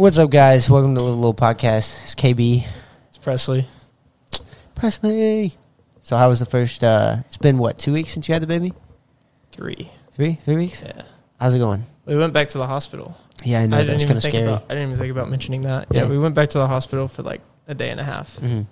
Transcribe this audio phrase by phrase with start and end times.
[0.00, 0.70] What's up, guys?
[0.70, 2.04] Welcome to the little podcast.
[2.04, 2.64] It's KB
[3.10, 3.68] It's Presley.
[4.74, 5.58] Presley.
[6.00, 6.82] So, how was the first?
[6.82, 8.72] uh It's been what two weeks since you had the baby?
[9.52, 9.90] Three.
[10.12, 10.80] Three, three weeks.
[10.82, 11.02] Yeah.
[11.38, 11.84] How's it going?
[12.06, 13.14] We went back to the hospital.
[13.44, 14.46] Yeah, I know I that's didn't kind even of think scary.
[14.46, 14.62] about.
[14.64, 15.88] I didn't even think about mentioning that.
[15.90, 16.04] Yeah.
[16.04, 16.08] Yeah.
[16.08, 18.62] we went back to the hospital for like a day and a half, hmm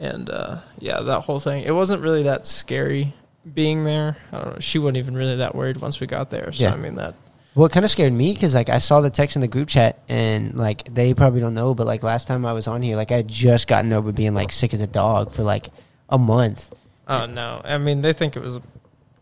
[0.00, 1.62] and uh, yeah, that whole thing.
[1.62, 3.14] It wasn't really that scary
[3.54, 4.16] being there.
[4.32, 4.58] I don't know.
[4.58, 6.50] She wasn't even really that worried once we got there.
[6.50, 6.72] So Yeah.
[6.72, 7.14] I mean that.
[7.54, 9.68] Well, it kind of scared me because like I saw the text in the group
[9.68, 12.96] chat, and like they probably don't know, but like last time I was on here,
[12.96, 15.68] like I had just gotten over being like sick as a dog for like
[16.08, 16.74] a month.
[17.06, 17.60] Oh no!
[17.64, 18.58] I mean, they think it was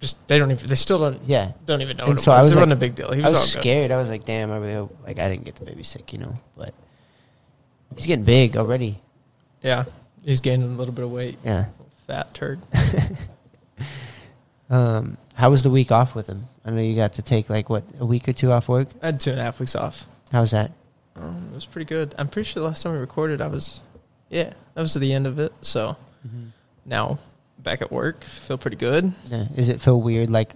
[0.00, 0.26] just.
[0.28, 0.66] They don't even.
[0.66, 1.22] They still don't.
[1.24, 2.04] Yeah, Don't even know.
[2.04, 2.48] And what it so I was.
[2.48, 3.12] was it wasn't a big deal.
[3.12, 3.60] He I was, was all good.
[3.68, 3.90] scared.
[3.90, 6.18] I was like, damn, I really hope like I didn't get the baby sick, you
[6.18, 6.32] know.
[6.56, 6.72] But
[7.96, 8.98] he's getting big already.
[9.62, 9.84] Yeah,
[10.24, 11.36] he's gaining a little bit of weight.
[11.44, 11.66] Yeah.
[12.06, 12.60] Fat turd.
[14.70, 16.46] Um, how was the week off with him?
[16.64, 18.88] I know you got to take like what a week or two off work.
[19.02, 20.06] I had two and a half weeks off.
[20.30, 20.72] How's that?
[21.16, 22.14] Um, it was pretty good.
[22.18, 23.80] I'm pretty sure the last time we recorded, I was,
[24.30, 25.52] yeah, that was the end of it.
[25.60, 25.96] So
[26.86, 27.18] now
[27.58, 29.12] back at work, feel pretty good.
[29.26, 29.46] Yeah.
[29.56, 30.52] Is it feel weird like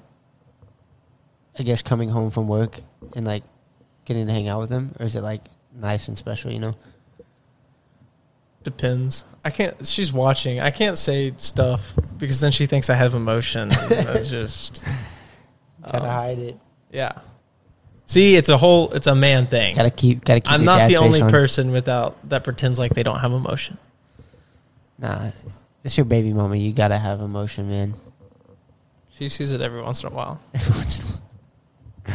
[1.58, 2.80] I guess coming home from work
[3.14, 3.42] and like
[4.04, 5.42] getting to hang out with them, or is it like
[5.74, 6.52] nice and special?
[6.52, 6.74] You know?
[8.62, 9.24] Depends.
[9.44, 9.86] I can't.
[9.86, 10.58] She's watching.
[10.60, 13.68] I can't say stuff because then she thinks I have emotion.
[13.72, 14.84] it's just
[15.86, 16.58] Gotta um, hide it.
[16.90, 17.12] yeah.
[18.08, 18.92] See, it's a whole.
[18.92, 19.74] It's a man thing.
[19.74, 20.24] Gotta keep.
[20.24, 20.52] Gotta keep.
[20.52, 21.30] I'm your not dad the face only on.
[21.30, 23.78] person without that pretends like they don't have emotion.
[24.98, 25.30] Nah,
[25.82, 26.56] it's your baby mama.
[26.56, 27.94] You gotta have emotion, man.
[29.10, 30.40] She sees it every once in a while.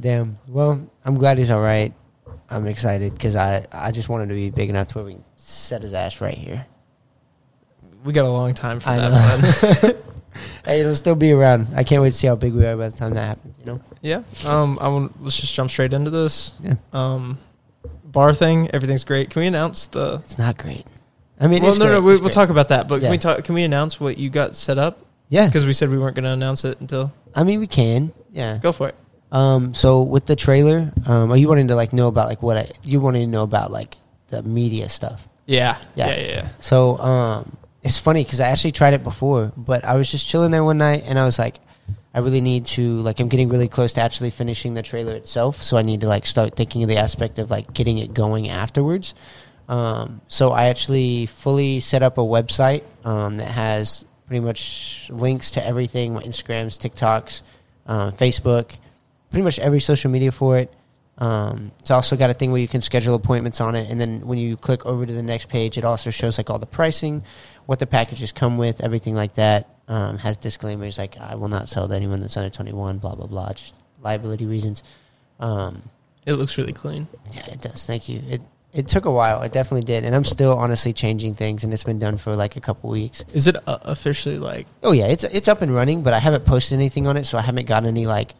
[0.00, 0.38] Damn.
[0.48, 1.94] Well, I'm glad he's all right.
[2.50, 5.24] I'm excited because I I just wanted to be big enough to where we can
[5.36, 6.66] set his ass right here.
[8.04, 9.96] We got a long time for I that.
[10.64, 11.68] Hey, it'll still be around.
[11.74, 13.58] I can't wait to see how big we are by the time that happens.
[13.58, 13.80] You know?
[14.00, 14.22] Yeah.
[14.46, 14.78] Um.
[14.80, 15.20] I want.
[15.22, 16.52] Let's just jump straight into this.
[16.62, 16.74] Yeah.
[16.92, 17.38] Um.
[18.04, 18.70] Bar thing.
[18.72, 19.30] Everything's great.
[19.30, 20.20] Can we announce the?
[20.24, 20.84] It's not great.
[21.40, 21.94] I mean, well, it's no, great.
[21.94, 22.00] no.
[22.02, 22.32] We, great.
[22.32, 22.86] talk about that.
[22.86, 23.06] But Yeah.
[23.08, 23.42] can we talk?
[23.44, 24.98] Can we announce what you got set up?
[25.28, 25.46] Yeah.
[25.46, 27.12] Because we said we weren't going to announce it until.
[27.34, 28.12] I mean, we can.
[28.30, 28.58] Yeah.
[28.58, 28.94] Go for it.
[29.32, 29.74] Um.
[29.74, 32.70] So with the trailer, um, are you wanting to like know about like what I,
[32.84, 33.96] you wanting to know about like
[34.28, 35.26] the media stuff?
[35.46, 35.78] Yeah.
[35.96, 36.08] Yeah.
[36.08, 36.16] Yeah.
[36.20, 36.28] Yeah.
[36.28, 36.48] yeah.
[36.60, 40.50] So um, it's funny because I actually tried it before, but I was just chilling
[40.50, 41.58] there one night and I was like,
[42.14, 45.62] I really need to like I'm getting really close to actually finishing the trailer itself,
[45.62, 48.48] so I need to like start thinking of the aspect of like getting it going
[48.48, 49.14] afterwards.
[49.68, 55.52] Um, so I actually fully set up a website um, that has pretty much links
[55.52, 57.42] to everything: my Instagrams, TikToks,
[57.86, 58.76] uh, Facebook,
[59.30, 60.72] pretty much every social media for it.
[61.18, 64.26] Um, it's also got a thing where you can schedule appointments on it, and then
[64.26, 67.22] when you click over to the next page, it also shows like all the pricing,
[67.66, 69.68] what the packages come with, everything like that.
[69.88, 73.14] Um, has disclaimers like I will not sell to anyone that's under twenty one, blah
[73.14, 74.82] blah blah, just liability reasons.
[75.38, 75.82] Um,
[76.24, 77.08] It looks really clean.
[77.32, 77.84] yeah, it does.
[77.84, 78.22] Thank you.
[78.28, 78.40] It
[78.72, 79.42] it took a while.
[79.42, 82.56] It definitely did, and I'm still honestly changing things, and it's been done for like
[82.56, 83.22] a couple weeks.
[83.34, 84.66] Is it uh, officially like?
[84.82, 87.36] Oh yeah, it's it's up and running, but I haven't posted anything on it, so
[87.36, 88.34] I haven't got any like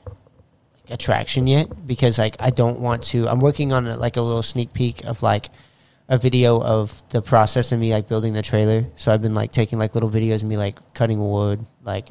[0.91, 3.29] attraction yet because like I don't want to.
[3.29, 5.51] I'm working on like a little sneak peek of like
[6.09, 8.85] a video of the process of me like building the trailer.
[8.97, 12.11] So I've been like taking like little videos of me like cutting wood, like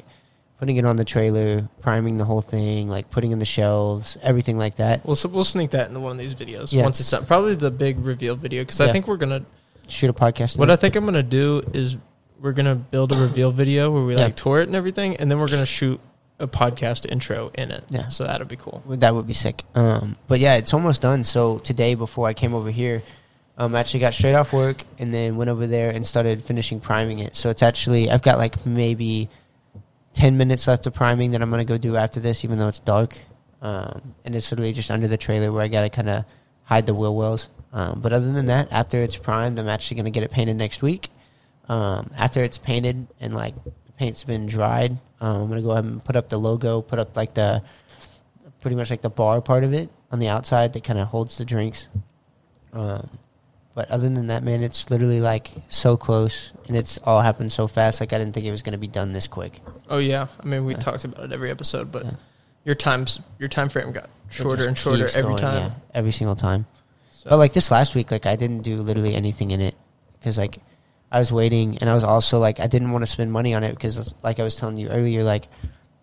[0.58, 4.56] putting it on the trailer, priming the whole thing, like putting in the shelves, everything
[4.58, 5.04] like that.
[5.04, 6.82] We'll so we'll sneak that into one of these videos Yeah.
[6.84, 7.26] once it's done.
[7.26, 9.44] Probably the big reveal video because I think we're gonna.
[9.88, 10.56] Shoot a podcast.
[10.58, 10.70] What.
[10.70, 11.96] I think I'm gonna do is
[12.40, 14.22] we're gonna build a reveal video where we Yeah.
[14.24, 16.00] like tour it and everything, and then we're gonna shoot
[16.38, 17.84] a podcast intro in it.
[17.88, 18.08] Yeah.
[18.08, 18.82] So that'd be cool.
[18.88, 19.62] That would be sick.
[19.74, 21.24] Um, but yeah, it's almost done.
[21.24, 23.02] So today, before I came over here,
[23.58, 26.80] um, I actually got straight off work and then went over there and started finishing
[26.80, 27.36] priming it.
[27.36, 29.28] So it's actually I've got like maybe
[30.14, 32.80] ten minutes left of priming that I'm gonna go do after this, even though it's
[32.80, 33.18] dark.
[33.60, 36.24] Um, and it's literally just under the trailer where I gotta kind of
[36.64, 37.50] hide the wheel wells.
[37.72, 40.82] Um, but other than that, after it's primed, I'm actually gonna get it painted next
[40.82, 41.10] week.
[41.68, 45.84] Um, after it's painted and like the paint's been dried, um, I'm gonna go ahead
[45.84, 47.62] and put up the logo, put up like the
[48.60, 51.38] pretty much like the bar part of it on the outside that kind of holds
[51.38, 51.88] the drinks.
[52.74, 53.08] Um,
[53.74, 57.66] but other than that, man, it's literally like so close, and it's all happened so
[57.66, 58.00] fast.
[58.00, 59.60] Like I didn't think it was gonna be done this quick.
[59.88, 60.80] Oh yeah, I mean we Yeah.
[60.80, 62.12] talked about it every episode, but Yeah.
[62.64, 65.56] your times your time frame got shorter and shorter every going, time.
[65.56, 66.66] yeah, every single time.
[67.12, 69.74] So, But like this last week, like I didn't do literally anything in it
[70.18, 70.58] because like
[71.12, 73.62] I was waiting, and I was also like I didn't want to spend money on
[73.62, 75.46] it because like I was telling you earlier, like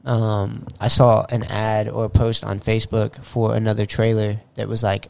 [0.05, 4.83] um, I saw an ad or a post on Facebook for another trailer that was
[4.83, 5.07] like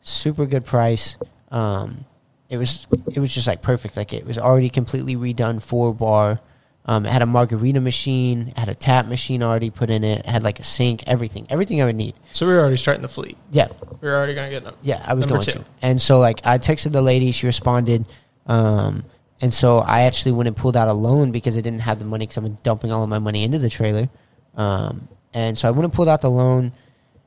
[0.00, 1.16] super good price.
[1.50, 2.04] Um,
[2.50, 3.96] it was it was just like perfect.
[3.96, 6.40] Like it was already completely redone for bar.
[6.88, 10.20] Um, it had a margarita machine, it had a tap machine already put in it,
[10.20, 12.14] it had like a sink, everything, everything I would need.
[12.30, 13.36] So we were already starting the fleet.
[13.50, 13.66] Yeah,
[14.00, 14.76] We were already gonna get them.
[14.82, 15.52] yeah, I was Number going two.
[15.58, 15.64] to.
[15.82, 18.06] And so like I texted the lady, she responded,
[18.46, 19.02] um,
[19.40, 22.04] and so I actually went and pulled out a loan because I didn't have the
[22.04, 24.08] money because I've been dumping all of my money into the trailer.
[24.54, 26.72] Um, and so I went and pulled out the loan,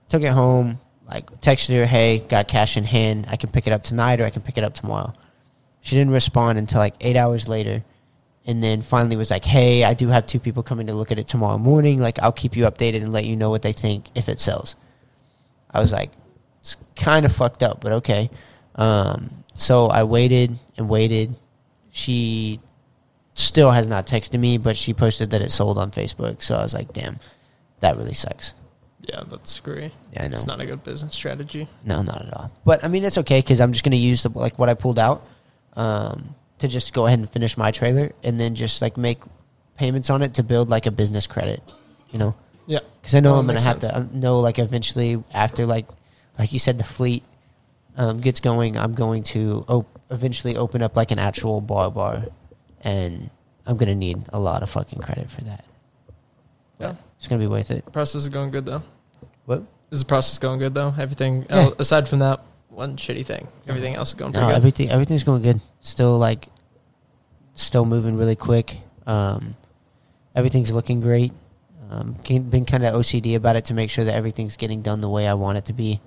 [0.08, 0.78] took it home,
[1.08, 4.26] like texted her, hey, got cash in hand, I can pick it up tonight or
[4.26, 5.14] I can pick it up tomorrow.
[5.82, 7.84] She didn't respond until like eight hours later.
[8.46, 11.20] And then finally was like, hey, I do have two people coming to look at
[11.20, 12.02] it tomorrow morning.
[12.02, 14.76] Like, I'll keep you updated and let you know what they think if it sells.
[15.70, 16.12] I was like,
[16.62, 18.32] it's kind of fucked up, but okay.
[18.76, 21.36] Um, so I waited and waited.
[21.92, 22.60] She
[23.34, 26.42] still has not texted me, but she posted that it sold on Facebook.
[26.42, 27.20] So I was like, damn,
[27.80, 28.54] that really sucks.
[29.02, 29.92] Yeah, that's screwy.
[30.14, 30.36] Yeah, I know.
[30.36, 31.68] It's not a good business strategy.
[31.86, 32.52] No, not at all.
[32.66, 35.00] But I mean, it's okay because I'm just gonna use the like what I pulled
[35.00, 35.26] out
[35.76, 39.20] um, to just go ahead and finish my trailer, and then just like make
[39.78, 41.64] payments on it to build like a business credit.
[42.12, 42.36] You know,
[42.68, 42.80] Yeah.
[43.02, 43.94] because I know Oh, I'm gonna have sense.
[43.94, 45.88] to I know like eventually after like
[46.38, 47.24] like you said the fleet
[47.98, 52.26] um, gets going, I'm going to op- eventually open up like an actual bar bar,
[52.82, 53.30] and
[53.66, 55.66] I'm gonna need a lot of fucking credit for that.
[56.80, 56.96] Yeah.
[57.18, 57.92] It's gonna be worth it.
[57.92, 58.84] Process is going good though.
[59.46, 59.64] What?
[59.92, 60.94] Is the process going good though?
[60.98, 61.56] Everything Yeah.
[61.66, 64.58] el- aside from that one shitty thing, everything else is going pretty No, good.
[64.58, 65.60] everything everything's going good.
[65.80, 66.50] Still like
[67.54, 68.82] still moving really quick.
[69.06, 69.56] Um,
[70.36, 71.34] everything's looking great.
[71.90, 75.02] Um, can- been kind of OCD about it to make sure that everything's getting done
[75.02, 76.00] the way I want it to be.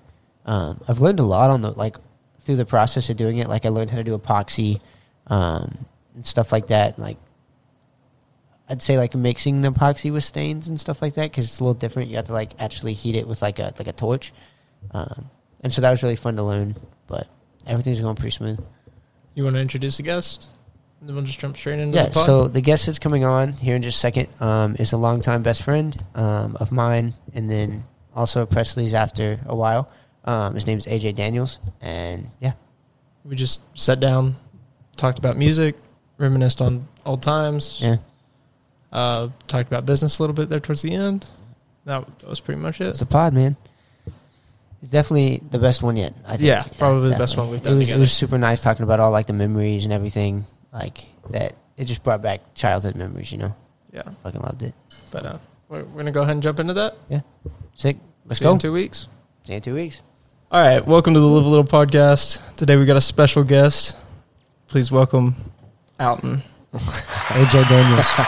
[0.46, 1.96] Um, I've learned a lot on the like
[2.44, 3.48] through the process of doing it.
[3.48, 4.80] Like I learned how to do epoxy
[5.26, 6.98] um, and stuff like that.
[6.98, 7.16] Like
[8.68, 11.64] I'd say like mixing the epoxy with stains and stuff like that because it's a
[11.64, 12.10] little different.
[12.10, 14.32] You have to like actually heat it with like a like a torch,
[14.92, 15.30] um,
[15.60, 16.74] and so that was really fun to learn.
[17.06, 17.28] But
[17.66, 18.64] everything's going pretty smooth.
[19.34, 20.48] you want to introduce the guest?
[21.00, 23.52] And then we'll just jump straight into Yeah, the so the guest that's coming on
[23.52, 27.50] here in just a second um, is a longtime best friend um, of mine, and
[27.50, 27.84] then
[28.14, 29.90] also Presley's after a while.
[30.24, 32.52] Um, his name is AJ Daniels, and yeah,
[33.24, 34.36] we just sat down,
[34.96, 35.76] talked about music,
[36.18, 37.80] reminisced on old times.
[37.82, 37.96] yeah,
[38.92, 41.26] Uh, talked about business a little bit there towards the end.
[41.86, 42.86] That, that was pretty much it.
[42.88, 43.56] it's a pod, man.
[44.80, 46.14] It's definitely the best one yet.
[46.24, 46.42] I think.
[46.42, 49.00] Yeah, probably the best one we've It done was, it was super nice talking about
[49.00, 51.54] all like the memories and everything, like that.
[51.76, 53.54] It just brought back childhood memories, you know.
[53.92, 54.74] Yeah, Fucking loved it.
[55.10, 56.94] but uh, we're, we're gonna go ahead and jump into that.
[57.08, 57.20] Yeah,
[57.74, 57.96] sick.
[58.26, 58.52] Let's See go.
[58.52, 59.08] in two weeks.
[59.44, 60.02] See you in two weeks.
[60.52, 62.56] All right, welcome to the Live a Little podcast.
[62.56, 63.96] Today we got a special guest.
[64.68, 65.34] Please welcome
[65.98, 66.42] Alton.
[66.74, 68.06] AJ Daniels.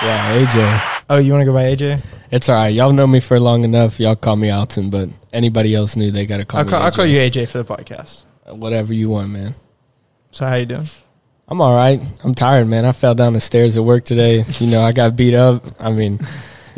[0.00, 1.02] Yeah, AJ.
[1.10, 2.00] Oh, you want to go by AJ?
[2.30, 2.68] It's all right.
[2.68, 4.00] Y'all know me for long enough.
[4.00, 6.82] Y'all call me Alton, but anybody else knew they got to call I'll me call,
[6.82, 8.22] I'll call you AJ for the podcast.
[8.48, 9.54] Uh, whatever you want, man.
[10.30, 10.86] So how you doing?
[11.48, 12.00] I'm all right.
[12.24, 12.86] I'm tired, man.
[12.86, 14.42] I fell down the stairs at work today.
[14.58, 15.64] You know, I got beat up.
[15.78, 16.18] I mean,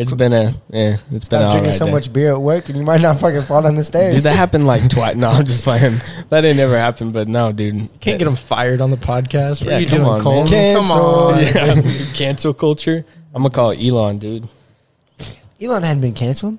[0.00, 1.92] it's been a, yeah, it's been an Stop all drinking right so day.
[1.92, 4.14] much beer at work, and you might not fucking fall down the stairs.
[4.14, 5.14] Dude, that happened like twice.
[5.20, 5.94] No, I'm just playing.
[6.30, 7.76] That ain't never happened, but no, dude.
[8.00, 9.62] Can't get him fired on the podcast.
[9.64, 10.48] What Yeah, are you come doing, on, Cole?
[10.48, 10.76] man.
[10.76, 11.34] Come on.
[11.44, 11.84] Cancel.
[11.84, 13.04] Yeah, cancel culture.
[13.34, 14.48] I'm gonna call Elon, dude.
[15.60, 16.58] Elon hadn't been canceled.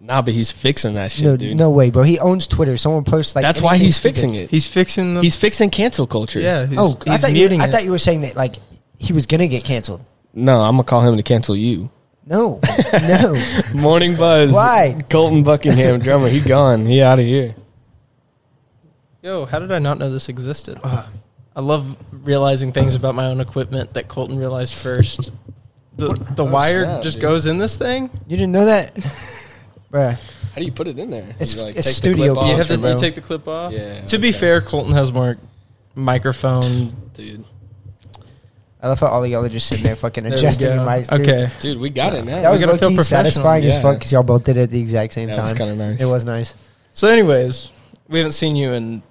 [0.00, 1.56] Nah, but he's fixing that shit, no, dude.
[1.56, 2.04] no way, bro.
[2.04, 2.76] He owns Twitter.
[2.76, 4.50] Someone posts like That's why he's fixing it.
[4.50, 5.20] He's fixing the.
[5.20, 6.38] He's fixing cancel culture.
[6.38, 6.64] yeah.
[6.66, 7.34] He's, oh, I thought you.
[7.40, 7.72] muting I it.
[7.72, 8.54] thought you were saying that like
[9.00, 10.04] he was gonna get canceled.
[10.32, 11.90] No, I'm gonna call him to cancel you.
[12.28, 12.60] No,
[12.92, 13.34] no.
[13.74, 14.50] Morning buzz.
[14.50, 15.00] Why?
[15.08, 16.28] Kolton Buckingham, drummer.
[16.28, 16.84] He gone.
[16.84, 17.54] He out of here.
[19.22, 20.78] Yo, how did I not know this existed?
[20.82, 21.08] Ah,
[21.54, 25.30] I love realizing things about my own equipment that Kolton realized first.
[25.96, 27.22] The the Oh, wire snap, just dude.
[27.22, 28.10] goes in this thing.
[28.26, 28.94] You didn't know that,
[29.92, 30.18] bruh.
[30.52, 31.22] How do you put it in there?
[31.40, 32.50] It's- You, like, it's take the studio clip gear.
[32.52, 33.72] you have to you take the clip off.
[33.72, 35.38] Yeah, To be fair, Kolton has more
[35.94, 36.94] microphone.
[37.14, 37.44] dude.
[38.86, 40.74] I love how all y'all are just sitting there fucking There adjusting go.
[40.74, 41.10] your mics.
[41.12, 41.48] Okay.
[41.60, 42.40] Dude, we got it now.
[42.40, 43.24] that was gotta low feel key professional.
[43.32, 45.58] satisfying as fuck because y'all both did it at the exact same that was time.
[45.58, 46.00] kind of nice.
[46.00, 46.54] It was nice.
[46.92, 47.72] So, anyways,
[48.08, 49.02] we haven't seen you in.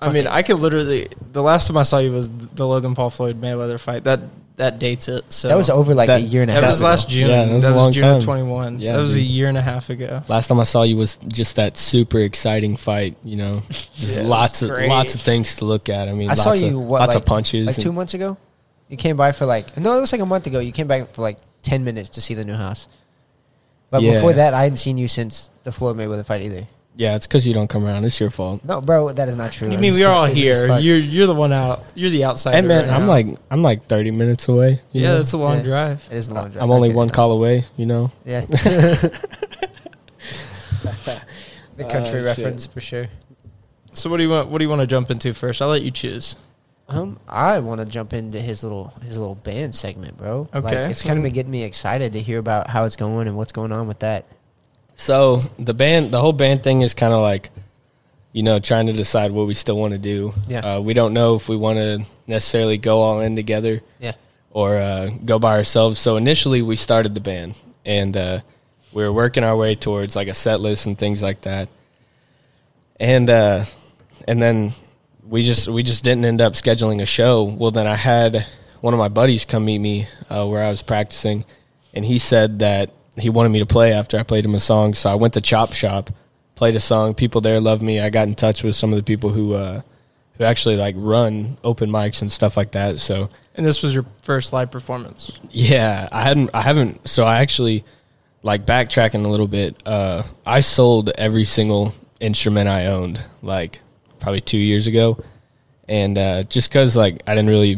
[0.00, 1.08] I mean, I could literally.
[1.32, 4.04] The last time I saw you was the Logan Paul Floyd Mayweather fight.
[4.04, 4.20] That
[4.56, 5.30] that dates it.
[5.32, 6.62] So that was over like That- a year and a half.
[6.62, 6.88] That was ago.
[6.88, 7.28] last June.
[7.28, 8.16] Yeah, that was a long June time.
[8.16, 8.78] of twenty one.
[8.80, 9.26] Yeah, that was a dude.
[9.28, 10.22] year and a half ago.
[10.28, 13.16] Last time I saw you was just that super exciting fight.
[13.24, 14.88] You know, just Yeah, it lots of great.
[14.88, 16.08] lots of things to look at.
[16.08, 17.66] I mean, I lots saw of, you what lots like, of punches.
[17.66, 18.36] like two months ago.
[18.88, 20.58] You came by for like no, it was like a month ago.
[20.60, 22.86] You came back for like ten minutes to see the new house.
[23.90, 24.14] But Yeah.
[24.14, 26.66] before that, I hadn't seen you since the Floyd Mayweather fight either.
[26.96, 28.04] yeah, it's because you don't come around.
[28.04, 28.64] It's your fault.
[28.64, 29.68] No, bro, that is not true.
[29.70, 30.68] You mean It's we are all crazy as here?
[30.68, 30.82] fuck.
[30.82, 31.84] You're you're the one out.
[31.94, 32.56] You're the outsider.
[32.56, 33.08] And man, right I'm now.
[33.08, 34.80] like I'm like 30 minutes away.
[34.92, 35.16] you yeah, know?
[35.18, 35.62] that's a long Yeah.
[35.64, 36.08] drive.
[36.10, 36.62] It is a long drive.
[36.62, 37.14] I'm only I one it.
[37.14, 37.64] call away.
[37.76, 38.10] You know.
[38.24, 38.40] Yeah.
[41.76, 42.24] the country Oh, shit.
[42.24, 43.08] reference for sure.
[43.92, 44.48] So what do you want?
[44.48, 45.60] What do you want to jump into first?
[45.62, 46.36] I'll let you choose.
[46.88, 50.48] Um, I want to jump into his little his little band segment, bro.
[50.54, 50.90] Like, Okay.
[50.90, 53.50] it's kind of been getting me excited to hear about how it's going and what's
[53.52, 54.24] going on with that.
[54.94, 57.50] So the band, the whole band thing is kind of like,
[58.32, 60.32] you know, trying to decide what we still want to do.
[60.48, 60.60] Yeah.
[60.76, 64.12] Uh, we don't know if we want to necessarily go all in together Yeah.
[64.52, 65.98] or uh, go by ourselves.
[65.98, 68.40] So initially, we started the band, and uh,
[68.92, 71.68] we were working our way towards like a set list and things like that.
[73.00, 73.64] And uh,
[74.28, 74.72] and then
[75.28, 77.44] we just we just didn't end up scheduling a show.
[77.44, 78.46] Well, then I had
[78.80, 81.44] one of my buddies come meet me uh, where I was practicing,
[81.94, 84.94] and he said that he wanted me to play after I played him a song.
[84.94, 86.10] So I went to Chop Shop,
[86.54, 87.14] played a song.
[87.14, 88.00] People there loved me.
[88.00, 89.80] I got in touch with some of the people who uh,
[90.34, 92.98] who actually like run open mics and stuff like that.
[92.98, 95.32] So And this was your first live performance.
[95.50, 96.50] yeah, I hadn't.
[96.54, 97.08] I haven't.
[97.08, 97.84] So I actually
[98.42, 99.82] like backtracking a little bit.
[99.84, 103.80] Uh, I sold every single instrument I owned, like
[104.26, 105.16] probably two years ago,
[105.88, 107.76] and uh, just because like I didn't really,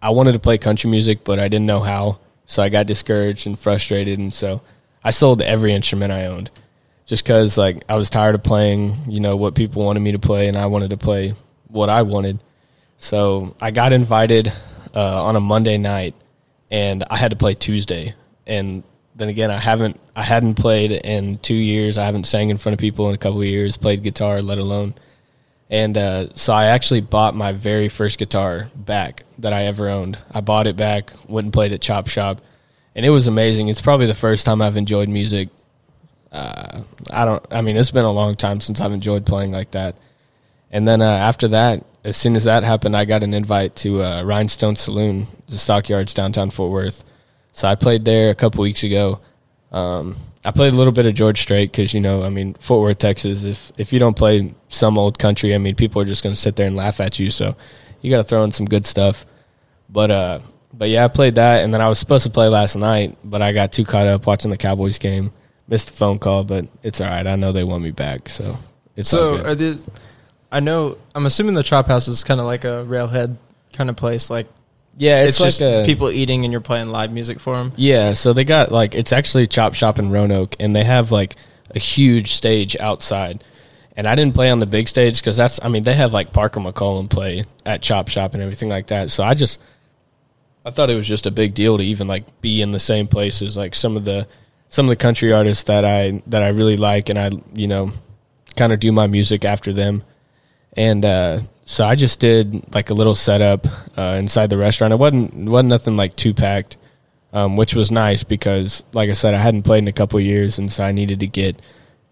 [0.00, 3.46] I wanted to play country music, but I didn't know how, so I got discouraged
[3.46, 4.62] and frustrated, and so
[5.04, 6.50] I sold every instrument I owned,
[7.04, 10.18] just because like I was tired of playing, you know, what people wanted me to
[10.18, 11.34] play, and I wanted to play
[11.68, 12.38] what I wanted.
[12.96, 14.50] So I got invited
[14.94, 16.14] uh, on a Monday night,
[16.70, 18.14] and I had to play Tuesday.
[18.46, 18.82] And
[19.14, 21.98] then again, I haven't I hadn't played in two years.
[21.98, 23.76] I haven't sang in front of people in a couple of years.
[23.76, 24.94] Played guitar, let alone.
[25.70, 30.18] And uh, so I actually bought my very first guitar back that I ever owned.
[30.34, 32.40] I bought it back, went and played at Chop Shop,
[32.96, 33.68] and it was amazing.
[33.68, 35.48] It's probably the first time I've enjoyed music.
[36.32, 37.46] Uh, I don't.
[37.52, 39.96] I mean, it's been a long time since I've enjoyed playing like that.
[40.72, 44.02] And then uh, after that, as soon as that happened, I got an invite to
[44.02, 47.04] uh, Rhinestone Saloon, the Stockyards downtown Fort Worth.
[47.52, 49.20] So I played there a couple weeks ago.
[49.70, 52.82] Um, I played a little bit of George Strait because you know, I mean, Fort
[52.82, 53.44] Worth, Texas.
[53.44, 56.40] If if you don't play some old country, I mean, people are just going to
[56.40, 57.30] sit there and laugh at you.
[57.30, 57.56] So
[58.00, 59.26] you got to throw in some good stuff.
[59.88, 60.40] But uh,
[60.72, 63.42] but yeah, I played that, and then I was supposed to play last night, but
[63.42, 65.32] I got too caught up watching the Cowboys game.
[65.68, 67.26] Missed the phone call, but it's all right.
[67.26, 68.58] I know they want me back, so
[68.96, 69.80] it's So are the
[70.50, 73.36] I know I'm assuming the chop house is kind of like a railhead
[73.72, 74.48] kind of place like
[74.96, 77.72] yeah, it's, it's, just a, people eating and you're playing live music for them.
[77.76, 81.36] Yeah, so they got like it's actually Chop Shop in Roanoke, and they have like
[81.74, 83.44] a huge stage outside.
[83.96, 86.32] And I didn't play on the big stage because that's I mean they have like
[86.32, 89.10] Parker McCollum play at Chop Shop and everything like that.
[89.10, 89.58] So I just
[90.64, 93.06] I thought it was just a big deal to even like be in the same
[93.06, 94.26] place as like some of the
[94.68, 97.90] some of the country artists that I that I really like, and I you know
[98.56, 100.02] kind of do my music after them.
[100.74, 101.40] And uh,
[101.70, 103.64] so I just did like a little setup
[103.96, 104.92] uh, inside the restaurant.
[104.92, 106.76] It wasn't wasn't nothing like too packed,
[107.32, 110.58] um, which was nice because, like I said, I hadn't played in a couple years,
[110.58, 111.62] and so I needed to get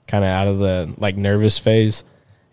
[0.07, 2.05] kind of out of the like nervous phase.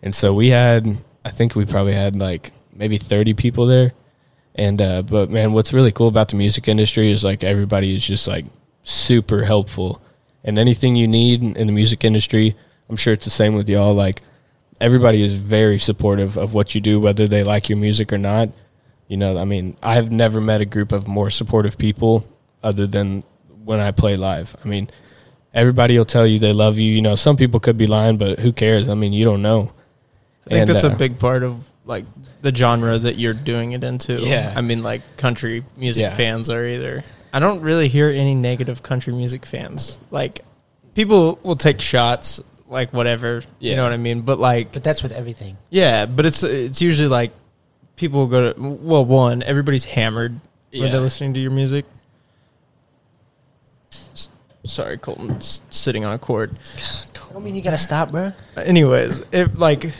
[0.02, 3.92] And so we had, I think we probably had like maybe thirty people there.
[4.56, 8.04] And uh, but man, what's really cool about the music industry is like everybody is
[8.04, 8.46] just like
[8.82, 10.02] super helpful,
[10.42, 12.56] and anything you need in the music industry,
[12.90, 13.94] I'm sure it's the same with y'all.
[13.94, 14.22] Like
[14.80, 18.48] everybody is very supportive of what you do, whether they like your music or not.
[19.08, 22.26] You know, I mean, I've never met a group of more supportive people
[22.62, 23.22] other than
[23.64, 24.56] when I play live.
[24.64, 24.90] I mean,
[25.54, 26.92] everybody will tell you they love you.
[26.92, 28.88] You know, some people could be lying, but who cares?
[28.88, 29.72] I mean, you don't know.
[30.46, 32.04] I think And, that's uh, a big part of like
[32.42, 34.20] the genre that you're doing it into.
[34.20, 34.52] Yeah.
[34.54, 36.10] I mean like country music Yeah.
[36.14, 37.02] fans are either
[37.32, 39.98] I don't really hear any negative country music fans.
[40.10, 40.40] Like
[40.94, 44.22] people will take shots like whatever, you know what I mean?
[44.22, 45.56] But like But that's with everything.
[45.70, 47.32] Yeah, but it's it's usually like
[47.96, 50.40] people will go to well, one everybody's hammered
[50.72, 51.84] when they're listening to your music.
[53.92, 54.28] S-
[54.66, 56.56] Sorry, Kolton's sitting on a cord.
[57.34, 58.32] I mean, you gotta stop, bro.
[58.56, 59.92] Anyways, if like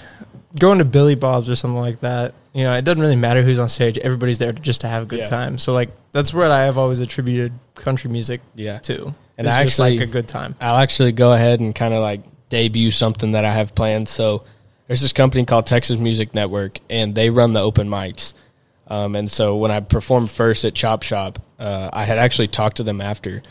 [0.59, 3.59] going to Billy Bob's or something like that, you know, it doesn't really matter who's
[3.61, 3.99] on stage.
[3.99, 5.25] Everybody's there just to have a good Yeah.
[5.27, 5.59] time.
[5.59, 8.79] So like that's what I have always attributed country music Yeah.
[8.81, 9.15] to.
[9.39, 10.55] And It's I just like actually- a good time.
[10.61, 14.09] I'll actually go ahead and kind of like debut something that I have planned.
[14.09, 14.45] So
[14.87, 18.35] there's this company called Texas Music Network, and they run the open mics.
[18.89, 22.77] Um, and so when I performed first at Chop Shop, uh, I had actually talked
[22.77, 23.43] to them after,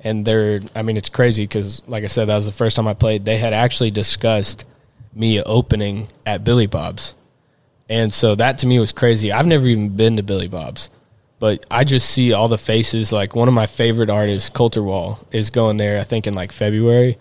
[0.00, 2.86] and they're I mean it's crazy because like I said that was the first time
[2.86, 3.24] I played.
[3.24, 4.64] They had actually discussed
[5.12, 7.14] me opening at Billy Bob's,
[7.88, 9.32] and so that to me was crazy.
[9.32, 10.88] I've never even been to Billy Bob's.
[11.38, 13.12] But I just see all the faces.
[13.12, 16.00] Like one of my favorite artists, Colter Wall, is going there.
[16.00, 17.18] I think in like February,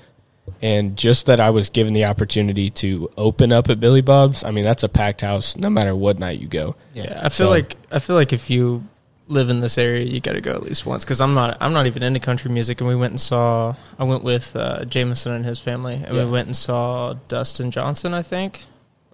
[0.62, 4.44] and just that I was given the opportunity to open up at Billy Bob's.
[4.44, 6.75] I mean, that's a packed house, no matter what night you go.
[6.94, 8.84] Yeah, I feel So- like I feel like if you
[9.28, 11.04] live in this area, you got to go at least once.
[11.04, 13.74] Because I'm not I'm not even into country music, and we went and saw.
[13.98, 16.25] I went with uh, Jameson and his family, and Yeah.
[16.25, 18.14] we went and saw Dustin Johnson.
[18.14, 18.66] I think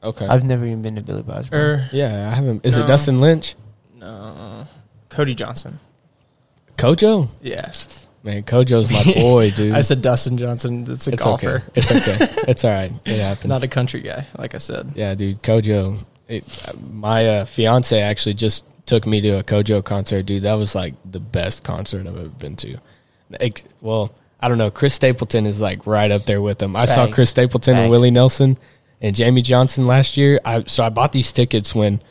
[0.03, 0.25] Okay.
[0.27, 1.49] I've never even been to Billy Bob's.
[1.51, 2.65] Or yeah, I haven't.
[2.65, 2.83] Is No.
[2.83, 3.55] it Dustin Lynch?
[3.99, 4.67] no,
[5.09, 5.79] Cody Johnson.
[6.77, 7.27] Kojo?
[7.41, 7.71] Yeah,
[8.23, 9.73] Man, Kojo's my boy, dude.
[9.73, 10.85] I said Dustin Johnson.
[10.87, 11.65] It's a it's golfer, okay.
[11.75, 12.41] It's okay.
[12.51, 12.91] it's all right.
[13.05, 13.45] It happens.
[13.45, 14.27] not a country guy.
[14.37, 14.91] Like I said.
[14.95, 15.41] yeah, dude.
[15.41, 15.97] Kojo.
[16.27, 16.45] It,
[16.91, 20.43] my uh, fiance actually just took me to a Kojo concert, dude.
[20.43, 22.77] That was like the best concert I've ever been to.
[23.39, 24.71] Ex- well, I don't know.
[24.71, 26.75] Chris Stapleton is like right up there with him.
[26.75, 28.57] I saw Chris Stapleton and Willie Nelson
[29.01, 30.39] and Jamey Johnson last year.
[30.43, 32.01] I so I bought these tickets when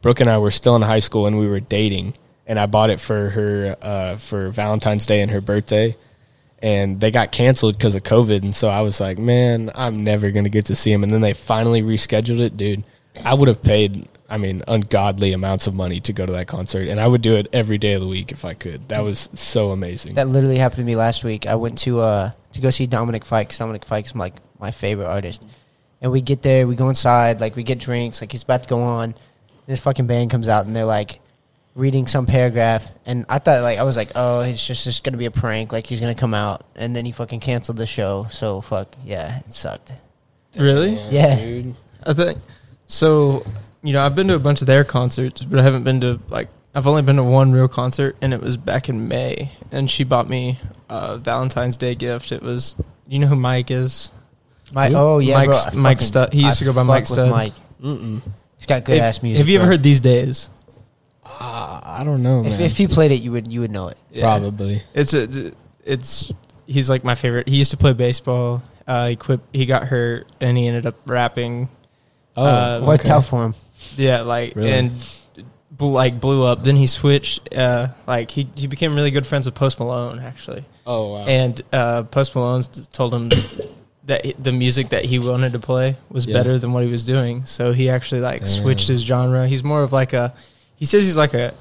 [0.00, 2.14] Brooke and I were still in high school and we were dating,
[2.46, 5.96] and I bought it for her uh, for Valentine's Day and her birthday.
[6.62, 10.30] And they got canceled because of COVID, and so I was like, "Man, I'm never
[10.30, 12.82] gonna get to see him." And then they finally rescheduled it, dude.
[13.24, 16.88] I would have paid, I mean, ungodly amounts of money to go to that concert,
[16.88, 18.88] and I would do it every day of the week if I could.
[18.88, 20.14] That was so amazing.
[20.14, 21.46] That literally happened to me last week.
[21.46, 23.58] I went to uh to go see Dominic Fikes.
[23.58, 25.46] Dominic Fikes is like my favorite artist.
[26.00, 28.68] And we get there, we go inside, like we get drinks, like he's about to
[28.68, 29.14] go on.
[29.66, 31.20] This fucking band comes out and they're like
[31.76, 35.18] reading some paragraph and I thought like I was like, Oh, it's just just gonna
[35.18, 38.26] be a prank, like he's gonna come out and then he fucking canceled the show.
[38.30, 39.92] So fuck yeah, it sucked.
[40.58, 40.98] Really?
[41.10, 41.36] Yeah.
[41.38, 41.74] dude.
[42.04, 42.38] I think
[42.86, 43.44] so.
[43.82, 46.18] You know, I've been to a bunch of their concerts, but I haven't been to
[46.28, 46.48] like.
[46.74, 49.50] I've only been to one real concert, and it was back in May.
[49.72, 50.58] And she bought me
[50.90, 52.32] a Valentine's Day gift.
[52.32, 52.74] It was,
[53.08, 54.10] you know who Mike is?
[54.74, 54.98] My Yeah.
[55.00, 56.86] oh yeah, Mike's- bro, I Mike fucking- Stud- he used I to go by fuck
[56.86, 57.30] Mike with Stud.
[57.30, 57.52] Mike.
[57.82, 58.22] Mm-mm.
[58.58, 59.38] He's got good If- ass music.
[59.38, 60.50] Have you ever heard these days?
[61.28, 62.52] Uh, I don't know, man.
[62.52, 63.98] If, if he played it, you would you would know it.
[64.18, 64.82] Probably.
[64.94, 65.52] It's a.
[65.84, 66.32] It's
[66.66, 67.48] he's like my favorite.
[67.48, 68.62] He used to play baseball.
[68.86, 69.40] Uh, he quit.
[69.52, 71.68] He got hurt, and he ended up rapping.
[72.36, 73.12] Oh, Uh, Worked okay.
[73.12, 73.54] out for him.
[73.96, 74.70] Yeah, like Really?
[74.72, 74.92] and
[75.78, 76.64] like blew up.
[76.64, 77.52] Then he switched.
[77.54, 80.64] Uh, like he he became really good friends with Post Malone actually.
[80.86, 81.26] Oh, wow.
[81.26, 83.30] And uh, Post Malone told him
[84.04, 86.34] that the music that he wanted to play was Yeah.
[86.34, 87.44] better than what he was doing.
[87.44, 88.46] So he actually like Damn.
[88.48, 89.46] switched his genre.
[89.48, 90.32] He's more of like a.
[90.76, 91.54] He says he's like a.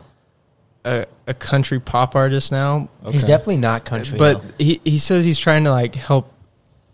[0.87, 3.27] A, a country pop artist now, He's Okay.
[3.33, 4.19] definitely not country.
[4.19, 4.53] but though.
[4.63, 6.31] he he says he's trying to like help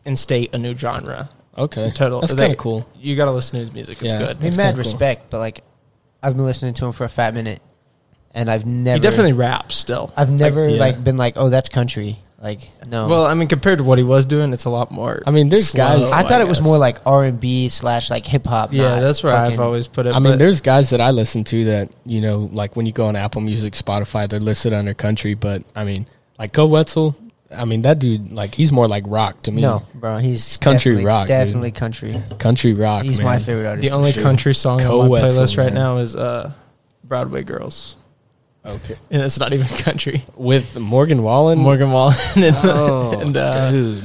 [0.06, 1.30] instate a new genre.
[1.58, 1.90] okay.
[1.94, 2.88] Total, That's they- kind of cool.
[2.98, 4.20] You got to listen to his music; it's Yeah.
[4.20, 4.38] good.
[4.38, 4.92] I mean, It's mad kinda cool.
[4.94, 5.60] respect, but like,
[6.24, 7.62] I've been listening to him for a fat minute,
[8.34, 10.14] and I've never, he definitely raps still.
[10.16, 10.80] I've never yeah.
[10.80, 12.20] like been like, oh, that's country.
[12.42, 13.08] Like, no.
[13.08, 15.22] Well, I mean, compared to what he was doing, it's a lot more.
[15.28, 18.26] I mean, there's guys- I thought it was more like R and B slash like
[18.26, 18.74] hip hop.
[18.74, 20.16] Yeah, that's where fucking- I've always put it.
[20.16, 23.06] I mean, there's guys that I listen to that, you know, like when you go
[23.06, 26.08] on Apple Music, Spotify, they're listed under country, but I mean,
[26.40, 27.16] like Koe Wetzel,
[27.56, 29.62] I mean, that dude, like, he's more like rock to me.
[29.62, 31.34] No, bro, he's country definitely- rock, dude.
[31.36, 32.24] Definitely country.
[32.40, 33.26] Country rock, He's man.
[33.26, 33.84] my favorite artist.
[33.84, 34.24] the for only sure.
[34.24, 36.52] country song on my Koe-Wetzel, playlist right now is uh,
[37.04, 37.98] Broadway Girls,
[38.66, 38.96] Okay.
[39.12, 40.26] and it's not even country.
[40.36, 41.60] With Morgan Wallen?
[41.60, 44.04] Morgan Wallen and, Oh, and uh, dude.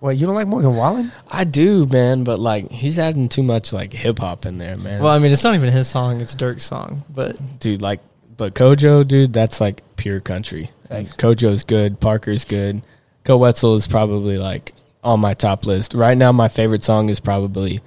[0.00, 1.10] What you don't like Morgan Wallen?
[1.30, 5.02] I do, man, but like, he's adding too much like hip hop in there, man.
[5.02, 7.04] well, I mean, it's not even his song; it's Durk's song.
[7.08, 8.00] But dude, like,
[8.36, 10.70] but Kojo, dude, that's like pure country.
[10.88, 11.16] Thanks.
[11.16, 12.00] Kojo's good.
[12.00, 12.82] Parker's good.
[13.24, 16.32] Koe Wetzel is probably like on my top list right now.
[16.32, 17.80] My favorite song is probably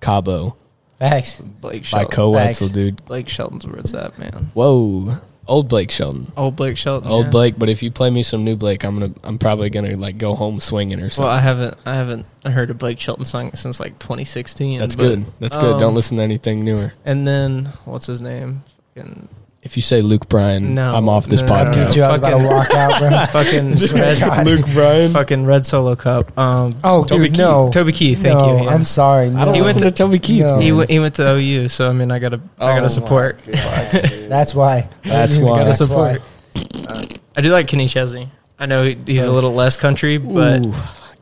[0.00, 0.56] Cabo
[0.98, 1.38] Facts.
[1.40, 3.04] Blake by Koe Wetzel, dude.
[3.04, 4.50] Blake Shelton's where it's at, man.
[4.54, 5.18] Whoa,
[5.50, 7.30] old Blake Shelton, Old Blake Shelton, old yeah.
[7.30, 7.58] Blake.
[7.58, 10.34] But if you play me some new Blake, I'm gonna, I'm probably gonna like go
[10.34, 11.28] home swinging or something.
[11.28, 11.36] Well.
[11.36, 14.78] I haven't, I haven't heard a Blake Shelton song since like 2016.
[14.78, 15.26] that's but, good.
[15.40, 15.74] That's good.
[15.74, 16.94] um, Don't listen to anything newer.
[17.04, 18.62] And then what's his name?
[18.94, 19.28] Fucking,
[19.62, 21.70] If you say Luke Bryan, No, I'm off this no, no, no, no.
[21.70, 21.92] podcast.
[21.92, 22.02] too.
[22.02, 23.26] I was about to fucking- walk out, bro.
[23.42, 24.38] fucking Swear to God.
[24.38, 25.12] red, Luke Bryan.
[25.12, 26.38] fucking red solo cup.
[26.38, 27.40] Um, Oh, Toby dude, Keith.
[27.42, 27.68] no.
[27.70, 28.22] Toby Keith.
[28.22, 28.64] Thank no, you.
[28.64, 28.70] yeah.
[28.70, 29.26] I'm sorry.
[29.26, 29.52] I don't no.
[29.52, 30.40] He went listen to, to- Toby Keith.
[30.44, 30.52] No.
[30.54, 30.62] man.
[30.62, 30.90] He went.
[30.90, 32.40] He went to OU, so I mean, I gotta.
[32.58, 33.38] I Oh gotta my support.
[33.44, 34.88] That's why.
[35.02, 35.58] That's why.
[35.58, 36.20] gotta That's support.
[36.20, 37.06] why.
[37.36, 38.30] I do like Kenny Chesney.
[38.58, 40.72] I know he, he's a little less country, but Ooh,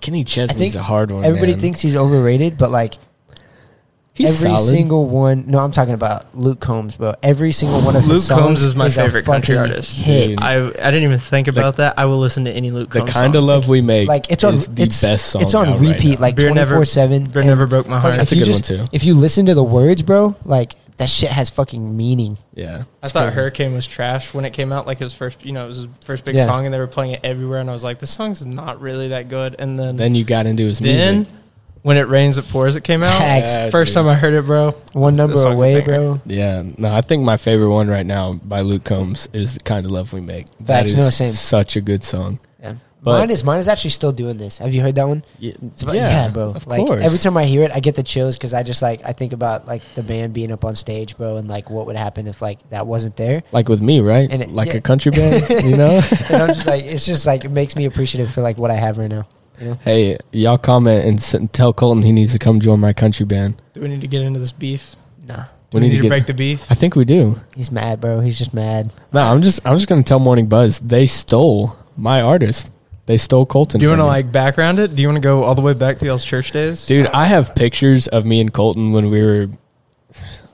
[0.01, 1.24] Kenny Chesney's think a hard one.
[1.24, 1.61] Everybody man.
[1.61, 2.94] thinks he's overrated, but like
[4.19, 4.71] he's every solid.
[4.71, 5.47] single one.
[5.47, 7.15] No, I'm talking about Luke Combs, bro.
[7.23, 10.03] Every single one of Luke his songs Luke Combs is my a favorite country artist.
[10.03, 10.43] Hit.
[10.43, 11.99] I I didn't even think about that.
[11.99, 12.93] I will listen to any Luke Combs.
[12.93, 13.43] the Combs kind song.
[13.43, 14.09] of love we make.
[14.09, 14.55] Like it's on.
[14.55, 15.43] is the it's, best song.
[15.43, 17.25] It's on out right repeat, like Beer twenty never- four seven.
[17.25, 18.17] Beer never broke my heart.
[18.17, 18.85] That's a good one, too.
[18.93, 22.37] If you listen to the words, bro, like that shit has fucking meaning.
[22.55, 22.83] yeah.
[23.03, 23.37] I It's thought crazy.
[23.37, 24.85] Hurricane was trash when it came out.
[24.85, 26.45] Like his first, you know, it was his first big Yeah.
[26.45, 27.61] song, and they were playing it everywhere.
[27.61, 29.55] And I was like, this song's not really that good.
[29.61, 31.35] And then, Then you got into his then music.
[31.83, 32.77] When it rains, it pours.
[32.77, 33.19] It came out.
[33.19, 33.51] Facts.
[33.55, 33.97] Yeah, First dude.
[33.97, 34.73] time I heard it, bro.
[34.93, 36.21] One number away, bro.
[36.27, 39.87] Yeah, no, I think my favorite one right now by Luke Combs is "The Kind
[39.87, 41.33] of Love We Make." That Facts, is no, same.
[41.33, 42.38] such a good song.
[42.61, 42.75] Yeah.
[43.01, 44.59] But- mine is mine is actually still doing this.
[44.59, 45.25] Have you heard that one?
[45.38, 46.51] Yeah, It's about- yeah, bro.
[46.51, 47.05] Of like course.
[47.05, 49.33] every time I hear it, I get the chills because I just like I think
[49.33, 52.43] about like the band being up on stage, bro, and like what would happen if
[52.43, 53.45] like that wasn't there.
[53.53, 54.29] like with me, right?
[54.29, 54.79] And it- like yeah.
[54.79, 56.01] a country band, you know.
[56.29, 58.75] and I'm just like, it's just like it makes me appreciative for like what I
[58.75, 59.29] have right now.
[59.83, 63.61] Hey, y'all comment and s- tell Kolton he needs to come join my country band.
[63.73, 64.94] Do we need to get into this beef?
[65.27, 66.64] Nah, Do we, need, to, break the beef?
[66.71, 67.40] I think we do.
[67.57, 68.21] he's mad, bro.
[68.21, 68.92] He's just mad.
[69.12, 72.71] No, I'm just I'm just gonna tell Morning Buzz they stole my artist.
[73.07, 73.81] They stole Kolton.
[73.81, 74.09] Do you want to me.
[74.11, 74.94] like background it?
[74.94, 76.87] Do you want to go all the way back to y'all's church days?
[76.87, 77.07] dude?
[77.09, 79.49] I have pictures of me and Kolton when we were We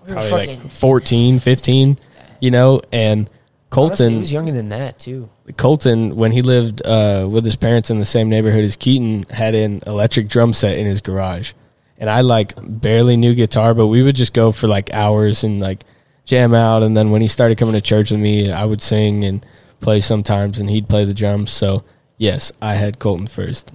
[0.09, 1.99] were probably like fucking- 14, 15,
[2.41, 3.29] you know, and
[3.77, 5.29] Honestly, Kolton he was younger than that too.
[5.57, 9.55] Kolton, when he lived uh, with his parents in the same neighborhood as Keaton, had
[9.55, 11.53] an electric drum set in his garage.
[11.99, 15.61] And I like barely knew guitar, but we would just go for like hours and
[15.61, 15.85] like
[16.25, 16.83] jam out.
[16.83, 19.45] And then when he started coming to church with me, I would sing and
[19.81, 21.51] play sometimes, and he'd play the drums.
[21.51, 21.85] So
[22.19, 23.73] yes, I had Kolton first.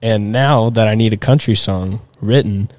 [0.00, 2.70] And now that I need a country song written,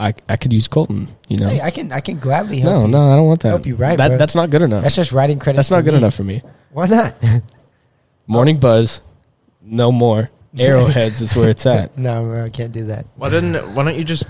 [0.00, 1.06] I I could use Kolton.
[1.28, 2.88] You know, Hey, I can I can gladly help no, you.
[2.92, 3.50] no, I don't want that.
[3.50, 4.16] Help you write, that bro.
[4.18, 4.82] that's not good enough.
[4.82, 5.56] That's just writing credit.
[5.56, 6.42] That's not good enough for me.
[6.72, 7.14] Why not?
[8.26, 9.02] Morning buzz,
[9.62, 10.30] no more.
[10.58, 11.96] Arrowheads is where it's at.
[11.98, 13.04] no, bro, I can't do that.
[13.16, 13.74] Why didn't?
[13.74, 14.24] Why don't you just?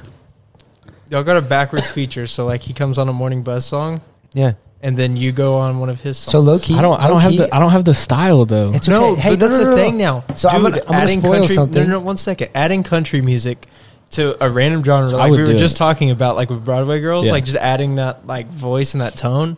[1.10, 4.00] Y'all got a backwards feature, so like he comes on a morning buzz song,
[4.34, 4.52] Yeah.
[4.80, 6.32] and then you go on one of his songs.
[6.32, 7.00] So low key, I don't.
[7.00, 7.54] I don't have the.
[7.54, 8.72] I don't have the style though.
[8.74, 9.20] It's no, okay.
[9.22, 9.82] Hey, but no, that's no, the no, no.
[9.82, 10.24] thing now.
[10.34, 11.82] So I'm Dude, gonna- I'm gonna adding spoil country, something.
[11.84, 12.50] No, no, one second.
[12.54, 13.66] Adding country music
[14.10, 15.78] to a random genre, like we were just it.
[15.78, 17.32] talking about, like with Broadway girls, Yeah.
[17.32, 19.56] like just adding that like voice and that tone.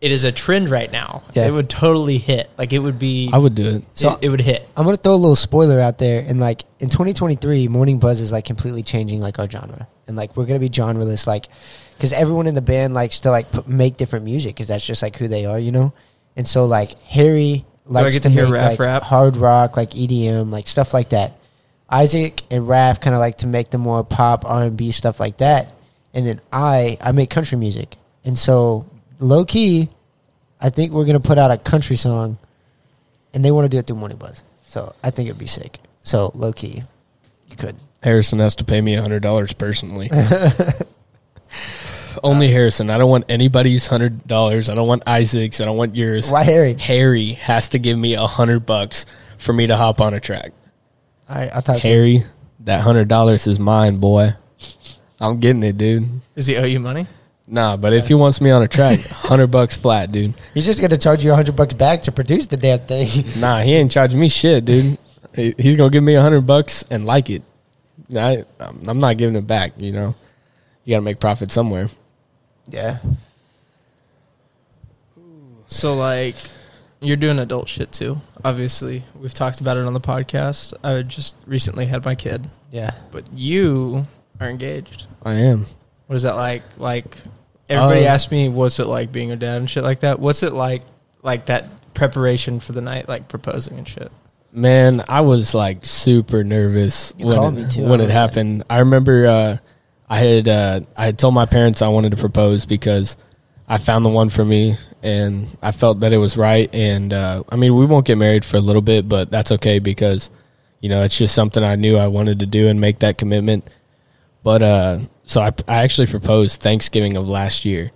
[0.00, 1.22] It is a trend right now.
[1.34, 1.48] Yeah.
[1.48, 2.48] It would totally hit.
[2.56, 3.30] Like it would be.
[3.32, 3.82] I would do it.
[3.94, 4.68] So- it, it would hit.
[4.76, 8.30] I'm gonna throw a little spoiler out there, and like in 2023, Morning Buzz is
[8.30, 11.48] like completely changing like our genre, and like we're gonna be genreless, like
[11.96, 15.02] because everyone in the band likes to like put, make different music, because that's just
[15.02, 15.92] like who they are, you know.
[16.36, 19.02] And so like Harry likes get to, to hear make rap like rap?
[19.02, 21.32] hard rock, like EDM, like stuff like that.
[21.90, 25.18] Isaac and Raph kind of like to make the more pop R and B stuff
[25.20, 25.72] like that,
[26.12, 28.86] and then I I make country music, and so
[29.18, 29.88] low key,
[30.60, 32.38] I think we're gonna put out a country song,
[33.32, 35.78] and they want to do it through Morning Buzz, so I think it'd be sick.
[36.02, 36.82] So low key,
[37.48, 37.76] you could.
[38.02, 40.10] Harrison has to pay me a hundred dollars personally.
[42.22, 42.90] Only Harrison.
[42.90, 44.68] I don't want anybody's hundred dollars.
[44.68, 45.60] I don't want Isaac's.
[45.60, 46.30] I don't want yours.
[46.30, 46.74] Why Harry?
[46.74, 50.52] Harry has to give me a hundred bucks for me to hop on a track.
[51.28, 52.24] I I thought Harry,
[52.60, 54.34] that hundred dollars is mine, boy.
[55.20, 56.08] I'm getting it, dude.
[56.34, 57.06] Does he owe you money?
[57.50, 60.34] Nah, but if he wants me on a track, hundred bucks flat, dude.
[60.54, 63.08] he's just gonna charge you a hundred bucks back to produce the damn thing.
[63.40, 64.98] Nah, he ain't charging me shit, dude.
[65.34, 67.42] He's gonna give me a hundred bucks and like it.
[68.14, 68.44] I,
[68.86, 69.72] I'm not giving it back.
[69.76, 70.14] You know,
[70.84, 71.88] you gotta make profit somewhere.
[72.68, 72.98] yeah,
[75.68, 76.36] So like,
[77.00, 78.20] you're doing adult shit too.
[78.44, 80.74] Obviously, we've talked about it on the podcast.
[80.82, 82.90] I just recently had my kid, yeah.
[83.12, 84.06] but you
[84.40, 85.06] are engaged.
[85.22, 85.66] I am.
[86.06, 86.62] What is that like?
[86.76, 87.16] Like
[87.68, 90.18] everybody Uh, asks me, what's it like being a dad and shit like that.
[90.20, 90.82] What's it like,
[91.22, 94.10] like that preparation for the night, like proposing and shit.
[94.52, 97.86] Man, I was like super nervous You when it, me, too.
[97.86, 98.64] when it happened.
[98.70, 99.56] I remember uh,
[100.08, 103.16] I had uh, I had told my parents I wanted to propose because
[103.68, 106.72] I found the one for me and I felt that it was right.
[106.74, 109.78] And uh, I mean, we won't get married for a little bit, but that's okay
[109.78, 110.30] because
[110.80, 113.68] you know it's just something I knew I wanted to do and make that commitment.
[114.42, 117.90] But uh, so I, I actually proposed Thanksgiving of last year,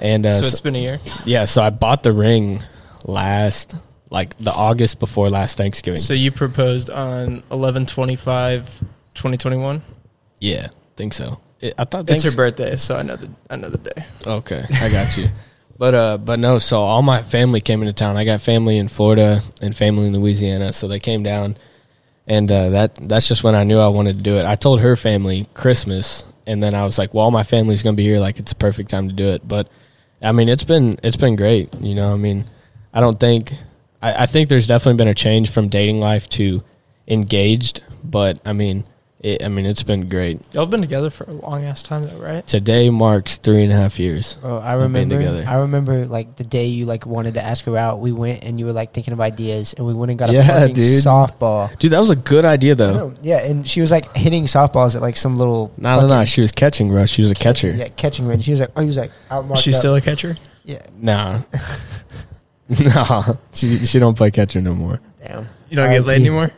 [0.00, 1.00] and uh, so so- it's been a year.
[1.24, 2.62] yeah, so I bought the ring
[3.04, 3.74] last
[4.10, 6.00] like the August before last Thanksgiving.
[6.00, 8.80] So you proposed on 11 25
[9.14, 9.82] 2021
[10.40, 11.40] Yeah, think so.
[11.60, 14.04] It, I thought It's her birthday, so I know the I know the day.
[14.26, 15.26] Okay, I got you.
[15.78, 16.58] But uh, but no.
[16.58, 18.16] So all my family came into town.
[18.16, 21.56] I got family in Florida and family in Louisiana, so they came down,
[22.26, 24.44] and uh, that that's just when I knew I wanted to do it.
[24.44, 27.96] I told her family Christmas, and then I was like, well, all my family's gonna
[27.96, 28.18] be here.
[28.18, 29.46] Like it's a perfect time to do it.
[29.46, 29.68] But
[30.20, 31.72] I mean, it's been it's been great.
[31.76, 32.46] You know, I mean,
[32.92, 33.52] I don't think
[34.02, 36.64] I, I think there's definitely been a change from dating life to
[37.06, 37.84] engaged.
[38.02, 38.84] But I mean,
[39.20, 40.40] it, I mean, it's been great.
[40.54, 42.46] Y'all been together for a long ass time though, right?
[42.46, 44.36] Today marks three and a half years.
[44.36, 45.16] Bro, I We've been remember.
[45.18, 45.44] together.
[45.48, 47.98] I remember like the day you like wanted to ask her out.
[48.00, 50.42] We went and you were like thinking of ideas, and we went and got a
[50.42, 51.02] fucking dude.
[51.02, 51.76] softball.
[51.78, 53.12] Dude, that was a good idea though.
[53.20, 55.72] Yeah, and she was like hitting softballs at like some little.
[55.76, 56.24] No, no, no.
[56.24, 57.06] She was catching, bro.
[57.06, 57.70] She was a catcher.
[57.72, 58.44] Yeah, catching range.
[58.44, 59.78] She was like, oh, he was like, out Is she up.
[59.78, 60.36] still a catcher?
[60.64, 61.40] Yeah, Nah.
[62.94, 63.34] nah.
[63.52, 65.00] She she don't play catcher no more.
[65.26, 65.48] damn.
[65.70, 66.26] You don't get laid R.I.P.
[66.26, 66.50] anymore?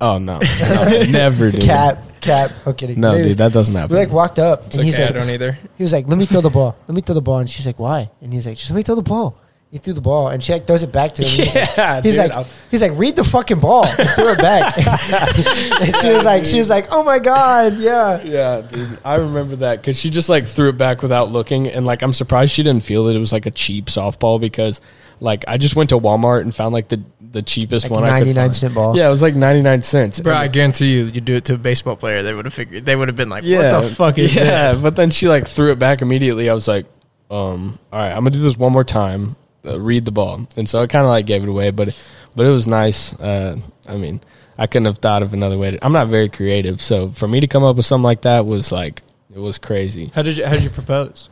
[0.00, 0.38] Oh no.
[0.60, 1.62] no never, dude.
[1.62, 2.50] Cap, cap.
[2.66, 3.00] I'm kidding.
[3.00, 3.94] No, Anyways, dude, that doesn't happen.
[3.94, 5.58] We like walked up, It's and he's okay, I like, don't either.
[5.76, 6.76] he was like, let me throw the ball.
[6.88, 8.10] Let me throw the ball, and she's like, why?
[8.22, 9.36] And he's like, just let me throw the ball.
[9.70, 11.28] He threw the ball, and she like throws it back to him.
[11.44, 13.84] He's like, yeah, He's dude, like, I'll- he's like, read the fucking ball.
[13.86, 14.76] And threw it back.
[15.80, 18.20] and she was like, she was like, oh my god, yeah.
[18.22, 18.98] yeah, dude.
[19.04, 22.12] I remember that because she just like threw it back without looking, and like I'm
[22.12, 24.80] surprised she didn't feel that it was like a cheap softball because
[25.20, 27.00] like I just went to Walmart and found like the
[27.32, 28.56] the cheapest Like one I could 99 find.
[28.56, 28.96] cent ball.
[28.96, 30.20] Yeah, it was like ninety nine cents.
[30.20, 32.54] Bro, And I guarantee you, you do it to a baseball player, they would have
[32.54, 32.84] figured.
[32.84, 35.28] They would have been like, yeah, "What the fuck is yeah, this?" but then she
[35.28, 36.50] like threw it back immediately.
[36.50, 36.86] I was like,
[37.30, 39.36] um, all right, I'm gonna do this one more time.
[39.64, 41.96] Uh, read the ball, and so I kind of like gave it away, but
[42.34, 43.12] but it was nice.
[43.20, 44.20] Uh, I mean,
[44.58, 45.72] I couldn't have thought of another way.
[45.72, 48.46] To, I'm not very creative, so for me to come up with something like that
[48.46, 49.02] was like
[49.34, 50.10] it was crazy.
[50.14, 50.44] How did you?
[50.46, 51.30] How did you propose?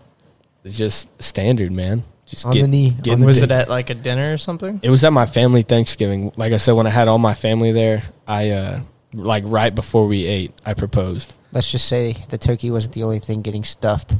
[0.62, 2.04] It's just standard, man.
[2.28, 2.90] Just On get- the knee.
[2.90, 3.44] get- on the Was knee.
[3.44, 4.80] it at like a dinner or something?
[4.82, 6.30] It was at my family Thanksgiving.
[6.36, 8.80] Like I said, when I had all my family there, I uh
[9.14, 11.32] like right before we ate, I proposed.
[11.52, 14.14] Let's just say the turkey wasn't the only thing getting stuffed.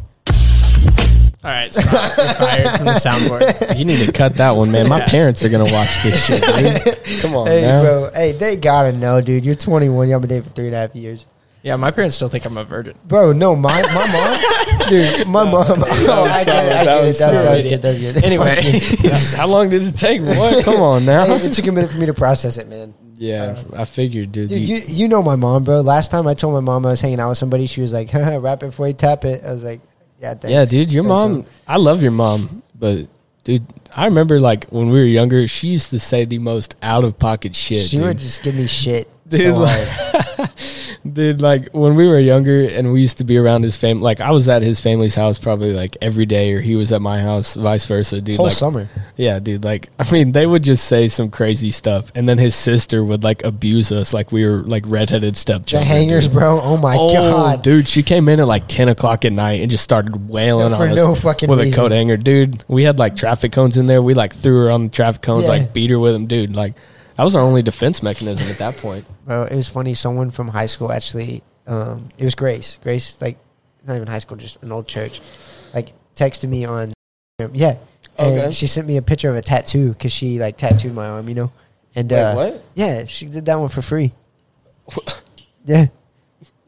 [1.44, 2.16] All right, stop.
[2.16, 3.76] You're fired from the soundboard.
[3.78, 4.88] You need to cut that one, man.
[4.88, 5.06] My Yeah.
[5.08, 7.20] parents are gonna watch this shit, dude.
[7.22, 7.82] Come on, hey, now.
[7.82, 8.10] bro.
[8.12, 9.44] Hey, they gotta know, dude.
[9.46, 10.08] You're 21.
[10.08, 11.26] You've been dating for three and a half years.
[11.62, 12.96] Yeah, my parents still think I'm a virgin.
[13.04, 15.66] Bro, no, my my mom, dude, my mom.
[16.10, 16.72] Oh, I get it.
[16.72, 17.02] I That get it.
[17.02, 17.82] was That's, so that's idiot.
[17.82, 17.82] good.
[17.82, 18.24] That's good.
[18.24, 20.22] Anyway, How long did it take?
[20.22, 20.64] What?
[20.64, 21.06] Come on you.
[21.06, 21.26] now.
[21.26, 22.94] Hey, it took a minute for me to process it, man.
[23.16, 24.48] Yeah, uh, I figured, dude.
[24.48, 25.80] Dude, you- you, you know my mom, bro.
[25.80, 28.12] Last time I told my mom I was hanging out with somebody, she was like,
[28.14, 29.80] "Rap it before you tap it." I was like,
[30.20, 30.50] "Yeah, thanks.
[30.52, 31.46] yeah, dude, your Thanks, mom.
[31.66, 33.08] I love your mom, but
[33.42, 33.66] dude,
[33.96, 37.18] I remember like when we were younger, she used to say the most out of
[37.18, 37.82] pocket shit.
[37.88, 38.06] She dude.
[38.06, 39.08] would just give me shit.
[39.28, 40.50] Dude, so like-
[41.12, 44.20] Dude, like when we were younger and we used to be around his family, like
[44.20, 47.20] I was at his family's house probably like every day, or he was at my
[47.20, 48.36] house, vice versa, dude.
[48.36, 48.88] whole like, summer.
[49.16, 49.64] yeah, dude.
[49.64, 53.22] Like, I mean, they would just say some crazy stuff, and then his sister would
[53.22, 55.88] like abuse us, like we were like redheaded stepchildren.
[55.88, 56.34] The hangers, dude.
[56.36, 56.60] bro.
[56.60, 59.70] Oh my oh, god, dude, she came in at like ten o'clock at night and
[59.70, 61.78] just started wailing For on us no fucking with reason.
[61.78, 62.64] a coat hanger, dude.
[62.68, 64.02] We had like traffic cones in there.
[64.02, 65.50] We like threw her on the traffic cones, Yeah.
[65.50, 66.56] like beat her with them, dude.
[66.56, 66.74] Like
[67.18, 69.04] that was our only defense mechanism at that point.
[69.26, 69.42] bro.
[69.42, 69.92] It was funny.
[69.92, 71.42] Someone from high school actually.
[71.66, 72.78] Um, it was Grace.
[72.82, 73.36] Grace, like
[73.86, 75.20] not even high school, just an old church.
[75.74, 76.94] Like texted me on,
[77.52, 77.76] yeah.
[78.18, 78.50] And Okay.
[78.52, 81.34] she sent me a picture of a tattoo because she like tattooed my arm, you
[81.34, 81.52] know.
[81.94, 82.64] And uh, what?
[82.74, 84.12] Yeah, she did that one for free.
[85.64, 85.86] yeah.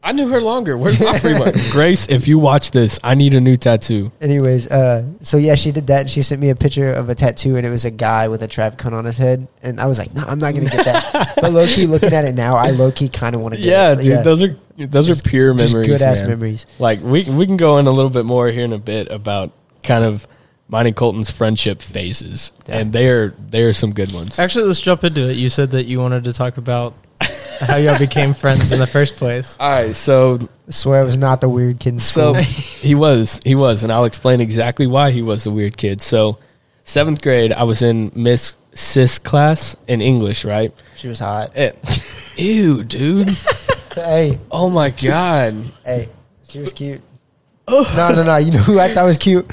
[0.03, 0.75] I knew her longer.
[0.77, 1.53] Where's my free one?
[1.71, 4.11] Grace, if you watch this, I need a new tattoo.
[4.19, 6.01] Anyways, uh, so yeah, she did that.
[6.01, 8.41] And she sent me a picture of a tattoo, and it was a guy with
[8.41, 9.47] a traffic cone on his head.
[9.61, 11.33] And I was like, no, I'm not gonna get that.
[11.41, 13.67] but low key, looking at it now, I low key kind of want to get
[13.69, 14.01] Yeah, it.
[14.01, 15.87] dude, those are those Just- are pure memories.
[15.87, 16.29] good ass man.
[16.29, 16.65] memories.
[16.79, 19.51] Like we we can go in a little bit more here in a bit about
[19.83, 20.27] kind of
[20.67, 22.79] mine and Kolton's friendship phases, Yeah.
[22.79, 24.39] and they are they are some good ones.
[24.39, 25.35] Actually, let's jump into it.
[25.37, 26.95] You said that you wanted to talk about
[27.61, 29.57] how y'all became friends in the first place.
[29.59, 32.43] All right, so I swear, I was not the weird kid in so school.
[32.43, 36.01] he was he was, and I'll explain exactly why he was the weird kid.
[36.01, 36.37] So
[36.83, 40.73] seventh grade, I was in Miss Sis class in English, right?
[40.95, 41.51] she was hot.
[41.55, 41.71] Eh,
[42.37, 43.29] ew, dude.
[43.95, 45.55] Hey, Oh my god.
[45.85, 46.07] hey,
[46.47, 47.01] she was cute.
[47.69, 48.37] no, no, no.
[48.37, 49.45] You know who I thought was cute?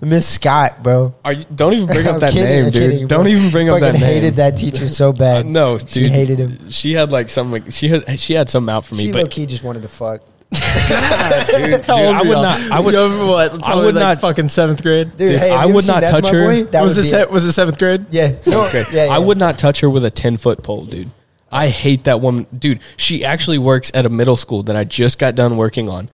[0.00, 1.14] Miss Scott, bro.
[1.24, 2.90] Are you, don't even bring up that kidding, name, I'm dude.
[2.92, 4.02] kidding, don't even bring up that name.
[4.02, 5.46] I hated that teacher so Uh, bad.
[5.46, 5.88] no, dude.
[5.90, 6.70] She hated him.
[6.70, 9.22] She had like some like she had she had something out for me, She but
[9.22, 10.20] low key just wanted to fuck.
[10.50, 12.58] dude, dude, I would not.
[12.70, 12.94] I would.
[12.94, 13.60] You over what?
[13.62, 15.08] Probably would like not- Fucking seventh grade.
[15.16, 16.44] Dude, Dude, hey, I would not That's touch her.
[16.44, 16.64] Boy?
[16.64, 17.10] That was would it?
[17.10, 18.06] be Se- was it seventh grade?
[18.10, 18.84] Yeah, no, Okay.
[18.92, 19.12] yeah, yeah.
[19.14, 21.10] I would not touch her with a ten foot pole, dude.
[21.52, 22.80] I hate that woman, dude.
[22.96, 26.08] She actually works at a middle school that I just got done working on.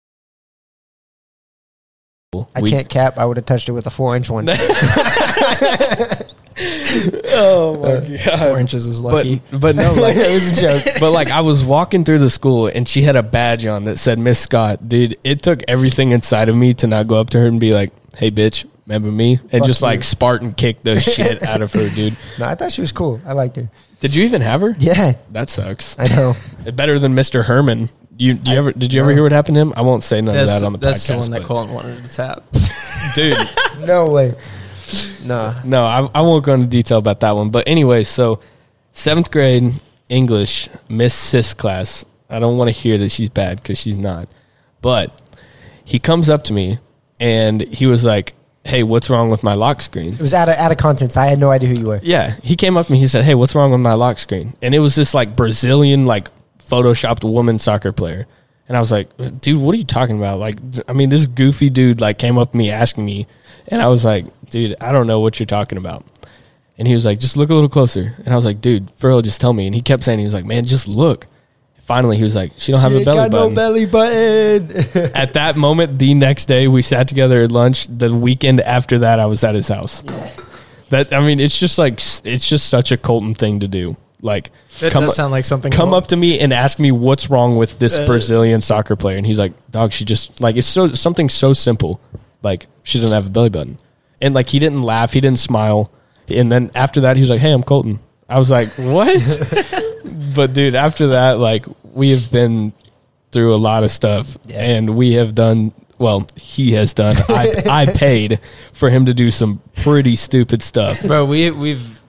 [2.54, 3.18] I We- can't cap.
[3.18, 4.48] I would have touched it with a four inch one.
[7.34, 8.48] oh my uh, god!
[8.48, 9.42] Four inches is But lucky.
[9.52, 10.84] but no, like it was a joke.
[11.00, 13.98] but like I was walking through the school and she had a badge on that
[13.98, 14.88] said Miss Scott.
[14.88, 17.72] Dude, it took everything inside of me to not go up to her and be
[17.72, 19.86] like, "Hey, bitch, remember me?" And Fuck just you.
[19.88, 22.16] like Spartan kick the shit out of her, dude.
[22.38, 23.20] No, I thought she was cool.
[23.26, 23.68] I liked her.
[24.00, 24.74] Did you even have her?
[24.78, 25.96] Yeah, That sucks.
[25.98, 26.34] I know.
[26.72, 27.44] Better than Mr.
[27.44, 27.88] Herman.
[28.22, 29.72] You, do you I- ever did you ever hear what happened to him?
[29.76, 31.08] I won't say none that's of that on the that's podcast.
[31.08, 32.44] the one that but- Kolton wanted to tap.
[33.14, 33.36] dude.
[33.86, 34.32] No way.
[35.24, 35.54] Nah.
[35.64, 37.50] No, I, I won't go into detail about that one.
[37.50, 38.40] But anyway, so
[38.92, 39.72] seventh grade
[40.08, 42.04] English Miss Sis class.
[42.30, 44.28] I don't want to hear that she's bad because she's not.
[44.80, 45.10] But
[45.84, 46.78] he comes up to me
[47.20, 50.54] and he was like, "Hey, what's wrong with my lock screen?" It was out of
[50.56, 51.16] out of context.
[51.16, 52.00] I had no idea who you were.
[52.02, 52.98] Yeah, he came up to me.
[52.98, 56.06] He said, "Hey, what's wrong with my lock screen?" And it was this like Brazilian
[56.06, 56.28] like
[56.68, 58.26] photoshopped woman soccer player.
[58.68, 59.08] And I was like,
[59.40, 62.52] "Dude, what are you talking about?" Like, I mean, this goofy dude like came up
[62.52, 63.26] to me asking me,
[63.68, 66.04] and I was like, "Dude, I don't know what you're talking about."
[66.78, 69.08] And he was like, "Just look a little closer." And I was like, "Dude, for
[69.08, 71.26] real, just tell me." And he kept saying, "He was like, man, just look."
[71.82, 74.70] Finally, he was like, "She don't have a belly button." no belly button.
[75.14, 77.88] At that moment, the next day, we sat together at lunch.
[77.88, 80.02] The weekend after that, I was at his house.
[80.90, 81.94] That I mean, it's just like
[82.24, 83.96] it's just such a Kolton thing to do.
[84.24, 85.72] Like, That come does sound like something.
[85.72, 88.94] come Kolton- up to me and ask me what's wrong with this Uh, Brazilian soccer
[88.96, 92.00] player, and he's like, "Dog, she just like it's so something so simple,
[92.42, 93.78] like she doesn't have a belly button."
[94.20, 95.90] And like he didn't laugh, he didn't smile,
[96.28, 97.98] and then after that, he was like, "Hey, I'm Kolton.
[98.28, 99.18] I was like, what?
[100.36, 102.72] but dude, after that, like we have been
[103.32, 104.62] through a lot of stuff, Yeah.
[104.62, 105.72] and we have done.
[105.98, 107.14] Well, he has done.
[107.28, 108.40] I I paid
[108.72, 111.02] for him to do some pretty stupid stuff.
[111.02, 111.24] bro.
[111.24, 112.00] We we've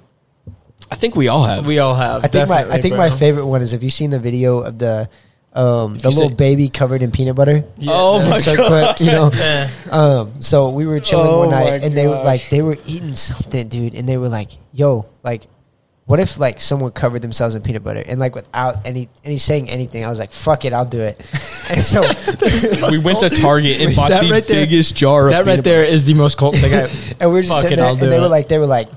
[0.94, 1.66] I think we all have.
[1.66, 2.24] we all have.
[2.24, 2.98] I think my I think bro.
[2.98, 5.10] my favorite one is have you seen the video of the
[5.54, 7.64] um, the little say- baby covered in peanut butter?
[7.88, 8.96] Oh my so God.
[8.98, 9.32] quick, you know.
[9.92, 13.14] Um, so we were chilling Oh one night, and they were like, they were eating
[13.16, 15.46] something, dude, and they were like, "Yo, like,
[16.06, 19.70] what if like someone covered themselves in peanut butter?" And like without any any saying
[19.70, 21.18] anything, I was like, "Fuck it, I'll do it."
[21.74, 22.02] And so
[22.90, 25.54] we went to Target and bought That the right there- biggest jar of That right
[25.54, 26.74] peanut there is the most cult thing.
[26.74, 26.90] I,
[27.22, 28.22] and we were just Fuck sitting it, there, I'll and they it.
[28.22, 28.90] were like, they were like,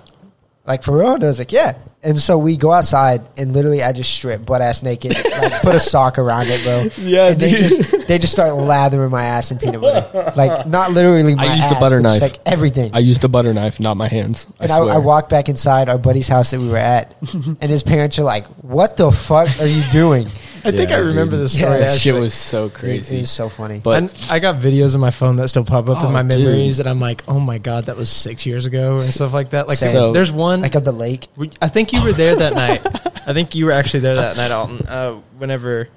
[0.67, 1.75] like for real, and I was like, yeah.
[2.03, 5.75] And so we go outside, and literally, I just strip butt ass naked, like put
[5.75, 6.87] a sock around it, bro.
[7.05, 7.69] Yeah, and they dude.
[7.69, 11.55] just they just start lathering my ass in peanut butter, like not literally my I
[11.55, 12.21] used a ass, butter knife.
[12.21, 12.91] like everything.
[12.95, 14.47] I used a butter knife, not my hands.
[14.61, 15.01] I and I, I swear.
[15.01, 18.47] walked back inside our buddy's house that we were at, and his parents are like,
[18.63, 20.29] "What the fuck are you doing?"
[20.67, 21.79] I think I remember this Yeah, story.
[21.81, 22.21] That shit actually.
[22.23, 23.17] was so crazy.
[23.17, 23.81] it was so funny.
[23.83, 26.23] But And I got videos on my phone that still pop up Oh, in my
[26.23, 26.39] dude.
[26.41, 29.51] memories, and I'm like, oh my god, that was six years ago and stuff like
[29.51, 29.69] that.
[29.69, 29.93] Like, Same.
[29.93, 30.61] So- there's one.
[30.63, 31.29] like of the lake.
[31.37, 32.83] we- I think you were there that night.
[33.29, 34.87] I think you were actually there that night, Alton.
[34.87, 35.89] Uh, whenever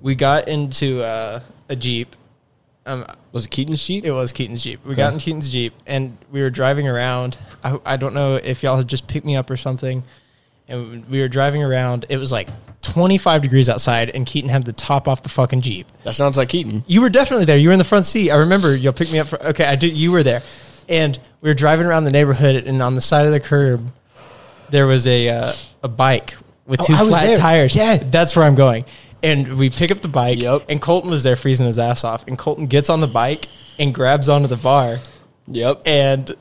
[0.00, 2.16] we got into uh, a jeep,
[2.86, 4.04] um, was it Keaton's sheet?
[4.04, 4.84] it was Keaton's jeep.
[4.84, 7.38] We got in Keaton's jeep, and we were driving around.
[7.62, 10.02] I, I don't know if y'all had just picked me up or something,
[10.70, 12.06] and we were driving around.
[12.08, 12.48] It was like
[12.82, 15.86] 25 degrees outside, and Keaton had the top off the fucking jeep.
[16.04, 16.82] That sounds like Keaton.
[16.86, 17.58] You were definitely there.
[17.58, 18.30] You were in the front seat.
[18.30, 20.42] I remember you'll pick me up for okay, I do you were there.
[20.88, 23.92] And we were driving around the neighborhood and on the side of the curb
[24.70, 25.52] there was a uh,
[25.82, 27.74] a bike with Oh, two was flat tires.
[27.76, 27.96] Yeah.
[27.96, 28.84] That's where I'm going.
[29.22, 30.66] And we pick up the bike Yep.
[30.68, 32.26] and Kolton was there freezing his ass off.
[32.26, 33.46] And Kolton gets on the bike
[33.78, 34.98] and grabs onto the bar
[35.48, 35.82] Yep.
[35.86, 36.34] and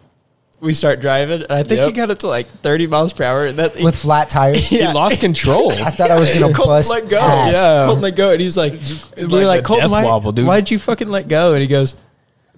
[0.61, 1.43] we start driving.
[1.43, 3.45] And I think he got it to like 30 miles per hour.
[3.45, 4.71] And that with flat tires.
[4.79, 4.87] Yeah.
[4.87, 5.71] He lost control.
[5.73, 6.89] I thought I was gonna Kolton bust.
[6.89, 7.19] let go.
[7.19, 7.53] ass.
[7.53, 7.85] Yeah.
[7.85, 8.73] Kolton let go, and he's like,
[9.17, 10.45] we like like, a Kolton, death why, wobble, dude.
[10.45, 11.53] why'd you fucking let go?
[11.53, 11.95] And he goes,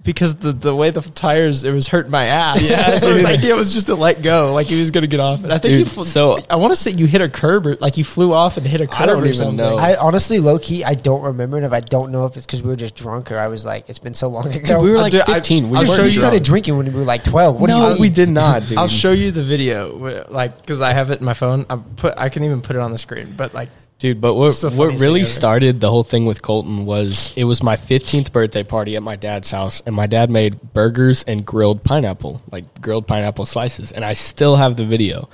[0.04, 2.68] because the the way the tires, it was hurting my ass.
[2.68, 5.44] Yeah, so his idea was just to let go, like he was gonna get off.
[5.44, 5.84] And I think Dude, you.
[5.84, 8.56] Fl- so- I want to say you hit a curb, or like you flew off
[8.56, 9.56] and hit a curb I don't or even something.
[9.56, 9.76] know.
[9.76, 12.62] I honestly, low key, I don't remember, and if I don't know if it's because
[12.62, 14.58] we were just drunk or I was like, it's been so long ago.
[14.64, 15.70] Dude, we were like do- I- 15.
[15.70, 17.60] we I'll Dude, weren't show you- started drinking when we were like twelve.
[17.60, 18.78] What do no, you we did not, dude.
[18.78, 21.64] I'll show you the video, like because I have it in my phone.
[21.70, 23.34] I put, I can even put it on the screen.
[23.36, 23.68] But like,
[24.02, 27.76] Dude, but what, what really started the whole thing with Kolton was it was my
[27.76, 32.42] 15th birthday party at my dad's house, and my dad made burgers and grilled pineapple,
[32.50, 35.28] like grilled pineapple slices, and I still have the video.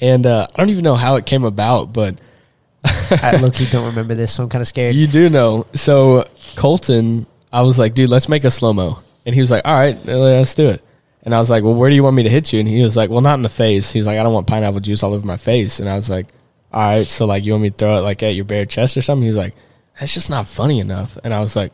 [0.00, 2.18] And uh, I don't even know how it came about, but
[3.22, 4.94] I look, key don't remember this, so I'm kind of scared.
[4.94, 5.66] you do know.
[5.74, 9.66] So Kolton, I was like, dude, let's make a slow mo, and he was like,
[9.66, 10.82] all right, let's do it.
[11.22, 12.60] And I was like, well, where do you want me to hit you?
[12.60, 13.92] And he was like, well, not in the face.
[13.92, 15.78] He was like, I don't want pineapple juice all over my face.
[15.78, 16.28] And I was like,
[16.72, 18.96] all right, so like, you want me to throw it like at your bare chest
[18.96, 19.22] or something?
[19.22, 19.54] He was like,
[19.98, 21.18] that's just not funny enough.
[21.24, 21.72] And I was like,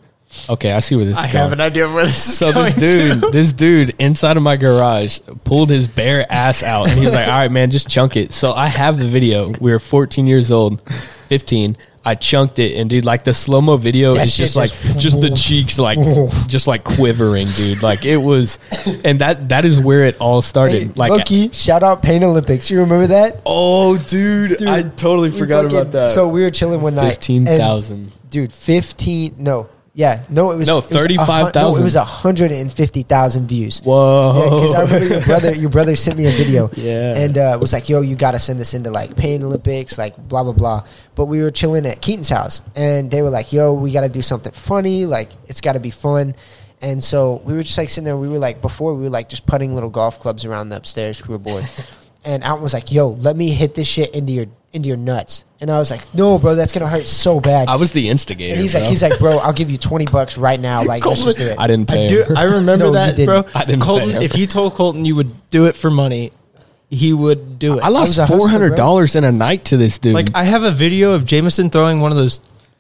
[0.50, 2.72] okay, I see where this I is have an idea where this is So going.
[2.74, 2.74] this
[3.20, 7.14] dude, this dude inside of my garage pulled his bare ass out, and he was
[7.14, 9.50] like, "All right, man, just chunk it." So I have the video.
[9.60, 10.82] We were 14 years old,
[11.28, 11.76] 15.
[12.06, 15.00] I chunked it, and dude, like the slow mo video That is just like just-
[15.00, 15.98] just the cheeks like
[16.46, 17.82] just like quivering, dude.
[17.82, 18.60] Like it was,
[19.04, 20.82] and that that is where it all started.
[20.82, 22.70] Hey, like, low key, shout out Pain Olympics.
[22.70, 23.40] You remember that?
[23.44, 26.10] oh, dude, Dude, I totally forgot fucking- about that.
[26.12, 27.10] So we were chilling one night.
[27.10, 28.12] fifteen and- thousand.
[28.30, 31.62] dude 15 no yeah no it was No, was a 35,000.
[31.62, 34.50] no, it was 150,000 views Whoa!
[34.50, 37.16] because I remember your brother your brother sent me a video Yeah.
[37.16, 40.42] and uh, was like yo you gotta send this into like Pain Olympics like blah
[40.44, 43.90] blah blah but we were chilling at Keaton's house and they were like yo we
[43.92, 46.34] gotta do something funny like it's gotta be fun
[46.82, 49.28] and so we were just like sitting there we were like before we were like
[49.30, 51.64] just putting little golf clubs around the upstairs we were bored
[52.24, 55.44] and Alton was like yo let me hit this shit into your into your nuts
[55.60, 58.52] and I was like no bro that's gonna hurt so bad I was the instigator.
[58.52, 58.80] and he's bro.
[58.82, 60.82] like, he's like, bro, I'll give you twenty bucks right now.
[60.86, 61.58] Like, let's just do it.
[61.58, 62.04] I didn't pay.
[62.04, 62.22] I do.
[62.22, 62.36] him.
[62.36, 63.42] I remember No, that, bro.
[63.54, 64.22] I didn't Kolton, pay him.
[64.22, 66.30] if you told Kolton you would do it for money,
[66.90, 67.82] he would do it.
[67.82, 70.14] I lost was a hustler, four hundred dollars in a night to this dude.
[70.14, 72.38] like I have a video of Jameson throwing one of those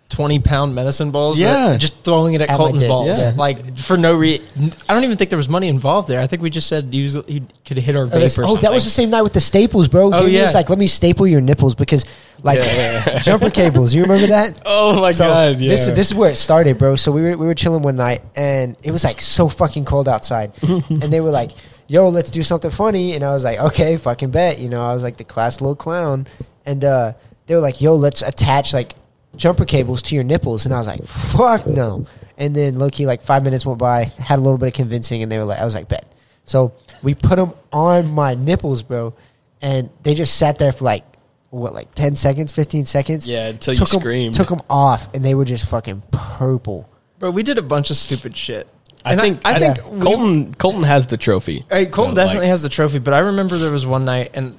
[0.08, 1.36] twenty pound medicine balls.
[1.38, 1.76] that- Yeah.
[1.76, 3.18] just throwing it at, At Kolton's balls.
[3.18, 3.32] yeah.
[3.36, 4.44] Like for no reason.
[4.88, 6.20] I don't even think there was money involved there.
[6.20, 8.44] I think we just said he, was, he could hit our Oh, vape that's- or
[8.44, 10.12] oh, that was the same night with the staples, bro.
[10.14, 10.42] Oh, Jamie yeah.
[10.42, 12.04] was like, let me staple your nipples because,
[12.42, 12.60] like,
[13.22, 13.94] jumper cables.
[13.94, 14.62] You remember that?
[14.66, 15.70] oh my so god, yeah.
[15.70, 16.94] this is this is where it started, bro.
[16.96, 20.08] So we were we were chilling one night, and it was like so fucking cold
[20.08, 21.50] outside, and they were like,
[21.88, 24.94] "Yo, let's do something funny," and I was like, "Okay, fucking bet." You know, I
[24.94, 26.26] was like the class little clown,
[26.64, 27.14] and uh,
[27.46, 28.94] they were like, "Yo, let's attach like
[29.36, 32.06] jumper cables to your nipples," and I was like, "Fuck no!"
[32.38, 35.30] And then Loki, like five minutes went by, had a little bit of convincing, and
[35.32, 36.14] they were like, "I was like, bet."
[36.44, 36.72] So
[37.02, 39.14] we put them on my nipples, bro.
[39.62, 41.02] and they just sat there for like
[41.50, 43.26] what, like ten seconds, fifteen seconds.
[43.26, 44.34] Yeah, until you took 'em- screamed.
[44.34, 46.88] Took them off, and they were just fucking purple.
[47.18, 48.68] Bro, we did a bunch of stupid shit.
[49.04, 51.64] I And think I, I, think think we- Kolton Kolton has the trophy.
[51.70, 54.04] Hey, Kolton You know, definitely like, has the trophy, but I remember there was one
[54.04, 54.58] night, and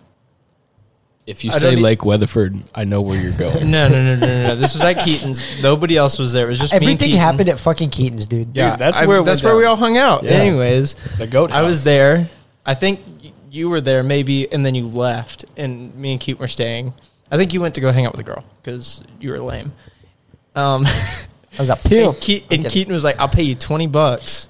[1.27, 3.69] If you I say don't e- Lake Weatherford, I know where you're going.
[3.69, 4.55] no, no, no, no, no, no.
[4.55, 5.61] This was at Keaton's.
[5.61, 6.45] Nobody else was there.
[6.45, 7.19] It was just me and Everything Keaton.
[7.19, 8.55] happened at fucking Keaton's, dude.
[8.55, 9.69] Yeah, Dude, that's I- where it that's went where we down.
[9.71, 10.23] all hung out.
[10.23, 10.31] Yeah.
[10.31, 11.51] Anyways, The goat.
[11.51, 11.83] I was house.
[11.85, 12.29] there.
[12.65, 16.39] I think y- you were there, maybe, and then you left, and me and Keaton
[16.39, 16.93] were staying.
[17.29, 19.73] I think you went to go hang out with a girl because you were lame.
[20.55, 22.15] Um, I was a pimp.
[22.29, 24.47] and, Ke- and Keaton was like, "I'll pay you twenty bucks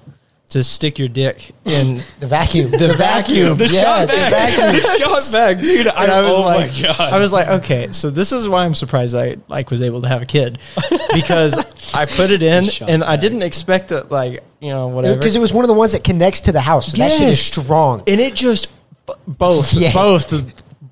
[0.50, 2.70] to stick your dick in." The vacuum.
[2.70, 3.58] The vacuum.
[3.58, 4.72] The The yeah, shot the vacuum.
[4.72, 5.88] the shot back, dude.
[5.88, 7.12] I, I was oh like, my god!
[7.12, 10.08] I was like, okay, so this is why I'm surprised I like was able to
[10.08, 10.58] have a kid
[11.14, 11.56] because
[11.94, 15.16] I put it in Shot and I didn't expect it, like you know whatever.
[15.18, 16.92] Because it was one of the ones that connects to the house.
[16.92, 18.02] So that shit is strong.
[18.06, 18.68] and it just
[19.26, 19.92] both Yeah.
[19.92, 20.32] both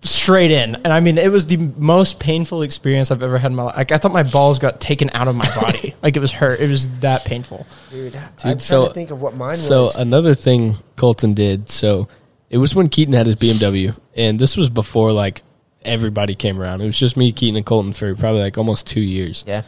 [0.03, 3.57] straight in and i mean it was the most painful experience i've ever had in
[3.57, 6.20] my life like i thought my balls got taken out of my body like it
[6.20, 9.57] was hurt it was that painful Dude, I'm trying so- to think of what mine
[9.57, 9.97] So was.
[9.97, 11.68] another thing Kolton did.
[11.70, 12.09] So
[12.51, 15.42] it was when Keaton had his BMW, and this was before like
[15.84, 16.80] everybody came around.
[16.80, 19.42] It was just me, Keaton, and Kolton for probably like almost two years.
[19.47, 19.62] yeah.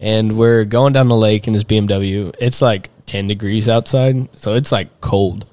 [0.00, 2.34] And we're going down the lake in his BMW.
[2.40, 5.46] It's like ten degrees outside, so it's like cold.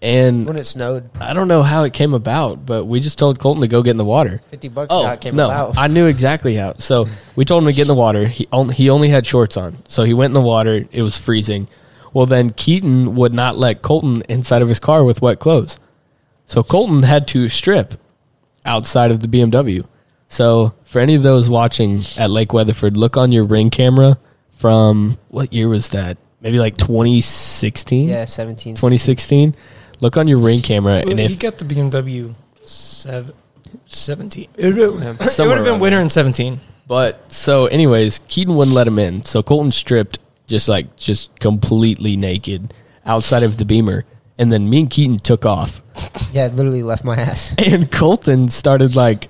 [0.00, 3.40] And When it snowed, I don't know how it came about, but we just told
[3.40, 4.40] Kolton to go get in the water.
[4.50, 5.46] 50 bucks Oh came no!
[5.46, 5.76] about.
[5.76, 6.74] I knew exactly how.
[6.74, 8.26] So we told him to get in the water.
[8.28, 10.84] He only, he only had shorts on, so he went in the water.
[10.92, 11.66] It was freezing.
[12.12, 15.80] Well, then Keaton would not let Kolton inside of his car with wet clothes,
[16.46, 17.94] so Kolton had to strip
[18.64, 19.84] outside of the BMW.
[20.28, 24.18] So for any of those watching at Lake Weatherford, look on your ring camera
[24.50, 26.18] from what year was that?
[26.40, 28.08] Maybe like 2016.
[28.08, 28.74] yeah, 17.
[28.76, 29.56] 2016.
[30.00, 32.34] Look on your ring camera, and he if got the bmw
[32.64, 33.34] seven,
[33.86, 36.02] 17 it would have Somewhere been around winter there.
[36.02, 39.22] in 17 But so, anyways, Keaton wouldn't let him in.
[39.24, 42.72] So Kolton stripped, just like just completely naked
[43.04, 44.04] outside of the Beamer,
[44.38, 45.82] and then me and Keaton took off,
[46.32, 47.54] Yeah, it literally left my ass.
[47.58, 49.28] and Kolton started like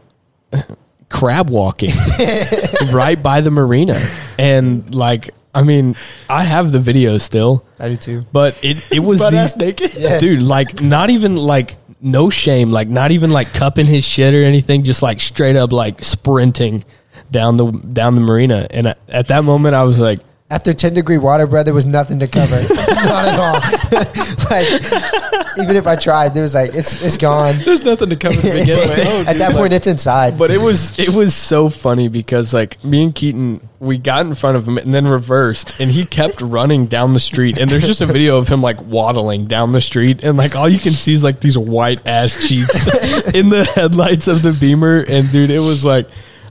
[1.09, 1.91] crab walking
[2.93, 4.01] right by the marina,
[4.39, 5.97] and like I mean,
[6.31, 8.23] I have the video still, I do too.
[8.33, 9.95] but it it was the naked?
[9.97, 10.19] Yeah.
[10.19, 14.43] dude like not even like no shame like not even like cupping his shit or
[14.45, 16.85] anything just like straight up like sprinting
[17.31, 21.19] down the down the marina and at that moment i was like After 10 degree
[21.19, 22.57] water, bro, there was nothing to cover.
[22.79, 23.53] Not at all.
[24.51, 27.59] like, even if I tried, there was like, it's it's gone.
[27.67, 30.39] there's nothing to cover to begin with oh, At that point, it's inside.
[30.39, 34.35] but it was it was so funny because like me and keaton we got in
[34.35, 37.87] front of him and then reversed and he kept running down the street and there's
[37.87, 40.93] just a video of him like waddling down the street and like all you can
[40.93, 42.87] see is like these white ass cheeks
[43.35, 46.09] in the headlights of the beamer and dude it was like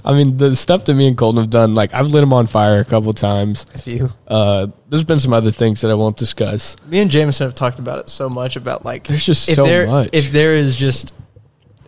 [0.07, 2.47] I mean, the stuff that me and Kolton have done, like I've lit him on
[2.47, 3.65] fire a couple times.
[3.75, 4.09] a few.
[4.25, 6.77] Uh, there's been some other things that I won't discuss.
[6.87, 9.65] me and jameson have talked about it so much about like There's just if so
[9.65, 10.09] there much.
[10.13, 11.13] if there is just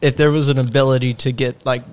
[0.02, 1.84] if there was an ability to get like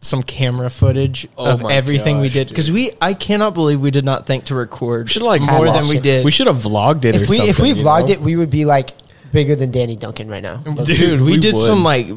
[0.00, 3.92] some camera footage Oh of my everything we did because we I cannot believe we
[3.92, 6.24] did not think to record We should like more than we did.
[6.24, 7.14] We should have vlogged it.
[7.14, 8.14] If or we if we vlogged know?
[8.14, 8.90] it, we would be like
[9.32, 10.56] bigger than Danny Duncan right now.
[10.58, 11.64] dude, we, we did would.
[11.64, 12.08] some like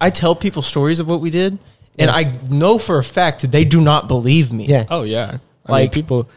[0.00, 1.58] I tell people stories of what we did,
[1.98, 4.66] and I know for a fact they do not believe me.
[4.66, 4.84] Yeah.
[4.90, 6.28] Oh yeah, I Like- mean, people.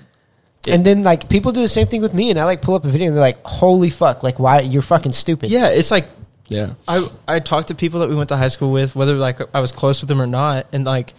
[0.68, 2.86] and then like people do the same thing with me, and I like pull up
[2.86, 4.24] a video and they're like, "Holy fuck!
[4.24, 5.70] Like, why you're fucking stupid?" yeah.
[5.70, 6.08] It's like
[6.50, 9.40] Yeah, I I talked to people that we went to high school with, whether like
[9.56, 11.14] I was close with them or not, and like,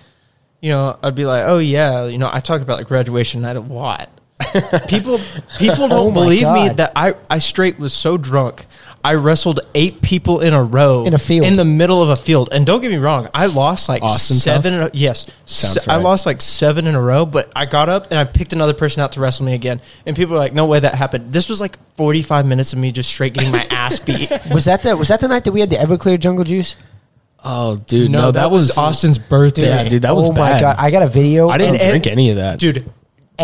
[0.61, 3.57] you know, I'd be like, oh yeah, you know, I talk about like graduation night
[3.57, 4.09] at Watt.
[4.89, 5.19] people
[5.59, 6.77] people oh don't Oh my believe me God.
[6.79, 8.67] that I I straight was so drunk.
[9.05, 11.47] I wrestled eight people in a row In a field.
[11.47, 14.43] in the middle of a field, and don't get me wrong, I lost like Austin's
[14.45, 14.75] seven.
[14.75, 16.03] In a, yes, Sounds se- I right.
[16.05, 19.03] lost like seven in a row, but I got up and I picked another person
[19.03, 21.61] out to wrestle me again, and people were like, "No way that happened." This was
[21.61, 24.31] like forty five minutes of me just straight getting my ass beat.
[24.53, 26.77] Was that the was that the night that we had the Everclear Jungle Juice?
[27.45, 29.63] Oh, dude, no, no, that, that, was, Austin's birthday.
[29.67, 30.61] Yeah, dude, that was oh my bad.
[30.61, 30.77] god!
[30.79, 31.49] I got a video.
[31.49, 32.61] I didn't And- drink any of that.
[32.61, 32.89] dude.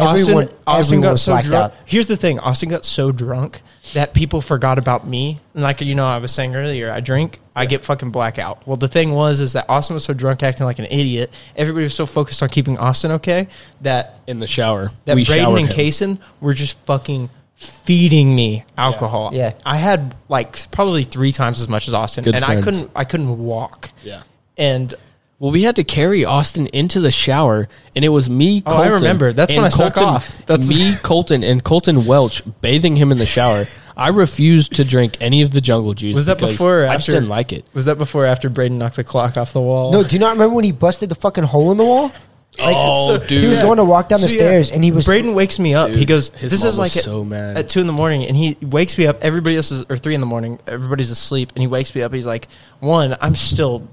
[0.03, 1.73] Everyone- Austin, Austin everyone got was so blacked drunk.
[1.73, 1.79] out.
[1.87, 3.63] Here's the thing: Austin got so drunk
[3.95, 5.41] that people forgot about me.
[5.55, 8.67] And like you know, I was saying earlier, I drink, I get fucking blackout.
[8.67, 11.33] Well, the thing was is that Austin was so drunk, acting like an idiot.
[11.57, 13.49] Everybody was so focused on keeping Austin okay
[13.81, 15.77] that in the shower, that we Braden and him.
[15.77, 19.31] Kaysen were just fucking feeding me alcohol.
[19.33, 19.55] Yeah.
[19.67, 22.61] I had like probably three times as much as Austin, Good and friends.
[22.61, 23.91] I couldn't I couldn't walk.
[24.05, 24.23] Yeah,
[24.57, 24.95] And
[25.39, 28.63] Well, we had to carry Austin into the shower, and it was me.
[28.67, 29.33] Oh, I Kolton, remember.
[29.33, 30.39] That's when I suck Kolton- off.
[30.47, 33.65] That's- me, Kolton, and Colton Welch bathing him in the shower.
[33.97, 36.15] I refused to drink any of the jungle juice.
[36.17, 37.65] Was that before or I just didn't like it.
[37.73, 39.93] Was that before or after Braden knocked the clock off the wall?
[39.93, 42.11] No, do you not remember when he busted the fucking hole in the wall?
[42.59, 43.43] Like, Oh, so- dude.
[43.43, 45.61] He was going to walk down the So, yeah, stairs, and he was Braden wakes
[45.61, 45.89] me up.
[45.89, 47.57] Dude, he goes, his "This mom is like was at, so mad.
[47.57, 49.19] at two in the morning," and he wakes me up.
[49.23, 50.59] Everybody else is or three in the morning.
[50.67, 52.13] Everybody's asleep, and he wakes me up.
[52.13, 52.49] He's like,
[52.81, 53.87] "One, I'm still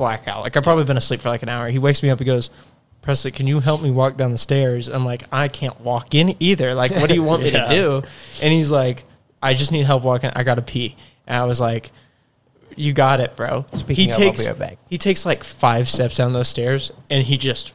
[0.00, 0.40] blackout.
[0.42, 2.18] Like I've probably been asleep for like an hour." He wakes me up.
[2.18, 2.50] He goes.
[3.02, 4.86] Presley, can you help me walk down the stairs?
[4.86, 6.74] I'm like, I can't walk in either.
[6.74, 8.02] Like, what do you want me to do?
[8.42, 9.04] And he's like,
[9.42, 10.30] I just need help walking.
[10.36, 10.96] I gotta pee.
[11.26, 11.92] And I was like,
[12.76, 13.64] You got it, bro.
[13.74, 14.78] Speaking he of, takes be right back.
[14.90, 17.72] he takes like five steps down those stairs, and he just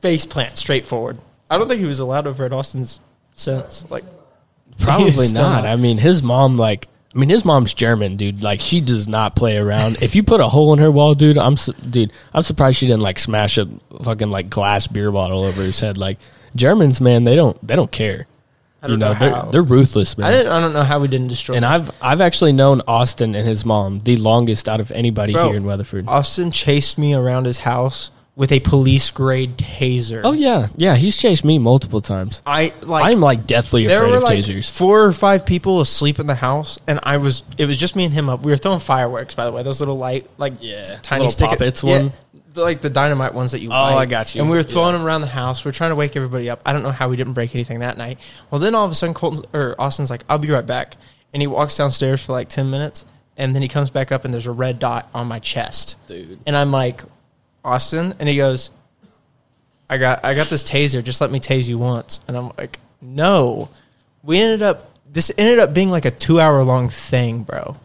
[0.00, 1.18] face plant straight forward.
[1.48, 2.98] I don't think he was allowed over at Austin's
[3.34, 3.88] since.
[3.88, 4.02] Like,
[4.80, 5.62] Probably not.
[5.62, 5.66] not.
[5.66, 8.42] I mean, his mom, like, I mean, his mom's German, dude.
[8.42, 10.02] Like, she does not play around.
[10.02, 12.86] if you put a hole in her wall, dude, I'm, su- dude, I'm surprised she
[12.88, 13.68] didn't like smash a
[14.02, 15.96] fucking like glass beer bottle over his head.
[15.96, 16.18] Like,
[16.56, 18.26] Germans, man, they don't, they don't care.
[18.82, 19.42] I You don't know, know they're how.
[19.50, 20.26] they're ruthless, man.
[20.28, 20.52] I didn't.
[20.52, 21.56] I don't know how we didn't destroy.
[21.56, 21.64] and.
[21.64, 25.56] I've I've actually known Austin and his mom the longest out of anybody Bro, here
[25.56, 26.06] in Weatherford.
[26.06, 30.22] Austin chased me around his house with a police grade taser.
[30.24, 32.42] Oh yeah, yeah, he's chased me multiple times.
[32.44, 33.12] I like.
[33.12, 34.68] I'm like deathly there afraid were of like tasers.
[34.70, 37.42] four or five people asleep in the house, and I was.
[37.58, 38.40] It was just me and him up.
[38.42, 39.62] We were throwing fireworks, by the way.
[39.62, 42.12] Those little light, like Yeah, tiny little stick poppets yeah, one.
[42.56, 43.68] like the dynamite ones that you.
[43.68, 43.94] Oh, light.
[43.98, 44.40] I got you.
[44.40, 44.98] And we were throwing Yeah.
[44.98, 45.64] them around the house.
[45.64, 46.60] We are trying to wake everybody up.
[46.66, 48.18] I don't know how we didn't break anything that night.
[48.50, 50.96] Well, then all of a sudden, Kolton or Austin's like, "I'll be right back,"
[51.32, 53.06] and he walks downstairs for like ten minutes,
[53.36, 56.40] and then he comes back up, and there's a red dot on my chest, Dude.
[56.46, 57.02] and I'm like,
[57.64, 58.70] Austin, and he goes,
[59.88, 61.02] I got I got this taser.
[61.02, 62.20] Just let me tase you once.
[62.28, 63.70] And I'm like, no.
[64.22, 67.76] We ended up this ended up being like a two hour long thing, bro,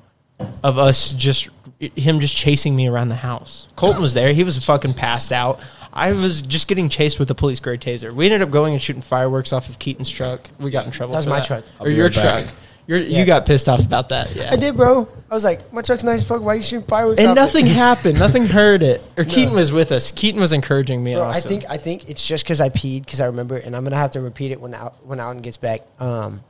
[0.63, 1.49] of us just
[1.79, 3.67] him just chasing me around the house.
[3.75, 4.33] Kolton was there.
[4.33, 5.61] He was fucking passed out.
[5.93, 8.11] I was just getting chased with a police grade taser.
[8.11, 10.49] We ended up going and shooting fireworks off of Keaton's truck.
[10.59, 11.13] We got in trouble.
[11.13, 11.63] That was for my truck.
[11.79, 12.43] I'll or be your right back.
[12.43, 12.55] truck.
[12.89, 13.19] You're, Yeah.
[13.19, 14.35] You got pissed off about that.
[14.35, 14.49] Yeah.
[14.51, 15.07] I did, bro.
[15.29, 16.41] I was like, my truck's nice fuck.
[16.41, 17.21] Why you shooting fireworks?
[17.21, 18.17] And off it?" nothing happened.
[18.17, 18.99] Nothing hurt it.
[19.15, 20.11] Or Keaton was with us.
[20.11, 21.13] Keaton was encouraging me.
[21.13, 23.83] Bro, I think I think it's just because I peed because I remember, and I'm
[23.83, 25.81] gonna have to repeat it when Al- when Alton gets back.
[25.99, 26.41] Um,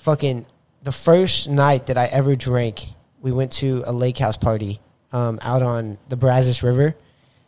[0.00, 0.46] fucking
[0.82, 2.80] the first night that I ever drank,
[3.22, 4.80] we went to a lake house party
[5.12, 6.94] um, out on the Brazos River,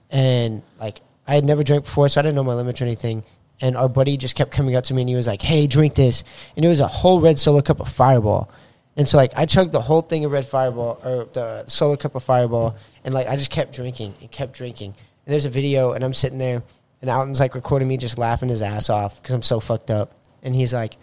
[0.08, 3.22] and like I had never drank before, so I didn't know my limits or anything.
[3.60, 5.94] And our buddy just kept coming up to me, and he was like, "Hey, drink
[5.94, 6.24] this,"
[6.56, 8.50] and it was a whole red solo cup of Fireball.
[8.96, 12.14] And so like I chugged the whole thing of red Fireball or the solo cup
[12.14, 14.94] of Fireball, and like I just kept drinking and kept drinking.
[15.26, 16.62] And there's a video, and I'm sitting there,
[17.00, 20.12] and Alton's like recording me just laughing his ass off because I'm so fucked up.
[20.42, 20.96] And he's like,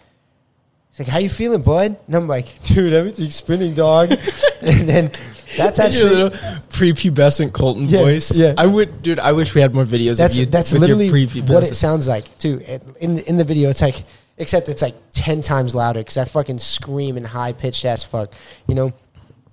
[0.90, 4.10] he's like, "How you feeling, bud?" And I'm like, "Dude, everything's spinning, dog."
[4.62, 5.10] and then
[5.56, 6.30] that's actually little
[6.68, 8.36] prepubescent Kolton Yeah, voice.
[8.36, 8.54] yeah.
[8.58, 9.18] I would, dude.
[9.18, 10.46] I wish we had more videos that's of you.
[10.46, 11.08] that's literally
[11.42, 12.60] what it sounds like too.
[13.00, 14.04] In the, in the video, it's like
[14.36, 18.32] except it's like ten times louder because I fucking scream in high pitched ass fuck,
[18.66, 18.92] you know.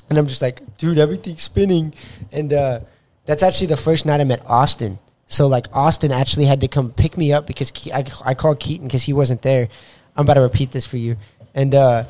[0.10, 1.94] And I'm just like, dude, everything's spinning,
[2.32, 2.80] and uh,
[3.26, 5.00] that's actually the first night I met Austin.
[5.28, 8.60] So like Austin actually had to come pick me up because Ke- I, I called
[8.60, 9.70] Keaton because he wasn't there.
[10.16, 11.16] I'm about to repeat this for you.
[11.56, 12.04] And uh,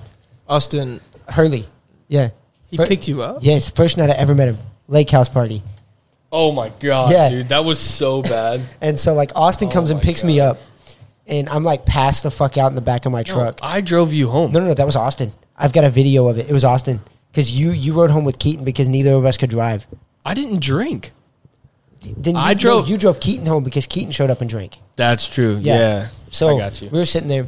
[0.50, 1.66] Austin, Hurley,
[2.10, 2.32] yeah,
[2.76, 3.38] he Fir- picked you up.
[3.42, 4.58] yes, first night I ever met him,
[4.88, 5.64] lake house party.
[6.32, 7.30] Oh my god, Yeah.
[7.30, 8.62] dude, that was so bad.
[8.82, 10.58] And so like Austin Oh comes and my picks me up,
[11.28, 13.60] and I'm like passed the fuck out in the back of my truck.
[13.62, 14.52] I drove you home.
[14.52, 15.32] No, no, no, that was Austin.
[15.58, 16.50] I've got a video of it.
[16.50, 17.00] It was Austin
[17.32, 19.88] because you you rode home with Keaton because neither of us could drive.
[20.26, 21.12] I didn't drink.
[22.18, 24.80] Then you, I no, drove- you drove Keaton home because Keaton showed up and drank.
[24.96, 25.58] That's true.
[25.62, 25.78] Yeah.
[25.80, 26.08] Yeah.
[26.30, 26.90] So I got you.
[26.90, 27.48] we were sitting there,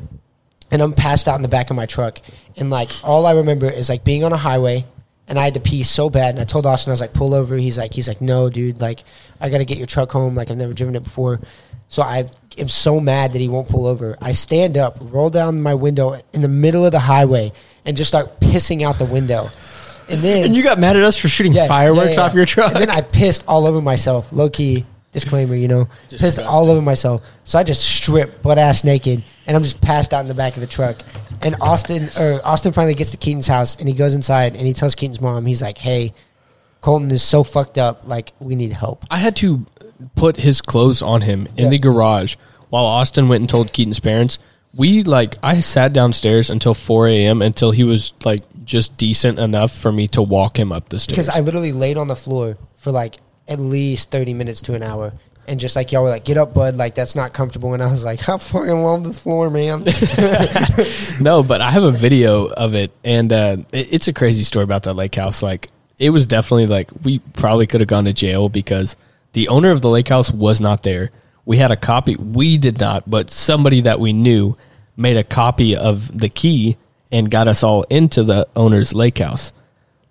[0.72, 2.22] and I'm passed out in the back of my truck,
[2.56, 4.86] and like all I remember is like being on a highway,
[5.28, 7.34] and I had to pee so bad, and I told Austin I was like pull
[7.34, 7.56] over.
[7.56, 9.04] He's like he's like no, dude, like
[9.40, 10.36] I got to get your truck home.
[10.36, 11.40] Like I've never driven it before,
[11.88, 14.18] so I am so mad that he won't pull over.
[14.22, 17.52] I stand up, roll down my window in the middle of the highway,
[17.86, 19.48] and just start pissing out the window,
[20.10, 22.26] and then And you got mad at us for shooting yeah, fireworks yeah, yeah.
[22.26, 22.74] off your truck.
[22.74, 24.32] And then I pissed all over myself.
[24.32, 27.24] Low key disclaimer, you know, pissed all over myself.
[27.44, 30.56] So I just stripped butt ass naked, and I'm just passed out in the back
[30.56, 30.98] of the truck.
[31.42, 34.74] And Austin, or Austin, finally gets to Keaton's house, and he goes inside, and he
[34.74, 36.14] tells Keaton's mom, he's like, "Hey,
[36.82, 38.08] Kolton is so fucked up.
[38.08, 39.66] Like, we need help." I had to
[40.16, 41.70] put his clothes on him in Yeah.
[41.72, 42.36] the garage
[42.70, 44.38] while Austin went and told Keaton's parents.
[44.76, 47.42] We like I sat downstairs until four a.m.
[47.42, 51.16] until he was like just decent enough for me to walk him up the stairs.
[51.16, 53.18] Because I literally laid on the floor for like
[53.48, 55.14] at least thirty minutes to an hour.
[55.48, 56.76] And just like y'all were like, get up, bud.
[56.76, 57.74] Like that's not comfortable.
[57.74, 59.84] And I was like, I fucking love this floor, man.
[61.22, 64.64] no, but I have a video of it, and uh, it, it's a crazy story
[64.64, 65.42] about that lake house.
[65.42, 65.70] Like
[66.00, 68.96] it was definitely like we probably could have gone to jail because
[69.34, 71.12] the owner of the lake house was not there.
[71.46, 72.16] We had a copy.
[72.18, 74.58] We did not, but somebody that we knew
[74.98, 76.76] made a copy of the key
[77.12, 79.54] and got us all into the owner's lake house.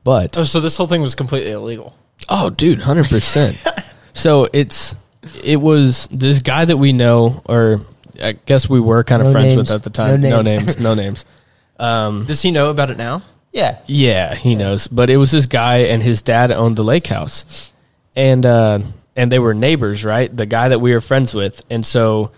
[0.02, 1.94] But Oh, so this whole thing was completely illegal.
[2.30, 3.62] Oh, dude, hundred percent.
[4.16, 4.96] So it's
[5.44, 7.80] it was this guy that we know, or
[8.22, 9.70] I guess we were kind of No friends names.
[9.70, 10.20] with at the time.
[10.20, 10.62] No No names.
[10.66, 11.24] names, no names.
[11.78, 13.22] Um, Does he know about it now?
[13.52, 13.80] Yeah.
[13.84, 14.88] yeah, he knows.
[14.88, 17.70] But it was this guy, and his dad owned the lake house,
[18.14, 18.78] and uh,
[19.14, 20.34] and they were neighbors, right?
[20.34, 22.32] The guy that we were friends with, and so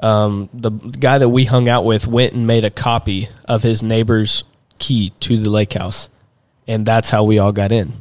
[0.00, 3.82] um, the guy that we hung out with went and made a copy of his
[3.82, 4.44] neighbor's
[4.78, 6.10] key to the lake house,
[6.68, 7.94] and that's how we all got in.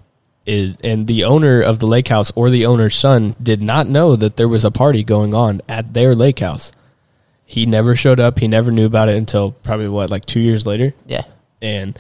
[0.45, 4.15] It, and the owner of the lake house or the owner's son did not know
[4.17, 6.71] that there was a party going on at their lake house.
[7.45, 8.39] He never showed up.
[8.39, 11.23] He never knew about it until probably what, like two years later Yeah.
[11.61, 11.97] and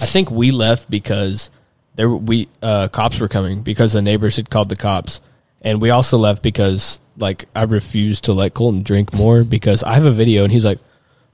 [0.00, 1.50] I think we left because
[1.94, 5.20] there we uh, cops were coming because the neighbors had called the cops,
[5.62, 9.94] and we also left because like I refused to let Kolton drink more because I
[9.94, 10.80] have a video and he's like,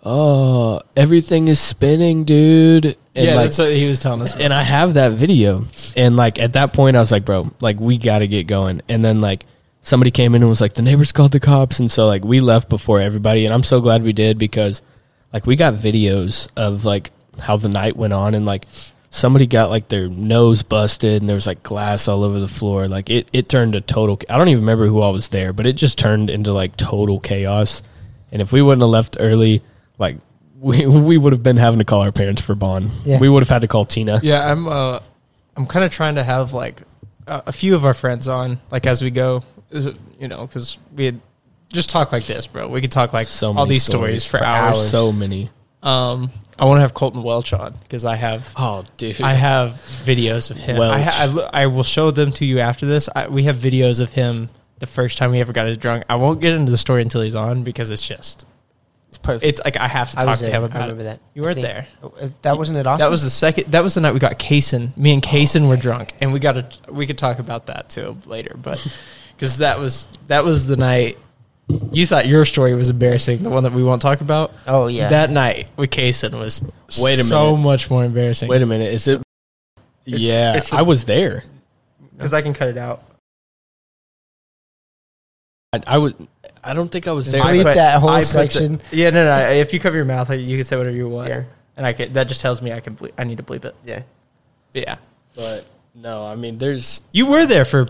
[0.04, 4.38] "Oh, everything is spinning, dude." And yeah, like, that's what he was telling us.
[4.38, 5.64] and I have that video.
[5.96, 8.82] And like at that point, I was like, bro, like we got to get going.
[8.88, 9.46] And then like
[9.80, 12.40] somebody came in and was like, the neighbors called the cops, and so like we
[12.40, 13.44] left before everybody.
[13.44, 14.82] And I'm so glad we did because
[15.32, 18.66] like we got videos of like how the night went on, and like
[19.10, 22.86] somebody got like their nose busted, and there was like glass all over the floor.
[22.86, 24.20] Like it, it turned to total.
[24.30, 27.18] I don't even remember who all was there, but it just turned into like total
[27.18, 27.82] chaos.
[28.30, 29.62] And if we wouldn't have left early,
[29.98, 30.18] like
[30.60, 32.90] we we would have been having to call our parents for bond.
[33.04, 33.18] Yeah.
[33.18, 34.20] We would have had to call Tina.
[34.22, 34.68] Yeah, I'm.
[34.68, 35.00] Uh,
[35.56, 36.82] I'm kind of trying to have like
[37.26, 39.42] a, a few of our friends on, like as we go.
[39.72, 41.20] You know, because we had
[41.72, 42.68] just talk like this, bro.
[42.68, 44.90] We could talk like so all many these stories, for, for hours.
[44.90, 45.50] So many.
[45.82, 49.22] Um, I want to have Colton Welch on because I have Oh, dude.
[49.22, 49.70] I have
[50.04, 50.76] videos of him.
[50.76, 51.02] I, Welch.
[51.02, 53.08] ha- I, l- I will show them to you after this.
[53.14, 56.04] I, we have videos of him the first time he ever got as drunk.
[56.10, 58.46] I won't get into the story until he's on because it's just
[59.10, 59.44] It's perfect.
[59.44, 60.54] it's like I have to I talk was to there.
[60.54, 61.04] him I about remember it.
[61.04, 61.20] that.
[61.34, 61.86] You I weren't think- there.
[62.02, 62.86] Uh, That wasn't it.
[62.86, 63.04] Austin?
[63.04, 63.72] That was the second.
[63.72, 64.96] That was the night we got Kaysen.
[64.96, 66.92] Me and Kaysen were drunk, and we got to.
[66.92, 68.78] We could talk about that too later, but
[69.36, 71.18] because that was that was the night
[71.92, 74.52] you thought your story was embarrassing, the one that we won't talk about.
[74.66, 75.08] Oh yeah.
[75.10, 76.62] That night with Kaysen was
[77.00, 77.62] Wait a minute so minute.
[77.64, 78.48] much more embarrassing.
[78.48, 78.92] Wait a minute.
[78.94, 79.20] Is it?
[80.04, 81.42] yeah, it's a- I was there.
[82.16, 83.02] because I can cut it out.
[85.72, 86.14] I, I was.
[86.62, 87.42] I don't think I was there.
[87.42, 88.80] I Bleep put- that whole I put the- section.
[88.92, 89.48] yeah, no, no.
[89.50, 91.28] If you cover your mouth, you can say whatever you want.
[91.28, 91.42] Yeah.
[91.76, 92.12] and I can.
[92.12, 92.94] That just tells me I can.
[92.96, 93.74] Bleep, I need to bleep it.
[93.84, 94.02] yeah.
[94.74, 94.96] Yeah,
[95.34, 97.00] but no, I mean, there's.
[97.12, 97.86] you were there for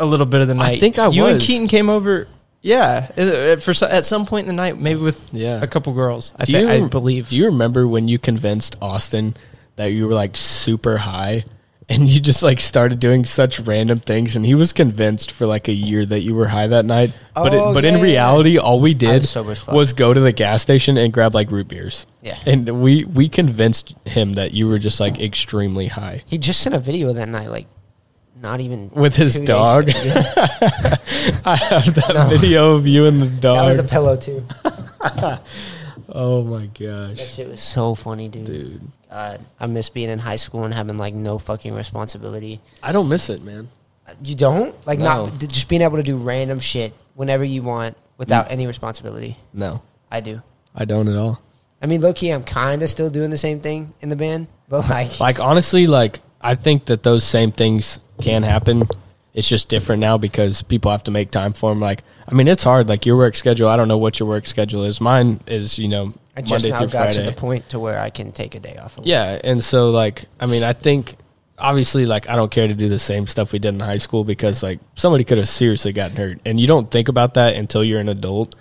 [0.00, 0.76] a little bit of the night.
[0.76, 1.46] I think I was You and was.
[1.46, 2.28] Keaton came over.
[2.62, 5.60] Yeah, uh, for so- at some point in the night, maybe with Yeah.
[5.62, 6.32] a couple girls.
[6.38, 7.28] I Do think you- I believe.
[7.30, 9.34] Do you remember when you convinced Austin
[9.76, 11.44] that you were like super high?
[11.90, 15.68] And you just like started doing such random things, and he was convinced for like
[15.68, 17.12] a year that you were high that night.
[17.34, 19.74] But Oh, it, but yeah, in yeah, reality, all we did was sober as fuck.
[19.74, 22.06] was go to the gas station and grab like root beers.
[22.20, 22.36] Yeah.
[22.44, 26.74] And we we convinced him that you were just like extremely high He just sent
[26.74, 27.66] a video that night, like
[28.40, 29.88] not even with his dog.
[29.88, 29.94] Yeah.
[31.46, 32.28] I have that No.
[32.28, 34.44] video of you and the dog that was the pillow too.
[36.08, 37.16] oh my gosh.
[37.16, 38.46] That shit was so funny, dude.
[38.46, 38.80] dude!
[39.10, 42.60] God, I miss being in high school and having like no fucking responsibility.
[42.82, 43.68] I don't miss it, man.
[44.24, 45.26] You don't like No.
[45.26, 49.36] not just being able to do random shit whenever you want without any responsibility.
[49.52, 50.42] No, I do.
[50.74, 51.40] I don't at all.
[51.82, 54.48] I mean, low key, I'm kind of still doing the same thing in the band,
[54.68, 58.84] but like, Like honestly, like I think that those same things can happen.
[59.38, 61.78] It's just different now because people have to make time for them.
[61.80, 62.88] Like, I mean, it's hard.
[62.88, 63.68] Like your work schedule.
[63.68, 65.00] I don't know what your work schedule is.
[65.00, 67.24] Mine is, you know, I just Monday now through got Friday.
[67.24, 68.92] to the point to where I can take a day off.
[68.92, 69.06] Of work.
[69.06, 71.16] Yeah, and so like I mean I think
[71.58, 74.22] obviously like I don't care to do the same stuff we did in high school
[74.22, 77.82] because like somebody could have seriously gotten hurt and you don't think about that until
[77.82, 78.54] you're an adult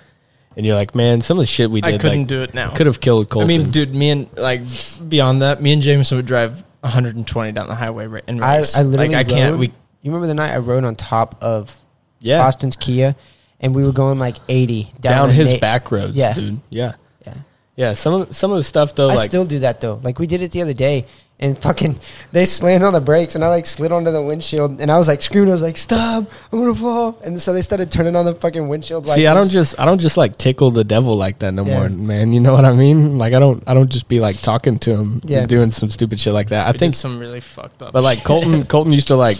[0.55, 1.87] and you're like man some of the shit we did.
[1.87, 2.73] I did couldn't like, do it now.
[2.73, 4.61] could have killed I mean, dude, me and like
[5.07, 8.75] beyond that, me and Jameson would drive 120 down the highway ra- and I, race.
[8.75, 9.59] I literally like I can't.
[9.59, 9.71] We
[10.01, 11.79] you remember the night I rode on top of
[12.19, 13.15] yeah, Austin's Kia,
[13.59, 16.33] and we were going like 80 down, down his na- back roads, Yeah.
[16.33, 16.59] dude.
[16.69, 16.93] Yeah,
[17.25, 17.33] Yeah,
[17.75, 17.93] yeah.
[17.93, 19.99] Some of some of the stuff though, I like still do that though.
[20.03, 21.05] Like we did it the other day,
[21.39, 21.95] and fucking
[22.31, 25.07] they slammed on the brakes, and I like slid onto the windshield, and I was
[25.07, 25.49] like screaming.
[25.49, 26.25] I was like, "Stop!
[26.51, 29.07] I'm gonna fall!" And so they started turning on the fucking windshield.
[29.07, 31.79] see, I don't just I don't just like tickle the devil like that no Yeah.
[31.79, 32.31] more, man.
[32.33, 33.17] You know what I mean?
[33.19, 35.45] Like I don't I don't just be like talking to him, Yeah.
[35.45, 36.65] doing some stupid shit like that.
[36.67, 37.93] I we think some really fucked up.
[37.93, 38.23] But like.
[38.23, 39.37] Kolton, Kolton used to like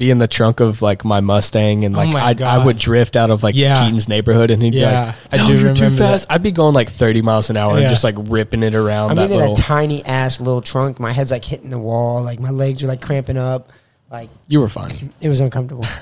[0.00, 2.08] be in the trunk of like my Mustang, and Oh like
[2.40, 3.84] my I, I would drift out of like Yeah.
[3.84, 6.42] Keaton's neighborhood, and he'd Yeah, be like, I "No, do you're too remember fast." I'd
[6.42, 9.30] be going like 30 miles an hour and just like ripping it around I'm that
[9.30, 9.52] in little.
[9.52, 10.98] a tiny ass little trunk.
[10.98, 12.22] My head's like hitting the wall.
[12.24, 13.70] Like my legs are like cramping up.
[14.10, 15.12] Like You were fine.
[15.20, 15.84] it was uncomfortable.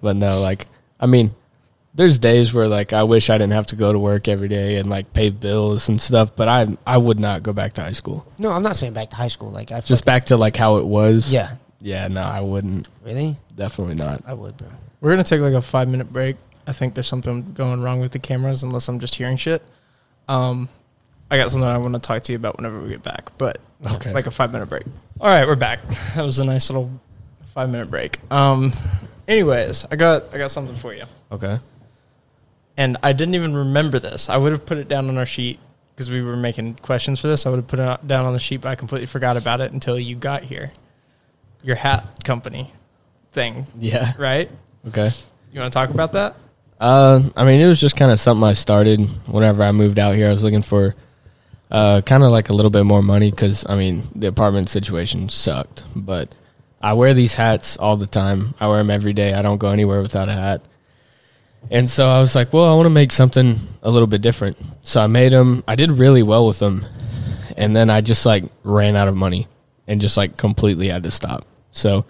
[0.00, 0.66] But no, like
[0.98, 1.34] I mean,
[1.94, 4.76] there's days where like I wish I didn't have to go to work every day
[4.78, 7.92] and like pay bills and stuff, but I I would not go back to high
[7.92, 8.26] school.
[8.38, 9.50] no, I'm not saying back to high school.
[9.50, 11.30] Like I Just just back to like how it was.
[11.32, 12.88] yeah, Yeah, no, I wouldn't.
[13.04, 14.22] really, Definitely not.
[14.26, 14.68] I would, bro.
[15.00, 16.36] We're gonna take like a five minute break.
[16.66, 19.62] I think there's something going wrong with the cameras, unless I'm just hearing shit.
[20.28, 20.68] Um,
[21.30, 23.58] I got something I want to talk to you about whenever we get back, but
[23.84, 24.12] Okay.
[24.12, 24.84] like a five minute break.
[25.20, 25.80] All right, we're back.
[26.14, 26.88] That was a nice little
[27.46, 28.20] five minute break.
[28.30, 28.72] Um,
[29.26, 31.58] anyways, I got I got something for you, Okay.
[32.76, 34.28] and I didn't even remember this.
[34.28, 35.58] I would have put it down on our sheet
[35.94, 37.44] because we were making questions for this.
[37.44, 39.72] I would have put it down on the sheet, but I completely forgot about it
[39.72, 40.70] until you got here.
[41.62, 42.72] Your hat company
[43.30, 44.12] thing, Yeah.
[44.18, 44.50] right?
[44.88, 45.10] Okay.
[45.52, 46.36] You want to talk about that?
[46.80, 50.14] Uh, I mean, it was just kind of something I started whenever I moved out
[50.16, 50.26] here.
[50.28, 50.94] I was looking for
[51.70, 55.28] uh, kind of like a little bit more money because, I mean, the apartment situation
[55.28, 55.84] sucked.
[55.94, 56.34] But
[56.80, 58.54] I wear these hats all the time.
[58.58, 59.32] I wear them every day.
[59.32, 60.62] I don't go anywhere without a hat.
[61.70, 64.56] And so I was like, well, I want to make something a little bit different.
[64.82, 65.62] So I made them.
[65.68, 66.84] I did really well with them.
[67.56, 69.46] And then I just like ran out of money
[69.86, 71.44] and just like completely had to stop.
[71.72, 72.04] So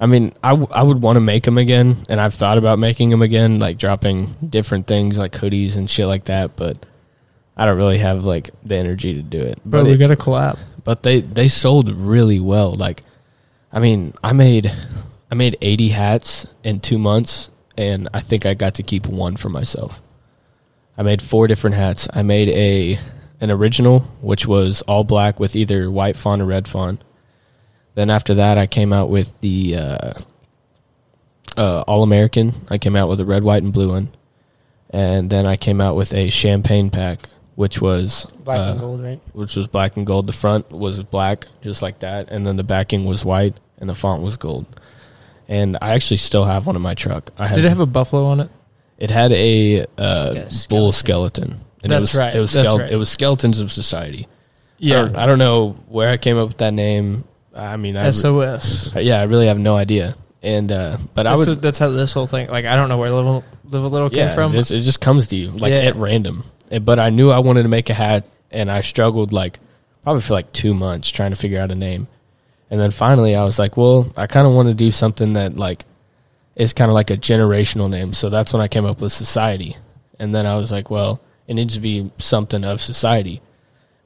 [0.00, 2.78] I mean, I, w- I would want to make them again, and I've thought about
[2.78, 6.56] making them again, like dropping different things like hoodies and shit like that.
[6.56, 6.84] But
[7.56, 9.62] I don't really have like the energy to do it.
[9.64, 10.58] Bro, But we it- got a collab.
[10.82, 12.72] but they they sold really well.
[12.74, 13.02] Like,
[13.72, 14.72] I mean, I made
[15.30, 19.36] I made eighty hats in two months, and I think I got to keep one
[19.36, 20.02] for myself.
[20.98, 22.08] I made four different hats.
[22.12, 22.98] I made a
[23.40, 27.02] an original, which was all black with either white font or red font.
[27.94, 30.12] Then after that, I came out with the uh,
[31.56, 32.52] uh, All American.
[32.68, 34.10] I came out with a red, white, and blue one,
[34.90, 39.02] and then I came out with a champagne pack, which was Black uh, and gold,
[39.02, 39.20] right?
[39.32, 40.26] which was black and gold.
[40.26, 43.94] The front was black, just like that, and then the backing was white, and the
[43.94, 44.66] font was gold.
[45.46, 47.30] And I actually still have one in my truck.
[47.38, 48.50] I Did it have a buffalo on it?
[48.98, 50.92] It had a uh, Like a bull skeleton.
[50.92, 51.60] skeleton.
[51.82, 52.90] And That's it was, right, It was that's skele- right.
[52.90, 54.26] It was skeletons of society.
[54.82, 57.24] I don't, I don't know where I came up with that name.
[57.54, 58.92] I mean, I, SOS.
[58.96, 60.14] yeah, I really have no idea.
[60.42, 62.48] And uh, but I That's, would that's how this whole thing.
[62.48, 64.52] Like, I don't know where live a, live a little yeah, came from.
[64.52, 65.78] this- it just comes to you like Yeah.
[65.78, 66.44] at random.
[66.70, 69.58] And- But I knew I wanted to make a hat, and I struggled like
[70.02, 72.08] probably for like two months trying to figure out a name.
[72.70, 75.56] And then finally, I was like, well, I kind of want to do something that
[75.56, 75.84] like
[76.56, 78.12] is kind of like a generational name.
[78.12, 79.76] So that's when I came up with society.
[80.18, 83.40] And then I was like, well, it needs to be something of society.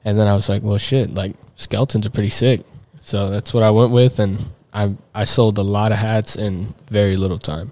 [0.05, 2.61] And then I was like, well, shit, like skeletons are pretty sick.
[3.09, 4.37] So that's what I went with, and
[4.71, 7.71] I I sold a lot of hats in very little time.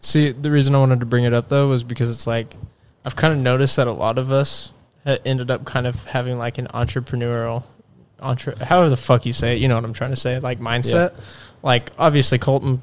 [0.00, 2.56] See, the reason I wanted to bring it up though was because it's like
[3.04, 4.72] I've kind of noticed that a lot of us
[5.06, 7.62] ended up kind of having like an entrepreneurial,
[8.18, 10.58] entre however the fuck you say it, you know what I'm trying to say, like
[10.58, 11.14] mindset.
[11.62, 12.82] Like obviously Kolton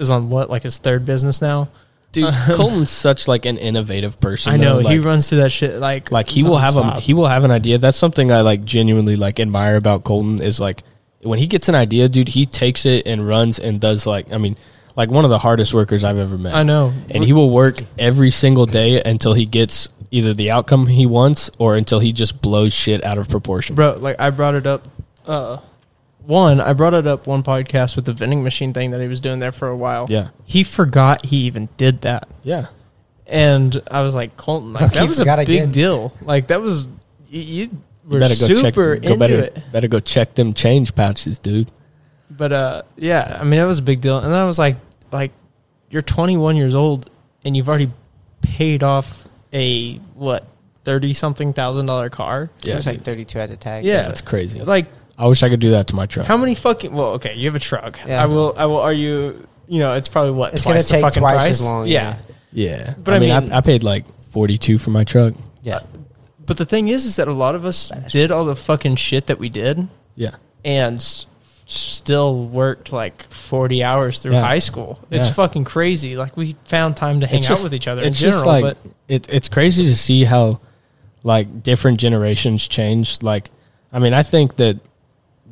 [0.00, 1.68] is on what like his third business now.
[2.10, 4.54] Dude, Kolton's such like an innovative person.
[4.54, 4.88] I know though.
[4.88, 7.52] he runs through that shit like like he will have a he will have an
[7.52, 7.78] idea.
[7.78, 10.82] That's something I like genuinely like admire about Kolton is like
[11.26, 14.38] when he gets an idea, dude, he takes it and runs and does like I
[14.38, 14.56] mean,
[14.96, 16.54] like one of the hardest workers I've ever met.
[16.54, 20.86] I know, And he will work every single day until he gets either the outcome
[20.86, 23.74] he wants or until he just blows shit out of proportion.
[23.76, 23.96] bro.
[23.98, 24.86] Like I brought it up.
[25.26, 25.58] Uh,
[26.24, 29.20] one, I brought it up one podcast with the vending machine thing that he was
[29.20, 30.06] doing there for a while.
[30.08, 30.28] Yeah.
[30.44, 32.28] he forgot he even did that.
[32.42, 32.66] Yeah.
[33.26, 35.70] And I was like, Kolton, like, Look, that he was a big again.
[35.72, 36.12] deal.
[36.22, 36.88] Like that was
[37.28, 37.70] you, you
[38.06, 39.72] were You better go check super go into better it.
[39.72, 41.70] better go check them change pouches, dude.
[42.30, 44.18] But uh, yeah, I mean that was a big deal.
[44.18, 44.76] And then I was like,
[45.12, 45.32] like
[45.90, 47.10] you're 21 years old
[47.44, 47.90] and you've already
[48.42, 50.46] paid off a what
[50.84, 52.50] thirty something thousand dollar car.
[52.60, 52.76] It Yeah.
[52.76, 53.84] was like 32 at the tag.
[53.84, 54.02] Yeah.
[54.02, 54.60] That's crazy.
[54.60, 54.86] Like
[55.18, 56.26] I wish I could do that to my truck.
[56.26, 56.92] how many fucking?
[56.92, 57.98] Well, okay, you have a truck.
[58.06, 58.22] Yeah.
[58.22, 58.52] I will.
[58.56, 59.08] I will argue.
[59.08, 61.50] You You know, it's probably what It's twice gonna the take fucking twice price.
[61.50, 62.16] as long, Yeah.
[62.52, 62.76] yeah.
[62.86, 62.94] Yeah.
[63.02, 65.34] But I I mean, mean- I, I paid like 42 for my truck.
[65.62, 65.80] Yeah.
[66.46, 69.26] But the thing is, is that a lot of us did all the fucking shit
[69.26, 70.36] that we did, Yeah.
[70.64, 71.26] and s-
[71.66, 74.42] still worked like 40 hours through Yeah.
[74.46, 75.00] high school.
[75.10, 75.32] It's Yeah.
[75.34, 76.16] fucking crazy.
[76.16, 78.36] Like we found time to hang It's out with each other in It's general.
[78.38, 78.76] just like but
[79.08, 80.60] it, it's crazy to see how
[81.24, 83.18] like different generations change.
[83.22, 83.50] Like,
[83.92, 84.78] I mean, I think that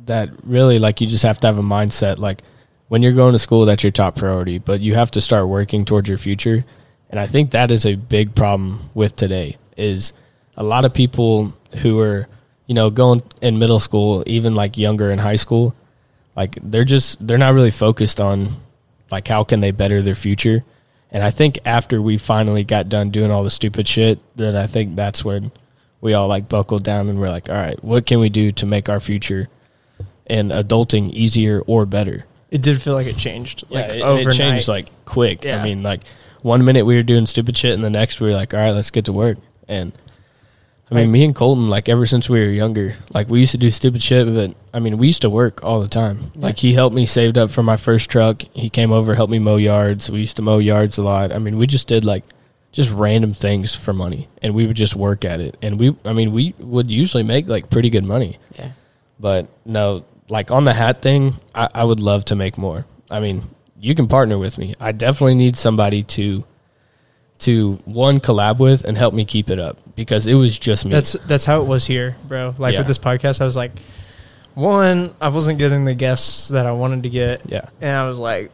[0.05, 2.43] that really like you just have to have a mindset like
[2.87, 5.83] when you're going to school that's your top priority, but you have to start working
[5.83, 6.63] towards your future.
[7.09, 10.13] And I think that is a big problem with today is
[10.57, 12.27] a lot of people who are,
[12.67, 15.75] you know, going in middle school, even like younger in high school,
[16.35, 18.47] like they're just they're not really focused on
[19.11, 20.63] like how can they better their future.
[21.11, 24.67] And I think after we finally got done doing all the stupid shit, then I
[24.67, 25.51] think that's when
[26.01, 28.65] we all like buckled down and we're like, all right, what can we do to
[28.65, 29.47] make our future
[30.27, 32.25] and adulting easier or better?
[32.51, 33.63] It did feel like it changed.
[33.69, 34.33] Yeah, Like it, overnight.
[34.33, 35.43] it changed like quick.
[35.43, 35.61] Yeah.
[35.61, 36.01] I mean, like
[36.41, 38.71] one minute we were doing stupid shit, and the next we were like, all right,
[38.71, 39.37] let's get to work.
[39.67, 39.93] And
[40.91, 43.57] I mean, me and Kolton, like ever since we were younger, like we used to
[43.57, 46.31] do stupid shit, but I mean, we used to work all the time.
[46.35, 48.43] Like he helped me saved up for my first truck.
[48.53, 50.11] He came over, helped me mow yards.
[50.11, 51.31] We used to mow yards a lot.
[51.33, 52.23] I mean, we just did like
[52.71, 55.57] just random things for money, and we would just work at it.
[55.61, 58.37] And we, I mean, we would usually make like pretty good money.
[58.55, 58.71] Yeah.
[59.19, 62.85] But no, like on the hat thing, I, I would love to make more.
[63.09, 63.41] I mean,
[63.79, 64.75] you can partner with me.
[64.79, 66.45] I definitely need somebody to
[67.39, 70.91] to one collab with and help me keep it up because it was just me.
[70.91, 72.53] That's that's how it was here, bro.
[72.57, 72.79] Like Yeah.
[72.79, 73.71] with this podcast, I was like,
[74.53, 78.19] one, I wasn't getting the guests that I wanted to get, yeah, and I was
[78.19, 78.51] like,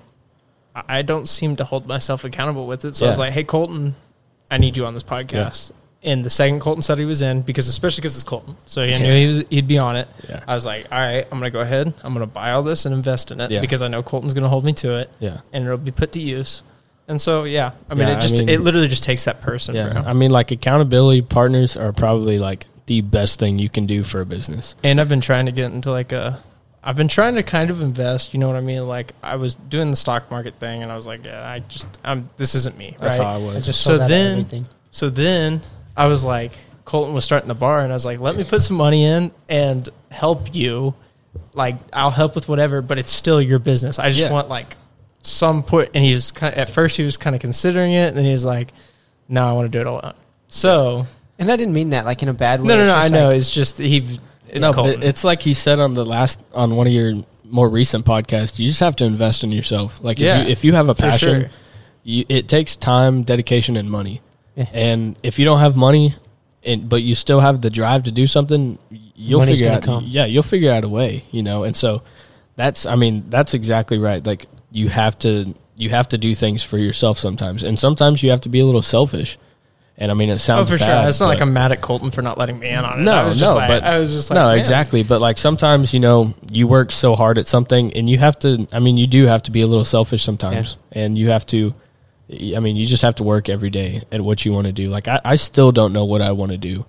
[0.75, 2.95] I don't seem to hold myself accountable with it.
[2.95, 3.93] So I was like, hey, Kolton,
[4.49, 5.71] I need you on this podcast.
[6.03, 8.97] And the second Kolton said he was in, because especially because it's Kolton, so he
[8.99, 10.07] knew he was, he'd be on it.
[10.27, 11.93] yeah, I was like, all right, I'm gonna go ahead.
[12.01, 13.61] I'm gonna buy all this and invest in it Yeah.
[13.61, 15.41] because I know Kolton's gonna hold me to it, yeah.
[15.53, 16.63] and it'll be put to use.
[17.11, 19.41] And so, yeah, I mean, Yeah, it I just mean- it literally just takes that
[19.41, 20.01] person, Yeah, bro.
[20.03, 24.21] I mean, like accountability partners are probably like the best thing you can do for
[24.21, 24.75] a business.
[24.83, 26.39] And I've been trying to get into like a,
[26.83, 28.33] I've been trying to kind of invest.
[28.33, 28.87] You know what I mean?
[28.87, 31.85] Like I was doing the stock market thing, and I was like, yeah, I just,
[32.03, 33.25] I'm, this isn't me, That's right?
[33.25, 33.65] how I I was.
[33.65, 34.65] just So saw that then- everything.
[34.89, 35.61] So then
[35.97, 36.53] I was like,
[36.85, 39.31] Kolton was starting the bar, and I was like, let me put some money in
[39.49, 40.95] and help you.
[41.53, 43.99] Like I'll help with whatever, but it's still your business.
[43.99, 44.31] I just Yeah.
[44.31, 44.75] want like
[45.23, 45.91] some put.
[45.93, 48.25] And he was kind of, at first he was kind of considering it, and then
[48.25, 48.71] he was like,
[49.29, 50.13] no, I want to do it alone.
[50.47, 51.05] So
[51.39, 52.67] And I didn't mean that like in a bad way.
[52.67, 52.95] no, no, no.
[52.95, 54.05] I just know it's just he.
[54.49, 54.95] It's no, Kolton.
[54.99, 57.13] but it's like he said on the last on one of your
[57.45, 58.59] more recent podcasts.
[58.59, 60.03] You just have to invest in yourself.
[60.03, 61.49] Like Yeah, if you if you have a passion, sure.
[62.03, 64.21] you, it takes time, dedication, and money.
[64.55, 64.65] Yeah.
[64.73, 66.15] And if you don't have money,
[66.65, 68.77] and but you still have the drive to do something,
[69.15, 69.83] you'll Money's figure out.
[69.83, 70.03] come.
[70.07, 71.23] Yeah, you'll figure out a way.
[71.31, 72.03] You know, and so
[72.57, 72.85] that's.
[72.85, 74.25] I mean, that's exactly right.
[74.25, 78.29] Like you have to you have to do things for yourself sometimes, and sometimes you
[78.31, 79.37] have to be a little selfish.
[79.97, 81.07] And I mean, it sounds Oh, for sure.
[81.07, 83.03] It's not like I'm mad at Kolton for not letting me in on it.
[83.03, 84.57] No, I was just no, like, but- I was just like, no, man.
[84.57, 85.03] exactly.
[85.03, 88.67] But like sometimes, you know, you work so hard at something, and you have to.
[88.71, 91.75] I mean, you do have to be a little selfish sometimes, and you have to.
[92.55, 94.89] I mean, you just have to work every day at what you want to do.
[94.89, 96.85] Like I, I still don't know what I want to do,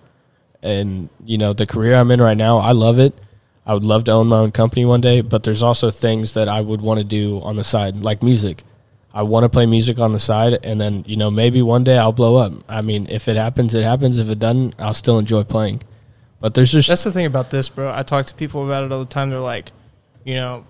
[0.63, 3.15] and you know, the career I'm in right now, I love it.
[3.65, 6.49] I would love to own my own company one day, but there's also things that
[6.49, 8.65] I would want to do on the side, like music.
[9.15, 11.99] I want to play music on the side, and then you know maybe one day
[11.99, 12.53] I'll blow up.
[12.69, 14.19] I mean, if it happens, it happens.
[14.19, 15.83] If it doesn't, I'll still enjoy playing.
[16.41, 17.93] But there's just That's the thing about this, bro.
[17.95, 19.31] I talk to people about it all the time.
[19.31, 19.71] They're like,
[20.25, 20.65] you know,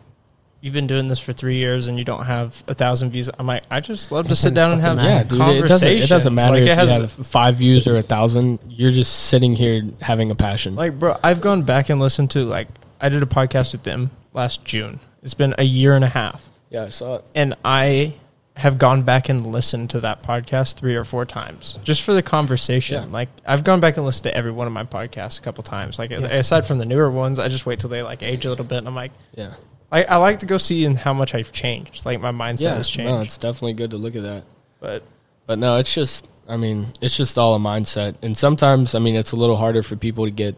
[0.61, 3.31] you've been doing this for three years and you don't have a thousand views.
[3.39, 6.09] I'm like, I just love to sit down and have Yeah, dude, it doesn't, it
[6.09, 8.61] doesn't matter Like, if it has, you have five views or a thousand.
[8.69, 10.75] You're just sitting here having a passion.
[10.75, 12.69] like, bro, I've gone back and listened to like
[13.03, 15.01] I did a podcast with them last June.
[15.23, 17.25] It's been a year and a half, yeah, I saw it.
[17.35, 18.15] and I
[18.57, 22.23] have gone back and listened to that podcast three or four times just for the
[22.23, 23.03] conversation.
[23.03, 23.09] Yeah.
[23.11, 25.99] Like I've gone back and listened to every one of my podcasts a couple times.
[25.99, 28.65] Like aside from the newer ones, I just wait till they like age a little
[28.65, 29.13] bit, and I'm like.
[29.35, 29.55] Yeah,
[29.91, 32.07] I, I like to go see in how much I've changed.
[32.07, 32.75] Like my mindset yeah.
[32.77, 33.11] has changed.
[33.11, 34.45] No, it's definitely good to look at that.
[34.81, 35.03] but
[35.47, 36.27] But no, it's just.
[36.49, 39.83] I mean, it's just all a mindset, and sometimes, I mean, it's a little harder
[39.83, 40.57] for people to get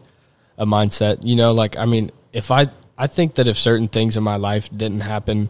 [0.57, 1.23] a mindset.
[1.23, 2.67] You know, like I mean, if I,
[2.97, 5.49] I think that if certain things in my life didn't happen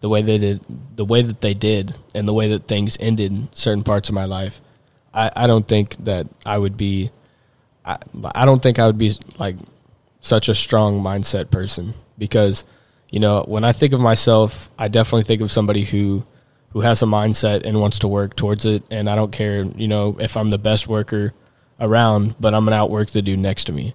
[0.00, 0.60] the way they did,
[0.94, 4.14] the way that they did, and the way that things ended in certain parts of
[4.14, 4.60] my life,
[5.12, 7.10] I, I don't think that I would be.
[7.84, 7.96] I,
[8.34, 9.56] I don't think I would be like
[10.20, 12.64] such a strong mindset person because
[13.10, 16.24] you know when I think of myself, I definitely think of somebody who
[16.70, 19.88] who has a mindset and wants to work towards it, and I don't care you
[19.88, 21.32] know if I'm the best worker
[21.80, 23.94] around, but I'm gonna outwork the dude next to me,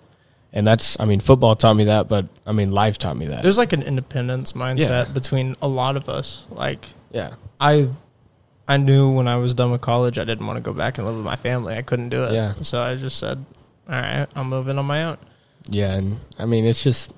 [0.53, 3.41] and that's I mean football taught me that, but I mean life taught me that.
[3.43, 5.13] there's like an independence mindset Yeah.
[5.13, 6.45] between a lot of us.
[6.51, 7.89] Like yeah, I
[8.67, 11.05] I knew when I was done with college I didn't want to go back and
[11.07, 11.75] live with my family.
[11.75, 12.33] I couldn't do it.
[12.33, 12.53] Yeah.
[12.61, 13.43] So I just said,
[13.89, 15.17] All right, I'm moving on my own.
[15.69, 17.13] yeah, and I mean it's just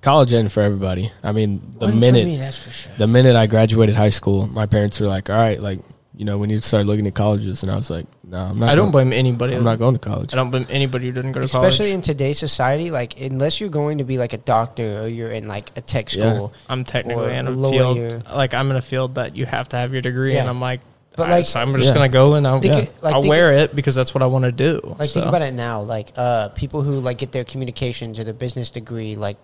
[0.00, 1.10] college ain't for everybody.
[1.22, 2.92] I mean the Wasn't for minute me, that's for sure.
[2.98, 5.80] the minute I graduated high school, my parents were like, "All right, like
[6.16, 8.58] you know, we need to start looking at colleges," and I was like, "No, I'm
[8.58, 8.68] not.
[8.70, 9.54] I don't going, blame anybody.
[9.54, 11.72] I'm not going to college." I don't blame anybody who didn't go to Especially college.
[11.74, 15.30] Especially in today's society, like unless you're going to be like a doctor or you're
[15.30, 16.32] in like a tech Yeah.
[16.34, 17.94] school, I'm technically or in a a lawyer.
[18.20, 20.40] field like I'm in a field that you have to have your degree Yeah.
[20.40, 21.94] and I'm like But, but like- like so I'm just Yeah.
[21.94, 24.26] gonna go and I'll, Think yeah, like, I'll think wear it because that's what I
[24.26, 24.80] want to do.
[24.98, 28.34] like think about it now, like uh, people who like get their communications or their
[28.34, 29.36] business degree, like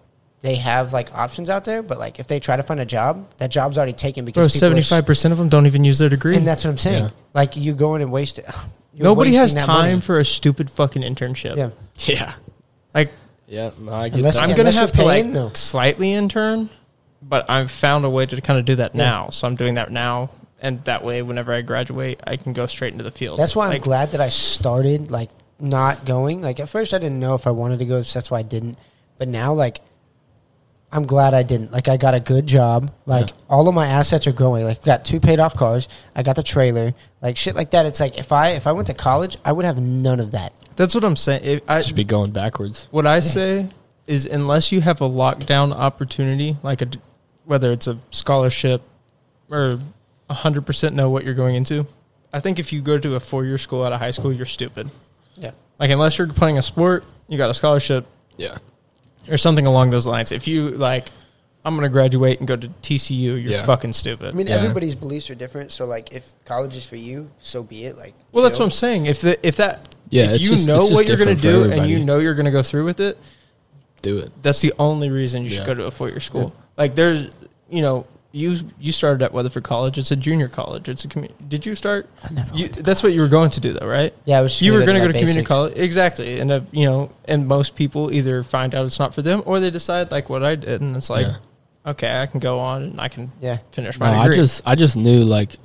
[0.42, 3.28] they have like options out there, but like if they try to find a job,
[3.38, 5.66] that job's already taken because Bro, people are seventy s- five percent of them don't
[5.66, 6.36] even use their degree.
[6.36, 7.04] And that's what I'm saying.
[7.04, 7.10] Yeah.
[7.32, 8.46] Like you go in and waste it.
[8.92, 10.00] you're Nobody has time money.
[10.00, 11.56] for a stupid fucking internship.
[11.56, 11.70] Yeah.
[11.96, 12.34] Yeah,
[12.94, 13.10] Like
[13.46, 13.70] yeah.
[13.80, 15.50] No, I get unless, I'm gonna have you're to like paying, no.
[15.54, 16.68] slightly intern,
[17.22, 19.04] but I've found a way to kind of do that Yeah.
[19.04, 19.30] now.
[19.30, 20.30] So I'm doing that now,
[20.60, 23.38] and that way, whenever I graduate, I can go straight into the field.
[23.38, 25.30] That's why I'm glad that I started like
[25.60, 26.40] not going.
[26.40, 28.42] Like at first, I didn't know if I wanted to go, so that's why I
[28.42, 28.76] didn't.
[29.18, 29.80] But now, like,
[30.92, 31.72] I'm glad I didn't.
[31.72, 32.92] Like, I got a good job.
[33.06, 34.64] Like, all of my assets are growing.
[34.64, 35.88] Like, got two paid off cars.
[36.14, 36.94] I got the trailer.
[37.22, 37.86] Like shit like that.
[37.86, 40.52] It's like if I if I went to college, I would have none of that.
[40.74, 41.44] That's what I'm saying.
[41.44, 42.88] If I, Should be going backwards.
[42.90, 43.68] What I say
[44.08, 46.88] is, unless you have a lockdown opportunity, like a,
[47.44, 48.82] whether it's a scholarship
[49.48, 49.78] or
[50.28, 51.86] hundred percent know what you're going into,
[52.32, 54.44] I think if you go to a four year school out of high school, you're
[54.44, 54.90] stupid.
[55.36, 55.52] Yeah.
[55.78, 58.56] Like unless you're playing a sport, you got a scholarship Yeah.
[59.28, 60.32] Or something along those lines.
[60.32, 61.08] If you like,
[61.64, 63.64] I'm gonna graduate and go to TCU, you're Yeah.
[63.64, 64.28] fucking stupid.
[64.30, 64.56] I mean, Yeah.
[64.56, 65.70] everybody's beliefs are different.
[65.72, 67.96] So like, if college is for you, so be it.
[67.96, 69.06] Like, well, that's what I'm saying.
[69.06, 71.34] If the if that Yeah, if it's you just- know it's just what you're gonna
[71.36, 72.04] different for do and you everybody.
[72.04, 73.16] know you're gonna go through with it,
[74.02, 74.32] Do it.
[74.42, 75.66] That's the only reason you should Yeah.
[75.66, 76.52] go to a four year school.
[76.76, 77.28] Like there's,
[77.70, 79.98] you know, you you started at Weatherford College.
[79.98, 80.88] It's a junior college.
[80.88, 81.34] It's a community.
[81.48, 82.08] Did you start?
[82.24, 84.14] I never You, to that's what you were going to do, though, right?
[84.24, 84.52] Yeah, I was.
[84.52, 86.40] just you were gonna go to my community college, exactly.
[86.40, 89.60] And uh, you know, and most people either find out it's not for them, or
[89.60, 91.90] they decide like what I did, and it's like, Yeah.
[91.90, 93.58] okay, I can go on and I can Yeah.
[93.70, 95.56] finish No, my I just I just knew like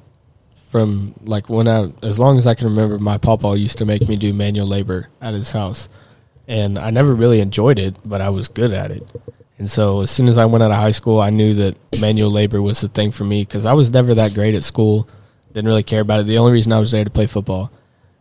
[0.69, 4.07] from like when I as long as I can remember, my papa used to make
[4.09, 5.87] me do manual labor at his house,
[6.47, 9.07] and I never really enjoyed it, but I was good at it.
[9.57, 12.29] And so as soon as I went out of high school, I knew that manual
[12.29, 15.09] labor was the thing for me because I was never that great at school.
[15.51, 16.27] Didn't really care about it.
[16.27, 17.71] The only reason I was there to play football.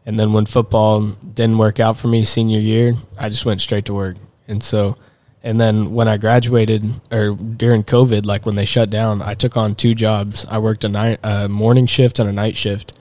[0.06, 3.84] And then when football didn't work out for me senior year, I just went straight
[3.86, 4.16] to work.
[4.48, 4.96] And so,
[5.42, 9.56] and then when I graduated or during COVID, like when they shut down, I took
[9.56, 10.46] on two jobs.
[10.48, 12.96] I worked a night, a morning shift and a night shift.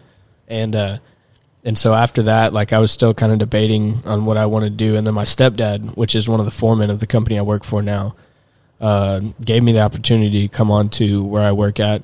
[0.47, 0.97] And, uh,
[1.63, 4.65] and so after that, like I was still kind of debating on what I want
[4.65, 4.95] to do.
[4.95, 7.63] And then my stepdad, which is one of the foremen of the company I work
[7.63, 8.15] for now,
[8.79, 12.03] uh, gave me the opportunity to come on to where I work at.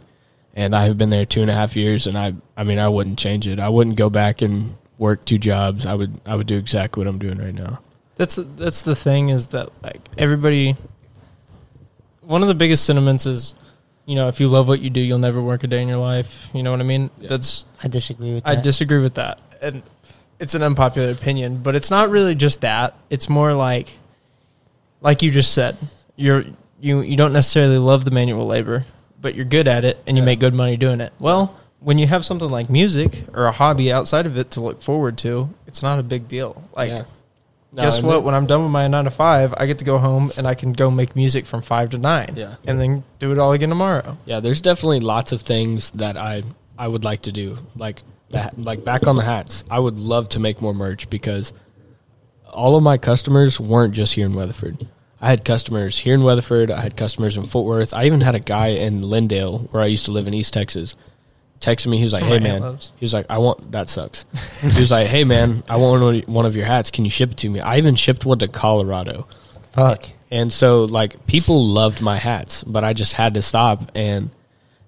[0.53, 2.07] And I have been there two and a half years.
[2.07, 3.59] And I, I mean, I wouldn't change it.
[3.59, 5.85] I wouldn't go back and work two jobs.
[5.85, 7.79] I would, I would do exactly what I'm doing right now.
[8.17, 10.75] That's that's the thing is that like everybody.
[12.21, 13.55] One of the biggest sentiments is,
[14.05, 15.97] you know, if you love what you do, you'll never work a day in your
[15.97, 16.49] life.
[16.53, 17.09] You know what I mean?
[17.19, 17.29] Yeah.
[17.29, 18.49] That's I disagree with That.
[18.51, 18.63] I that.
[18.63, 19.81] disagree with that, and
[20.37, 22.95] it's an unpopular opinion, but it's not really just that.
[23.09, 23.97] It's more like,
[25.01, 25.77] like you just said,
[26.15, 26.45] you're
[26.81, 28.85] you you don't necessarily love the manual labor,
[29.19, 30.25] but you're good at it and you Yeah.
[30.25, 31.13] make good money doing it.
[31.19, 34.81] Well, when you have something like music or a hobby outside of it to look
[34.81, 36.63] forward to, it's not a big deal.
[36.75, 36.89] Like.
[36.89, 37.03] Yeah.
[37.73, 38.23] No, Guess what?
[38.23, 40.55] When I'm done with my nine to five, I get to go home and I
[40.55, 42.33] can go make music from five to nine.
[42.35, 42.55] Yeah.
[42.67, 44.17] and then do it all again tomorrow.
[44.25, 46.43] Yeah, there's definitely lots of things that I
[46.77, 47.59] I would like to do.
[47.77, 48.01] Like
[48.31, 49.63] that like back on the hats.
[49.71, 51.53] I would love to make more merch because
[52.51, 54.85] all of my customers weren't just here in Weatherford.
[55.21, 57.93] I had customers here in Weatherford, I had customers in Fort Worth.
[57.93, 60.95] I even had a guy in Lindale where I used to live in East Texas.
[61.59, 63.71] Texted me, he was like, "Hey where my aunt man," he was like, "I want
[63.71, 64.25] that sucks."
[64.61, 66.89] he was like, "Hey man, I want one of- one of your hats.
[66.89, 69.27] Can you ship it to me?" I even shipped one to Colorado.
[69.71, 70.07] Fuck.
[70.31, 74.31] And so like people loved my hats, but I just had to stop and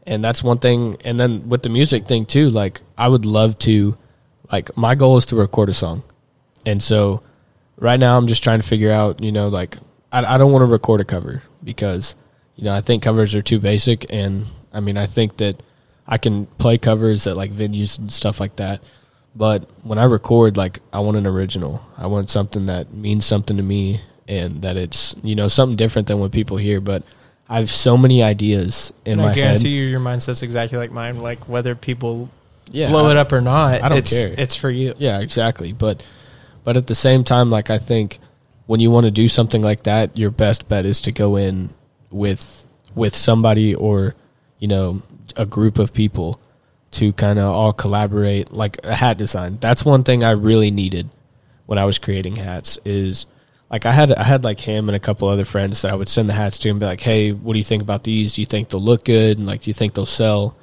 [0.08, 3.60] and that's one thing and then with the music thing too, like I would love
[3.60, 3.96] to
[4.52, 6.02] like my goal is to record a song.
[6.66, 7.22] And so
[7.78, 9.78] right now I'm just trying to figure out, you know, like
[10.14, 12.16] I I don't want to record a cover because
[12.56, 15.62] you know, I think covers are too basic and I mean, I think that
[16.08, 18.82] I can play covers at like venues and stuff like that.
[19.36, 21.84] But when I record, like I want an original.
[21.98, 26.08] I want something that means something to me and that it's you know something different
[26.08, 26.80] than what people hear.
[26.80, 27.04] But
[27.50, 29.82] I have so many ideas in And my I guarantee head.
[29.84, 31.22] you, your mindset's exactly like mine.
[31.22, 32.30] Like whether people
[32.72, 34.36] Yeah, blow I- it up or not, I don't it's, care.
[34.38, 34.94] It's for you.
[35.00, 35.74] Yeah, exactly.
[35.74, 36.06] But
[36.64, 38.20] but at the same time, like I think
[38.66, 41.70] when you want to do something like that, your best bet is to go in
[42.10, 44.16] with with somebody or
[44.60, 45.02] you know
[45.36, 46.40] a group of people
[46.92, 49.58] to kind of all collaborate like a hat design.
[49.60, 51.10] That's one thing I really needed
[51.66, 53.26] when I was creating hats is
[53.70, 56.10] like I had I had like him and a couple other friends that I would
[56.10, 58.36] send the hats to and be like, "Hey, what do you think about these?
[58.36, 59.38] Do you think they'll look good?
[59.38, 60.56] And like, do you think they'll sell?"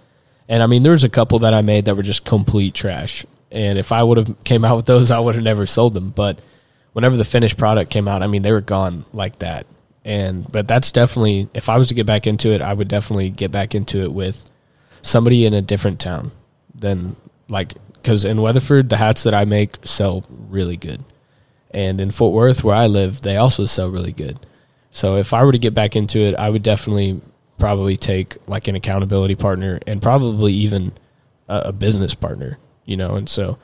[0.48, 3.26] And I mean, there was a couple that I made that were just complete trash.
[3.50, 6.10] And if I would have came out with those, I would have never sold them.
[6.10, 6.40] But
[6.92, 9.66] whenever the finished product came out, I mean, they were gone like that.
[10.04, 13.30] And but that's definitely if I was to get back into it, I would definitely
[13.30, 14.50] get back into it with
[15.02, 16.32] somebody in a different town
[16.74, 17.16] than
[17.48, 21.04] like because in Weatherford, the hats that I make sell really good,
[21.70, 24.38] and in Fort Worth, where I live, they also sell really good.
[24.90, 27.20] So if I were to get back into it, I would definitely
[27.58, 30.92] probably take like an accountability partner and probably even
[31.48, 33.16] a, a business partner, you know.
[33.16, 33.58] And so,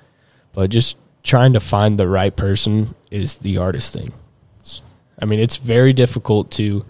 [0.53, 4.13] but just trying to find the right person is the hardest thing.
[5.19, 6.85] I mean, it's very difficult to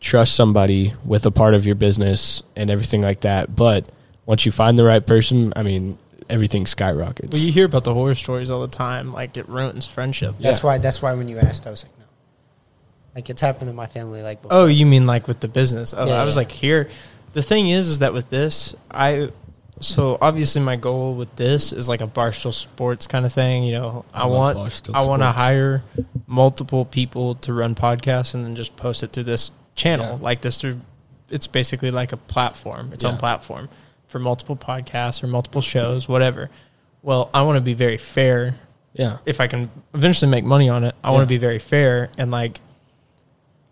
[0.00, 3.54] trust somebody with a part of your business and everything like that.
[3.54, 3.90] But
[4.26, 5.98] once you find the right person, I mean,
[6.30, 7.32] everything skyrockets.
[7.32, 9.12] Well, you hear about the horror stories all the time.
[9.12, 10.36] Like it ruins friendship.
[10.40, 10.66] That's Yeah.
[10.66, 10.78] why.
[10.78, 12.04] That's why when you asked, I was like, no.
[13.14, 14.22] Like it's happened in my family.
[14.22, 14.56] Like before.
[14.56, 15.92] Oh, you mean like with the business?
[15.96, 16.40] Oh, Yeah, I was yeah.
[16.40, 16.88] like, here.
[17.34, 19.30] The thing is, is that with this, I
[19.80, 23.64] so obviously my goal with this is like a Barstool Sports kind of thing.
[23.64, 25.82] You know, I, I want Barstool I want to hire
[26.26, 30.22] multiple people to run podcasts and then just post it through this channel Yeah.
[30.22, 30.80] like this through.
[31.30, 33.68] It's basically like a platform, its own platform
[34.08, 36.50] for multiple podcasts or multiple shows, whatever.
[37.02, 38.54] Well, I want to be very fair
[38.94, 42.10] yeah, if I can eventually make money on it, I want to be very fair
[42.16, 42.60] and like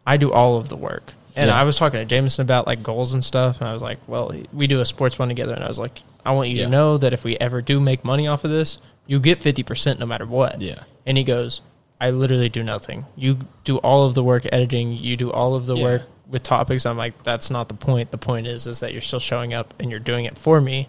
[0.04, 1.12] I do all of the work.
[1.34, 1.58] And Yeah.
[1.58, 4.32] I was talking to Jameson about like goals and stuff, and I was like, "Well,
[4.52, 6.64] we do a sports one together," and I was like, "I want you Yeah.
[6.64, 9.62] to know that if we ever do make money off of this, you get fifty
[9.62, 11.62] percent no matter what." yeah, And he goes,
[12.00, 13.06] "I literally do nothing.
[13.16, 14.92] You do all of the work editing.
[14.92, 15.82] You do all of the Yeah.
[15.84, 18.10] work with topics." I'm like, "That's not the point.
[18.10, 20.88] The point is, is that you're still showing up and you're doing it for me."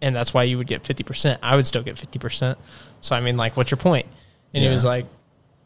[0.00, 1.40] And that's why you would get fifty percent.
[1.42, 2.58] I would still get fifty percent.
[3.00, 4.06] So I mean, like, what's your point?
[4.52, 5.06] And he was like,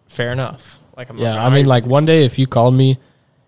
[0.07, 1.35] "Fair enough." Like, I'm yeah.
[1.35, 2.99] like, I mean, like one day if you called me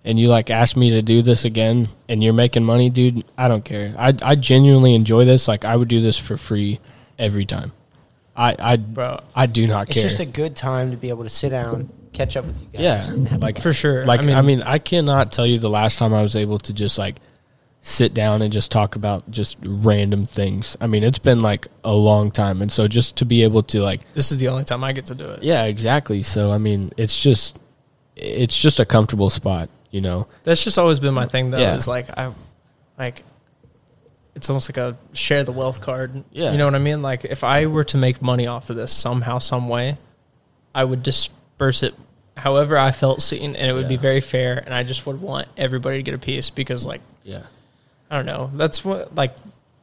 [0.04, 3.48] and you like asked me to do this again and you're making money, dude, I
[3.48, 3.94] don't care.
[3.98, 5.46] I I genuinely enjoy this.
[5.48, 6.80] Like I would do this for free
[7.18, 7.72] every time.
[8.36, 10.06] I I bro, I do not it's care.
[10.06, 12.68] It's just a good time to be able to sit down, catch up with you
[12.72, 13.10] guys.
[13.10, 14.04] Yeah, like- for sure.
[14.06, 16.58] like I mean, I mean, I cannot tell you the last time I was able
[16.60, 17.16] to just like
[17.82, 20.76] sit down and just talk about just random things.
[20.82, 23.82] I mean, it's been like a long time, and so just to be able to
[23.82, 25.42] like, this is the only time I get to do it.
[25.42, 26.22] yeah, exactly.
[26.22, 27.58] So I mean, it's just
[28.16, 30.26] it's just a comfortable spot, you know.
[30.44, 31.58] That's just always been my thing, though.
[31.58, 31.74] Yeah.
[31.74, 32.32] Is like I,
[32.98, 33.22] like,
[34.34, 36.24] it's almost like a share the wealth card.
[36.32, 36.52] Yeah.
[36.52, 37.02] you know what I mean.
[37.02, 39.98] Like if I were to make money off of this somehow, some way,
[40.74, 41.94] I would disperse it
[42.36, 44.62] however I felt seen, and it would be very fair.
[44.64, 47.42] And I just would want everybody to get a piece because, like, Yeah,
[48.10, 48.50] I don't know.
[48.52, 49.34] That's what like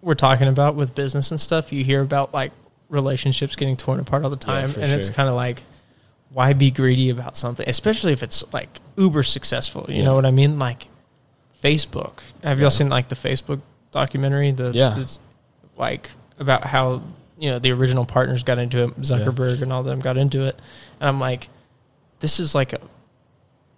[0.02, 1.72] we're talking about with business and stuff.
[1.72, 2.52] You hear about like
[2.90, 5.64] relationships getting torn apart all the time, for and it's kind of like,
[6.32, 9.86] why be greedy about something, especially if it's like uber successful?
[9.90, 10.04] You Yeah.
[10.06, 10.60] know what I mean?
[10.60, 10.88] Like
[11.64, 12.20] Facebook.
[12.44, 12.64] Have Yeah.
[12.64, 13.62] y'all seen like the Facebook
[13.92, 14.52] documentary?
[14.52, 14.90] The Yeah.
[14.90, 15.20] this,
[15.78, 16.10] like
[16.40, 17.02] about how
[17.40, 20.60] you know the original partners got into it, Zuckerberg and all them got into it,
[21.00, 21.50] and I'm like,
[22.20, 22.80] this is like a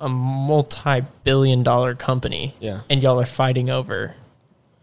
[0.02, 2.80] a multi-billion dollar company yeah.
[2.90, 4.16] and y'all are fighting over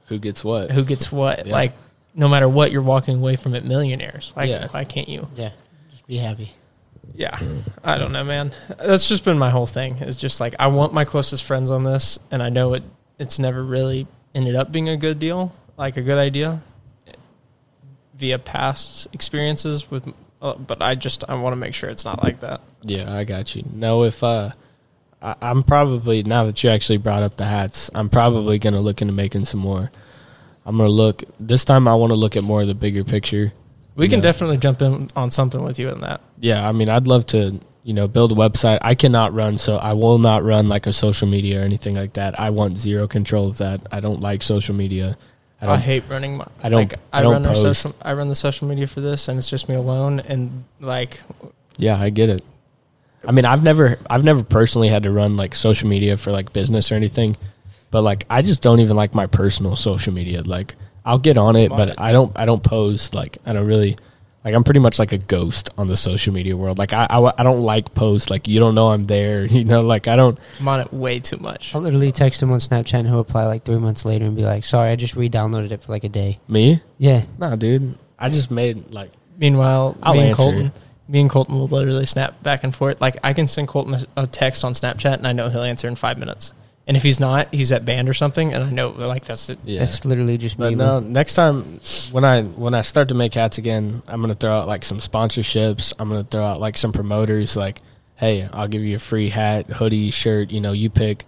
[0.09, 0.71] Who gets what?
[0.71, 1.47] who gets what.
[1.47, 1.53] Yeah.
[1.55, 1.73] Like,
[2.15, 4.31] no matter what, you're walking away from it millionaires.
[4.35, 4.69] Why, Yeah.
[4.69, 5.27] why can't you?
[5.35, 5.53] Yeah,
[5.91, 6.53] just be happy.
[7.15, 7.39] Yeah,
[7.83, 8.53] I don't know, man.
[8.79, 9.97] That's just been my whole thing.
[10.01, 12.83] It's just like I want my closest friends on this, and I know it.
[13.19, 16.61] It's never really ended up being a good deal, like a good idea,
[18.15, 20.13] via past experiences with.
[20.43, 22.61] Uh, but I just I want to make sure it's not like that.
[22.83, 23.65] Yeah, I got you.
[23.73, 24.51] No, if uh,
[25.23, 29.01] I, I'm probably now that you actually brought up the hats, I'm probably gonna look
[29.01, 29.91] into making some more.
[30.67, 31.89] I'm gonna look this time.
[31.89, 33.53] I want to look at more of the bigger picture.
[33.97, 34.23] We can Yeah.
[34.25, 36.21] definitely jump in on something with you in that.
[36.41, 38.79] Yeah, I mean, I'd love to, you know, build a website.
[38.83, 42.13] I cannot run, so I will not run like a social media or anything like
[42.15, 42.39] that.
[42.39, 43.81] I want zero control of that.
[43.91, 45.17] I don't like social media.
[45.63, 46.45] I I, hate running my.
[46.63, 47.63] I don't- Like, I I, don't run our post.
[47.83, 47.97] social.
[48.03, 50.21] I run the social media for this, and it's just me alone.
[50.21, 51.21] And like,
[51.79, 52.45] yeah, I get it.
[53.27, 56.53] I mean, I've never, I've never personally had to run like social media for like
[56.53, 57.37] business or anything,
[57.91, 60.43] but like I just don't even like my personal social media.
[60.43, 60.75] Like
[61.07, 63.15] I'll get on it, but I don't, I don't post.
[63.15, 63.97] Like I don't really,
[64.45, 66.79] like I'm pretty much like a ghost on the social media world.
[66.79, 68.29] Like I, I, I don't like posts.
[68.29, 69.47] Like you don't know I'm there.
[69.57, 70.39] You know, like I don't.
[70.61, 71.75] I'm on it way too much.
[71.75, 74.43] I'll literally text him on Snapchat and he'll reply like three months later and be
[74.43, 76.83] like, "Sorry, I just re-downloaded it for like a day." Me?
[76.99, 77.95] Yeah, Nah, dude.
[78.19, 80.43] I just made like Meanwhile, I'll me and answer.
[80.43, 80.73] Kolton,
[81.09, 83.01] me and Kolton will literally snap back and forth.
[83.01, 85.89] Like I can send Kolton a, a text on Snapchat, and I know he'll answer
[85.89, 86.53] in five minutes.
[86.89, 89.59] And if he's not, he's at band or something, and I know like that's it.
[89.65, 89.81] yeah.
[89.81, 90.77] that's literally just But me.
[90.77, 91.81] no, next time
[92.13, 94.99] when I when I start to make hats again, I'm gonna throw out like some
[95.01, 95.93] sponsorships.
[95.99, 97.57] I'm gonna throw out like some promoters.
[97.57, 97.81] Like,
[98.15, 100.53] hey, I'll give you a free hat, hoodie, shirt.
[100.53, 101.25] You know, you pick,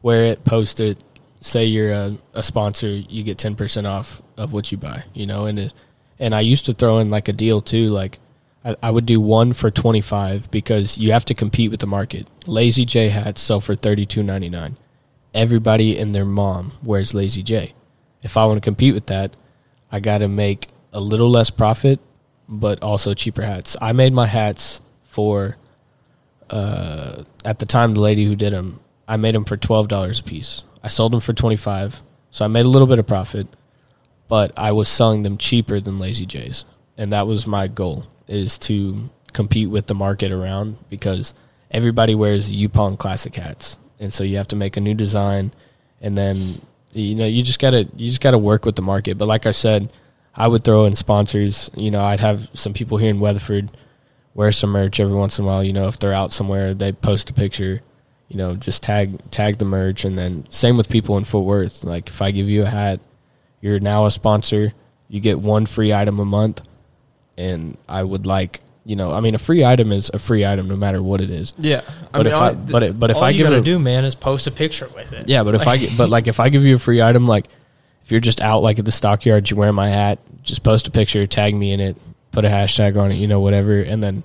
[0.00, 1.02] wear it, post it.
[1.40, 5.04] Say you're a, a sponsor, you get ten percent off of what you buy.
[5.12, 5.74] You know, and it,
[6.18, 7.90] and I used to throw in like a deal too.
[7.90, 8.18] Like,
[8.64, 11.86] I, I would do one for twenty five because you have to compete with the
[11.86, 12.26] market.
[12.46, 14.78] Lazy J hats sell for thirty two ninety nine.
[15.34, 17.72] Everybody and their mom wears Lazy J
[18.22, 19.36] if I want to compete with that,
[19.90, 22.00] I got to make a little less profit,
[22.48, 23.76] but also cheaper hats.
[23.80, 25.56] I made my hats for,
[26.48, 30.20] uh, at the time, the lady who did them, I made them for twelve dollars
[30.20, 30.62] a piece.
[30.82, 33.46] I sold them for twenty five, so I made a little bit of profit,
[34.28, 36.64] but I was selling them cheaper than Lazy J's,
[36.96, 41.34] and that was my goal: is to compete with the market around because
[41.70, 45.52] everybody wears Yupoong classic hats, and so you have to make a new design,
[46.00, 46.36] and then
[46.92, 49.16] you know you just gotta you just gotta work with the market.
[49.16, 49.92] But like I said,
[50.34, 51.70] I would throw in sponsors.
[51.76, 53.70] You know, I'd have some people here in Weatherford
[54.34, 55.62] wear some merch every once in a while.
[55.62, 57.80] You know, if they're out somewhere, they post a picture.
[58.28, 61.84] You know, just tag tag the merch, and then same with people in Fort Worth.
[61.84, 62.98] Like if I give you a hat,
[63.60, 64.72] you're now a sponsor.
[65.08, 66.62] You get one free item a month,
[67.38, 70.66] and I would like you know, I mean, a free item is a free item
[70.68, 71.54] no matter what it is.
[71.58, 71.82] Yeah,
[72.12, 74.04] But if I- but it- but if all I you give gotta it do, man,
[74.04, 75.28] is post a picture with it.
[75.28, 77.46] Yeah, but if I but like if I give you a free item, like
[78.04, 80.90] if you're just out like at the stockyards, you wear my hat, just post a
[80.90, 81.96] picture, tag me in it,
[82.32, 84.24] put a hashtag on it, you know, whatever, and then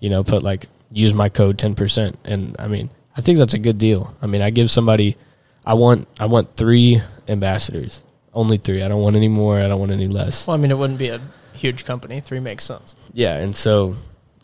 [0.00, 3.54] you know put like use my code ten percent, and I mean I think that's
[3.54, 4.14] a good deal.
[4.20, 5.16] I mean I give somebody,
[5.64, 8.02] I want I want three ambassadors,
[8.34, 8.82] only three.
[8.82, 9.58] I don't want any more.
[9.58, 10.46] I don't want any less.
[10.46, 11.20] Well, I mean, it wouldn't be a
[11.64, 12.20] huge company.
[12.20, 12.94] Three makes sense.
[13.12, 13.96] Yeah, and so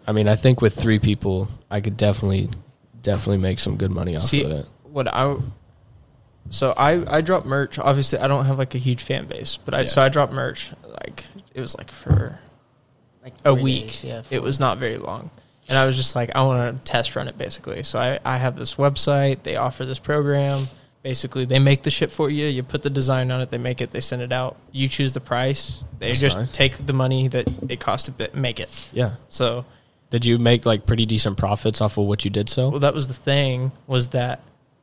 [0.06, 2.48] I mean I think with three people, I could definitely
[3.02, 4.66] definitely make some good money off See, of it.
[4.84, 5.36] what I
[6.50, 7.78] so I I drop merch.
[7.78, 9.86] Obviously, I don't have like a huge fan base, but I Yeah.
[9.86, 10.70] so I drop merch.
[11.00, 11.24] Like
[11.54, 12.38] it was like for
[13.22, 13.88] Like a week.
[13.88, 15.30] days, yeah, it was not very long,
[15.68, 17.82] and I was just like, I want to test run it basically.
[17.82, 19.42] So I I have this website.
[19.42, 20.66] They offer this program.
[21.02, 22.46] Basically, they make the shit for you.
[22.46, 23.50] You put the design on it.
[23.50, 23.90] They make it.
[23.90, 24.56] They send it out.
[24.70, 25.82] You choose the price.
[25.98, 26.52] They That's just nice.
[26.52, 28.90] take the money that it cost to make it.
[28.92, 29.14] Yeah.
[29.28, 29.64] So
[30.10, 32.70] Did you make like pretty decent profits off of what you did sell?
[32.70, 34.40] well that was the thing was that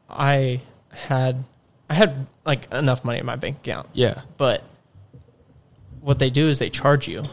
[0.09, 1.43] i had
[1.89, 4.21] i had like enough money in my bank account Yeah.
[4.37, 4.63] but
[6.01, 7.23] what they do is they charge you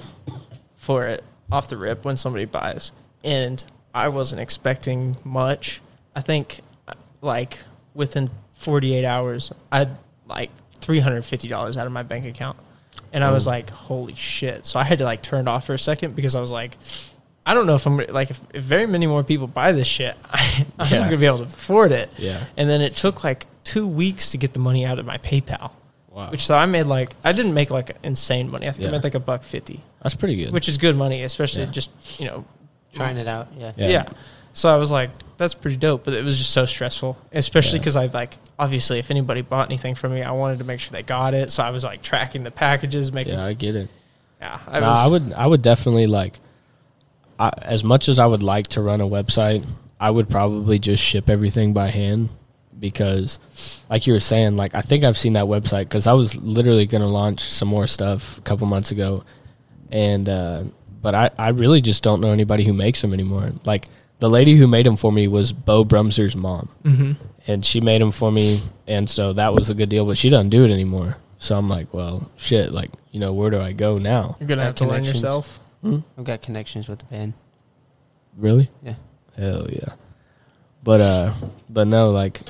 [0.76, 2.90] for it off the rip when somebody buys
[3.22, 3.62] and
[3.94, 5.80] i wasn't expecting much
[6.16, 7.60] i think uh, like
[7.94, 8.28] within
[8.64, 9.96] 48 hours i had
[10.26, 10.50] like
[10.80, 12.56] $350 out of my bank account
[13.12, 13.50] and i was Oh.
[13.50, 16.34] like holy shit so i had to like turn it off for a second because
[16.34, 16.76] i was like
[17.46, 20.16] I don't know if I'm like if, if very many more people buy this shit,
[20.32, 21.00] I, I'm Yeah.
[21.00, 22.08] not gonna be able to afford it.
[22.16, 22.42] Yeah.
[22.56, 25.70] And then it took like two weeks to get the money out of my PayPal.
[26.10, 26.30] Wow.
[26.30, 28.66] Which so I made like I didn't make like insane money.
[28.66, 28.88] I think Yeah.
[28.88, 30.52] I made like a buck fifty, That's pretty good.
[30.54, 31.70] which is good money, especially Yeah.
[31.70, 32.46] just you know
[32.94, 33.48] trying it out.
[33.58, 33.72] Yeah.
[33.76, 33.88] Yeah.
[33.88, 34.08] yeah.
[34.54, 37.82] So I was like, that's pretty dope, but it was just so stressful, especially Yeah.
[37.82, 40.92] because I like obviously if anybody bought anything from me, I wanted to make sure
[40.92, 41.50] they got it.
[41.52, 43.90] So I was like tracking the packages, making yeah, I get it.
[44.40, 44.60] yeah.
[44.68, 46.38] I, was, I would I would definitely like
[47.38, 49.66] I, as much as I would like to run a website,
[49.98, 52.28] I would probably just ship everything by hand
[52.78, 53.38] because
[53.90, 56.86] like you were saying like I think I've seen that website cuz I was literally
[56.86, 59.24] going to launch some more stuff a couple months ago
[59.90, 60.62] and uh
[61.02, 63.50] but I I really just don't know anybody who makes them anymore.
[63.64, 63.86] Like
[64.20, 66.68] the lady who made them for me was Bo Brumser's mom.
[66.84, 67.16] Mhm.
[67.46, 70.06] and she made them for me, and so that was a good deal.
[70.06, 71.18] But she doesn't do it anymore.
[71.38, 72.72] So I'm like, well, shit.
[72.72, 74.36] Like, you know, where do I go now?
[74.40, 75.22] You're gonna have to learn connections.
[75.22, 75.60] yourself.
[75.84, 77.34] I've got connections with the band.
[78.36, 78.70] Really?
[78.82, 78.94] Yeah.
[79.36, 79.92] Hell yeah.
[80.82, 81.32] But uh,
[81.68, 82.40] but no, like,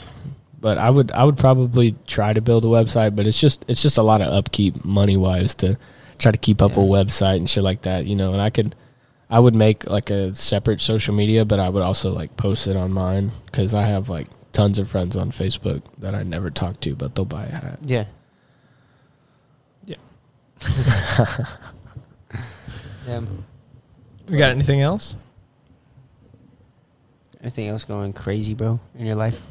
[0.61, 3.83] but I would I would probably try to build a website, but it's just it's
[3.83, 5.77] just a lot of upkeep money wise to
[6.19, 8.33] try to keep up a website and shit like that, you know.
[8.33, 8.77] And I could.
[9.35, 12.77] I would make like a separate social media, but I would also like post it
[12.77, 16.79] on mine because I have like tons of friends on Facebook that I never talk
[16.83, 17.81] to, but they'll buy a hat.
[17.83, 18.05] Yeah.
[19.85, 19.97] Yeah.
[21.19, 21.47] yeah.
[23.07, 23.45] Um,
[24.31, 25.15] we got anything else?
[27.43, 29.45] Anything else going crazy, bro, in your life?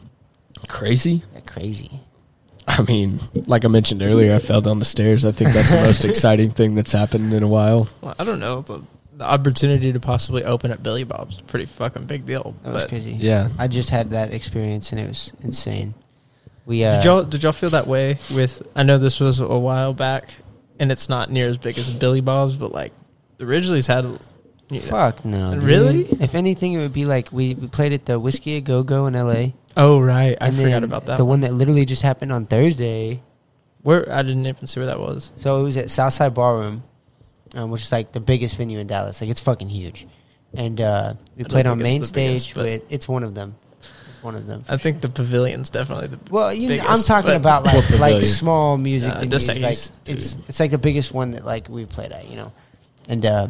[0.68, 1.22] Crazy?
[1.36, 2.00] Yeah, crazy.
[2.68, 5.24] I mean, like I mentioned earlier, I fell down the stairs.
[5.24, 7.90] I think that's the most exciting thing that's happened in a while.
[8.02, 8.62] Well, I don't know.
[8.62, 8.82] The,
[9.18, 12.56] the opportunity to possibly open up Billy Bob's a pretty fucking big deal.
[12.64, 13.12] That was But crazy.
[13.12, 13.50] Yeah.
[13.60, 15.94] I just had that experience and it was insane.
[16.66, 18.66] We uh, did y'all did y'all feel that way with?
[18.76, 20.30] I know this was a while back,
[20.80, 22.94] and it's not near as big as Billy Bob's, but like
[23.38, 24.06] the Ridglea's had.
[24.70, 25.56] You know, Fuck no.
[25.56, 25.64] dude.
[25.64, 26.02] Really?
[26.22, 29.08] If anything, it would be like we, we played at the Whiskey a Go Go
[29.08, 29.54] in L.A.
[29.76, 31.18] oh right, I and forgot then about that.
[31.18, 33.22] The one that literally just happened on Thursday.
[33.82, 35.34] Where I didn't even see where that was.
[35.36, 36.84] So it was at Southside Ballroom,
[37.54, 39.22] um, which is like the biggest venue in Dallas.
[39.22, 40.08] Like it's fucking huge.
[40.56, 42.84] And uh, we I played on main the biggest, stage but- with.
[42.90, 43.56] It's one of them.
[44.10, 44.64] It's one of them.
[44.70, 46.20] I think the pavilion's definitely the.
[46.32, 49.30] Well, you know, I'm talking about like like small music Uh, venues.
[49.30, 52.52] Desailly's, Like it's it's like the biggest one that like we played at, you know.
[53.10, 53.48] And uh,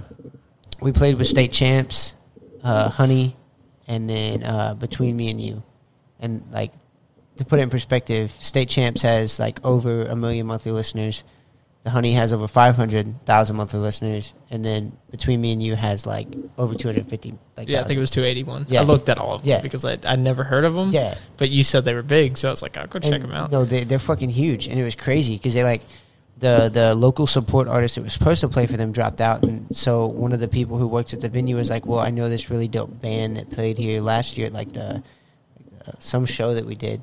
[0.82, 2.16] we played with state champs,
[2.64, 3.36] uh, Honey,
[3.88, 5.62] and then uh, between me and you,
[6.20, 6.72] and like
[7.38, 11.24] to put it in perspective, state champs has like over a million monthly listeners.
[11.84, 15.76] The Honey has over five hundred thousand monthly listeners, and then between me and you
[15.76, 16.28] has like
[16.58, 17.34] over two hundred fifty.
[17.58, 18.68] Like Yeah, I think it was 281.
[18.70, 18.80] Yeah.
[18.80, 19.60] I looked at all of them Yeah.
[19.62, 20.90] because I I'd never heard of them.
[20.92, 21.16] yeah.
[21.36, 23.52] But you said they were big, so I was like, I'll go check them out.
[23.52, 25.82] No, they, they're fucking huge, and it was crazy because they like
[26.40, 29.68] the the local support artist that was supposed to play for them dropped out, and
[29.76, 32.30] so one of the people who works at the venue was like, "Well, I know
[32.30, 35.04] this really dope band that played here last year at like the,
[35.58, 37.02] like uh, some show that we did.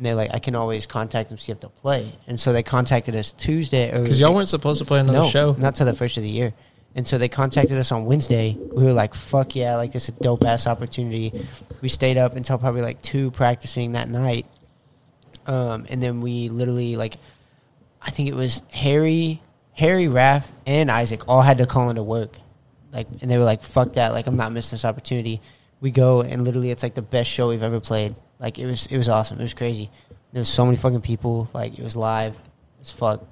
[0.00, 2.10] And they're like, I can always contact them see if they'll play.
[2.26, 3.90] And so they contacted us Tuesday.
[3.92, 5.52] Because y'all weren't supposed to play another no, show.
[5.58, 6.54] not till the first of the year.
[6.94, 8.56] And so they contacted us on Wednesday.
[8.58, 9.76] We were like, "Fuck yeah!
[9.76, 11.46] Like this is a dope ass opportunity."
[11.82, 14.46] We stayed up until probably like two practicing that night,
[15.46, 17.18] um, and then we literally like,
[18.00, 22.38] I think it was Harry, Harry, Raph, and Isaac all had to call into work,
[22.90, 24.12] like, and they were like, "Fuck that!
[24.12, 25.42] Like I'm not missing this opportunity."
[25.82, 28.16] We go and literally, it's like the best show we've ever played.
[28.40, 29.38] Like it was, it was awesome.
[29.38, 29.90] It was crazy.
[30.32, 31.48] There was so many fucking people.
[31.52, 32.36] Like it was live.
[32.80, 33.22] It's fuck.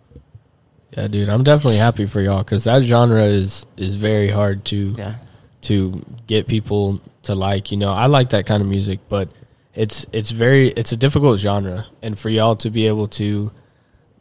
[0.96, 4.94] Yeah, dude, I'm definitely happy for y'all because that genre is is very hard to
[4.96, 5.16] Yeah.
[5.62, 7.70] to get people to like.
[7.70, 9.28] You know, I like that kind of music, but
[9.74, 13.50] it's it's very it's a difficult genre, and for y'all to be able to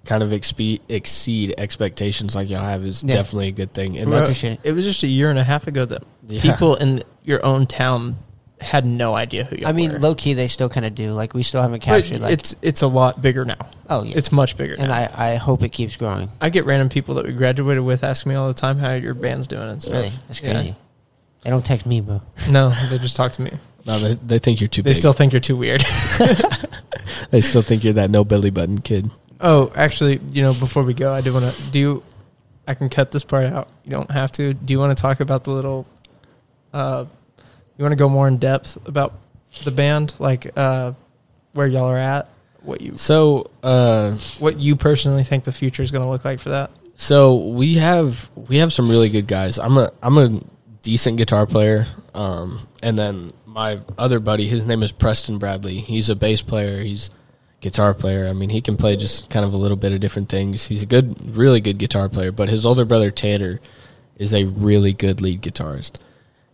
[0.05, 3.15] kind of expe- exceed expectations like y'all have is Yeah.
[3.15, 3.97] definitely a good thing.
[3.97, 4.59] And Well, that's it.
[4.63, 6.41] It was just a year and a half ago that Yeah.
[6.41, 8.17] people in your own town
[8.59, 9.69] had no idea who you are.
[9.69, 9.99] I mean, were.
[9.99, 11.11] low key, they still kind of do.
[11.11, 12.21] Like we still haven't But captured.
[12.21, 13.57] Like, it's it's a lot bigger now.
[13.89, 14.75] oh yeah, It's much bigger.
[14.79, 14.95] and now.
[15.15, 16.29] I, I hope it keeps growing.
[16.41, 19.13] I get random people that we graduated with ask me all the time how your
[19.13, 19.93] band's doing and stuff.
[19.93, 20.53] Really, that's Yeah.
[20.53, 20.75] crazy.
[21.43, 22.21] They don't text me, bro.
[22.49, 23.51] No, they just talk to me.
[23.85, 24.97] no, they, they think you're too They big.
[24.97, 25.81] still think you're too weird.
[27.29, 29.09] they still think you're that no belly button kid.
[29.39, 31.79] oh, actually, you know, before we go, I do want to do.
[31.79, 32.03] You,
[32.67, 33.69] I can cut this part out.
[33.85, 34.53] You don't have to.
[34.53, 35.85] Do you want to talk about the little?
[36.73, 37.05] Uh,
[37.77, 39.13] you want to go more in depth about
[39.63, 40.93] the band, like uh,
[41.53, 42.29] where y'all are at,
[42.61, 46.39] what you So, uh, what you personally think the future is going to look like
[46.39, 46.71] for that.
[46.95, 49.59] So we have we have some really good guys.
[49.59, 50.41] I'm a I'm a
[50.81, 51.85] decent guitar player,
[52.15, 55.75] um, and then my other buddy, his name is Preston Bradley.
[55.75, 56.81] He's a bass player.
[56.81, 57.11] He's a
[57.61, 58.27] guitar player.
[58.27, 60.65] I mean, he can play just kind of a little bit of different things.
[60.65, 62.31] He's a good, really good guitar player.
[62.31, 63.59] But his older brother Tanner
[64.17, 65.99] is a really good lead guitarist,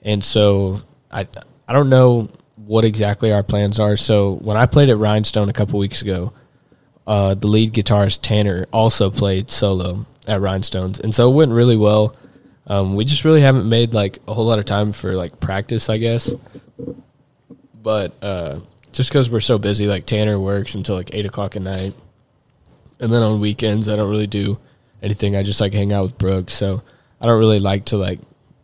[0.01, 0.81] and so
[1.13, 1.27] I
[1.67, 3.95] I don't know what exactly our plans are.
[3.97, 6.33] So when I played at Rhinestone a couple weeks ago,
[7.05, 11.77] uh, the lead guitarist Tanner also played solo at Rhinestones, and so it went really
[11.77, 12.15] well.
[12.65, 15.89] Um, we just really haven't made like a whole lot of time for like practice,
[15.89, 16.33] I guess.
[17.81, 18.59] But uh,
[18.93, 21.93] just because we're so busy, like Tanner works until like eight o'clock at night,
[22.99, 24.57] and then on weekends I don't really do
[25.01, 25.35] anything.
[25.35, 26.81] I just like hang out with Brooke, so
[27.19, 28.19] I don't really like to like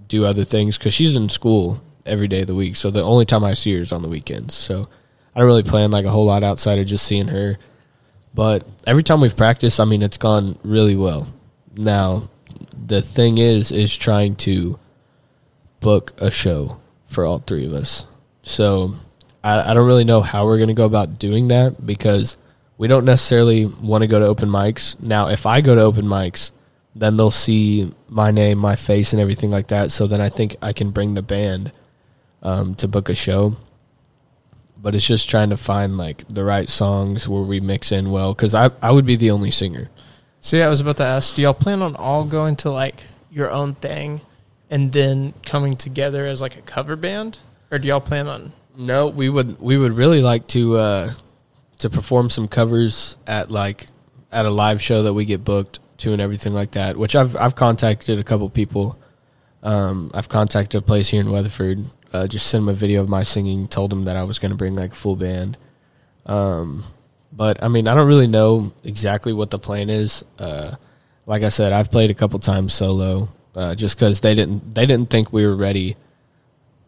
[0.08, 2.76] do other things because she's in school every day of the week.
[2.76, 4.56] So the only time I see her is on the weekends.
[4.56, 4.88] So
[5.36, 7.58] I don't really plan like a whole lot outside of just seeing her.
[8.34, 11.28] But every time we've practiced, I mean, it's gone really well.
[11.76, 12.30] Now,
[12.74, 14.80] the thing is, is trying to
[15.80, 18.06] book a show for all three of us.
[18.42, 18.96] So
[19.44, 22.38] I, I don't really know how we're going to go about doing that because
[22.78, 25.00] we don't necessarily want to go to open mics.
[25.02, 26.52] Now, if I go to open mics,
[26.96, 29.92] then they'll see my name, my face, and everything like that.
[29.92, 31.72] So then I think I can bring the band
[32.42, 33.56] um, to book a show.
[34.82, 38.34] But it's just trying to find like the right songs where we mix in well
[38.34, 39.90] because I I would be the only singer.
[40.40, 43.04] So yeah, I was about to ask, do y'all plan on all going to like
[43.30, 44.22] your own thing
[44.70, 47.40] and then coming together as like a cover band?
[47.72, 51.12] Or do y'all plan on No, we would we would really like to uh,
[51.80, 53.88] to perform some covers at like
[54.32, 56.96] at a live show that we get booked to and everything like that.
[56.96, 58.98] Which I've I've contacted a couple people.
[59.62, 61.86] Um, I've contacted a place here in Weatherford.
[62.12, 63.68] Uh, just sent him a video of my singing.
[63.68, 65.58] Told him that I was going to bring like a full band.
[66.26, 66.84] Um,
[67.32, 70.24] but I mean, I don't really know exactly what the plan is.
[70.38, 70.76] Uh,
[71.26, 74.86] like I said, I've played a couple times solo, uh, just because they didn't they
[74.86, 75.96] didn't think we were ready,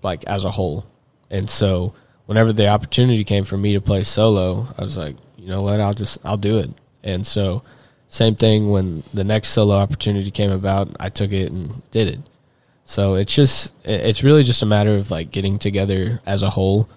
[0.02, 0.86] like as a whole.
[1.30, 1.94] And so
[2.26, 5.80] whenever the opportunity came for me to play solo, I was like, you know what,
[5.80, 6.72] I'll just I'll do it.
[7.04, 7.64] And so
[8.08, 12.20] same thing when the next solo opportunity came about, I took it and did it.
[12.92, 16.90] So it's just it's really just a matter of like getting together as a whole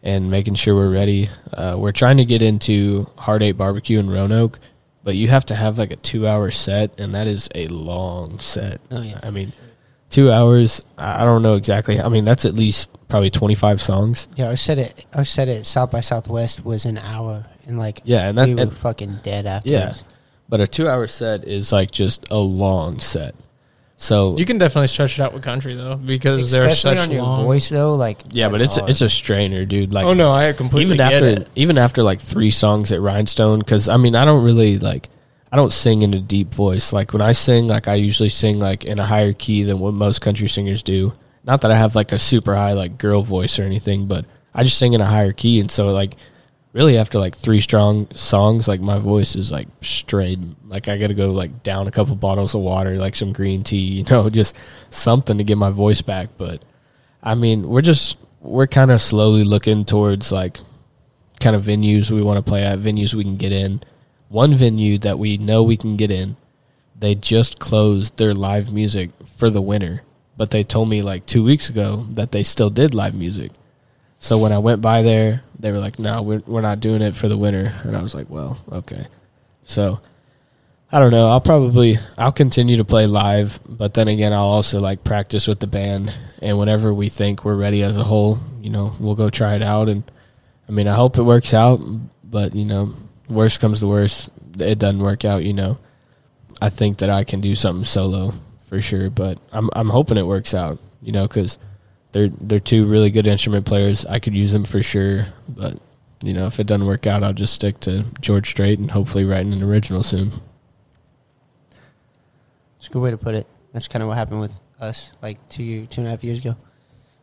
[0.00, 1.30] and making sure we're ready.
[1.52, 4.60] Uh, we're trying to get into Hard Eight Barbecue in Roanoke,
[5.02, 8.38] but you have to have like a two hour set, and that is a long
[8.38, 8.80] set.
[8.92, 9.18] Oh, yeah.
[9.24, 9.52] I mean,
[10.10, 10.80] two hours.
[10.96, 11.98] I I don't know exactly.
[12.00, 14.28] I mean, that's at least probably twenty five songs.
[14.36, 18.00] Yeah, our set at our set at South by Southwest was an hour, and like
[18.04, 19.70] Yeah, and that we were and- fucking dead after.
[19.70, 19.94] yeah,
[20.48, 23.34] but a two hour set is like just a long set.
[24.02, 27.14] So You can definitely stretch it out with country though, because they're especially such on
[27.14, 27.44] your long.
[27.44, 27.94] voice though.
[27.94, 28.90] Like yeah, but it's hard.
[28.90, 29.92] it's a strainer, dude.
[29.92, 31.48] Like oh no, I completely even get after it.
[31.54, 35.08] even after like three songs at Rhinestone, because I mean I don't really like
[35.52, 36.92] I don't sing in a deep voice.
[36.92, 39.94] Like when I sing, like I usually sing like in a higher key than what
[39.94, 41.12] most country singers do.
[41.44, 44.64] Not that I have like a super high like girl voice or anything, but I
[44.64, 46.16] just sing in a higher key, and so like
[46.72, 50.38] really after like three strong songs, like my voice is like straight.
[50.66, 53.62] Like I got to go like down a couple bottles of water, like some green
[53.62, 54.56] tea, you know, just
[54.90, 56.30] something to get my voice back.
[56.36, 56.62] But
[57.22, 60.58] I mean, we're just we're kind of slowly looking towards like
[61.40, 63.80] kind of venues we want to play at, venues we can get in.
[64.28, 66.36] One venue that we know we can get in,
[66.98, 70.02] they just closed their live music for the winter,
[70.36, 73.52] but they told me like two weeks ago that they still did live music.
[74.22, 77.16] So when I went by there, they were like, "No, we're we're not doing it
[77.16, 79.04] for the winter," and I was like, "Well, okay."
[79.64, 79.98] So
[80.92, 81.28] I don't know.
[81.28, 85.58] I'll probably I'll continue to play live, but then again, I'll also like practice with
[85.58, 89.28] the band, and whenever we think we're ready as a whole, you know, we'll go
[89.28, 89.88] try it out.
[89.88, 90.08] And
[90.68, 91.80] I mean, I hope it works out,
[92.22, 92.94] but you know,
[93.28, 95.42] worst comes to worst, it doesn't work out.
[95.42, 95.78] You know,
[96.60, 98.34] I think that I can do something solo
[98.66, 100.78] for sure, but I'm I'm hoping it works out.
[101.02, 101.58] You know, because
[102.12, 104.06] they're they're two really good instrument players.
[104.06, 105.78] I could use them for sure, but
[106.22, 109.24] you know, if it doesn't work out, I'll just stick to George Strait and hopefully
[109.24, 110.30] writing an original soon.
[112.78, 113.46] It's a good way to put it.
[113.72, 116.38] That's kind of what happened with us like two year, two and a half years
[116.40, 116.56] ago.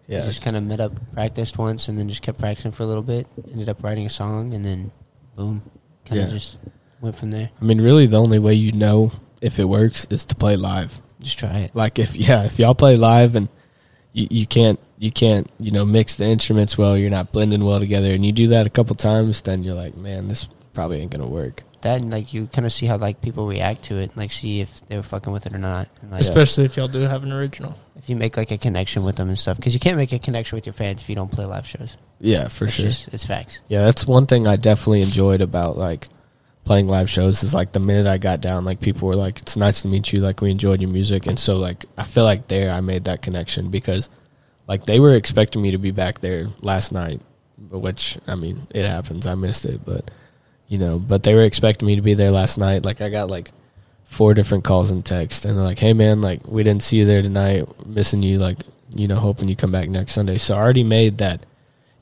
[0.07, 2.84] We Yeah, just kind of met up, practiced once, and then just kept practicing for
[2.84, 3.28] a little bit.
[3.52, 4.91] Ended up writing a song, and then
[5.36, 5.61] boom,
[6.06, 6.34] kind of Yeah.
[6.34, 6.57] just
[7.02, 7.49] went from there.
[7.61, 9.11] I mean, really, the only way you know
[9.41, 10.99] if it works is to play live.
[11.22, 11.76] Just try it.
[11.76, 13.49] Like if yeah, if y'all play live and
[14.14, 17.80] you, you can't you can't you know mix the instruments well, you're not blending well
[17.80, 21.11] together, and you do that a couple times, then you're like, man, this probably ain't
[21.11, 21.64] gonna work.
[21.81, 24.60] That and like you kind of see how like people react to it, like see
[24.60, 25.88] if they were fucking with it or not.
[26.02, 27.77] And, like, Especially if y'all do have an original.
[27.95, 30.19] if you make like a connection with them and stuff, because you can't make a
[30.19, 31.95] connection with your fans if you don't play live shows.
[32.19, 32.86] Yeah, for It's sure.
[32.88, 33.61] just- it's facts.
[33.69, 36.10] Yeah, that's one thing I definitely enjoyed about like
[36.70, 39.58] playing live shows is like the minute I got down, like people were like, "It's
[39.58, 42.48] nice to meet you." Like we enjoyed your music, and so like I feel like
[42.48, 44.08] there I made that connection because
[44.68, 47.22] like they were expecting me to be back there last night,
[47.72, 49.26] which I mean it happens.
[49.26, 50.12] I missed it, but
[50.68, 52.86] you know, but they were expecting me to be there last night.
[52.86, 53.52] Like I got like
[54.04, 57.06] four different calls and text, and they're like, "Hey man, like we didn't see you
[57.06, 58.38] there tonight, missing you.
[58.38, 58.60] Like
[58.96, 61.48] you know, hoping you come back next Sunday." So I already made that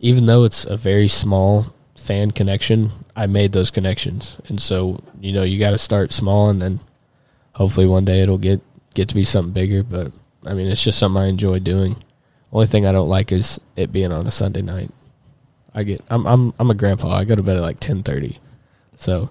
[0.02, 1.68] even though it's a very small
[2.08, 4.40] fan connection, I made those connections.
[4.48, 6.80] And so, you know, you got to start small and then
[7.54, 8.62] hopefully one day it'll get
[8.94, 10.12] get to be something bigger, but
[10.46, 11.96] I mean, it's just something I enjoy doing.
[12.54, 14.90] Only thing I don't like is it being on a Sunday night.
[15.76, 17.10] I get I'm I'm I'm a grandpa.
[17.12, 18.38] I go to bed at like 10:30.
[18.96, 19.30] So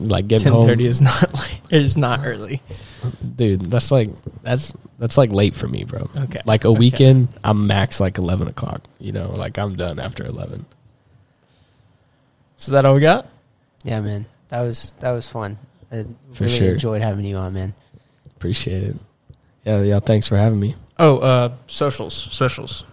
[0.00, 2.62] like getting Ten home thirty is not like it is not early.
[3.36, 4.08] dude, that's like
[4.42, 6.08] that's that's like late for me, bro.
[6.24, 6.40] Okay.
[6.46, 6.78] Like a Okay.
[6.78, 8.82] weekend, I'm max like 11 o'clock.
[8.98, 10.66] You know, like I'm done after 11.
[12.60, 13.26] So is that all we got?
[13.84, 15.56] Yeah, man, that was that was fun.
[15.90, 16.04] I
[16.34, 16.72] For really sure.
[16.74, 17.72] enjoyed having you on, man.
[18.36, 18.96] Appreciate it.
[19.64, 19.98] Yeah, yeah.
[19.98, 20.74] Thanks for having me.
[20.98, 22.84] Oh, uh, socials, socials.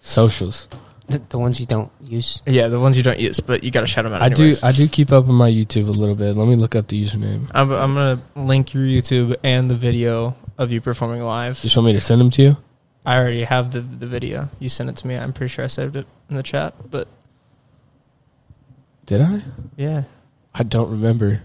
[0.00, 0.66] Socials.
[1.06, 2.42] The, the ones you don't use.
[2.44, 4.20] Yeah, the ones you don't use, but you got to shout them out.
[4.20, 4.52] I do.
[4.64, 6.34] I do keep up on my YouTube a little bit.
[6.34, 7.48] Let me look up the username.
[7.54, 11.60] I'm, I'm gonna link your YouTube and the video of you performing live.
[11.60, 12.56] Just want me to send them to you?
[13.06, 14.48] I already have the the video.
[14.58, 15.16] You sent it to me.
[15.16, 16.74] I'm pretty sure I saved it in the chat.
[16.90, 17.06] But
[19.08, 19.40] Did I?
[19.76, 20.02] yeah,
[20.54, 21.40] I don't remember.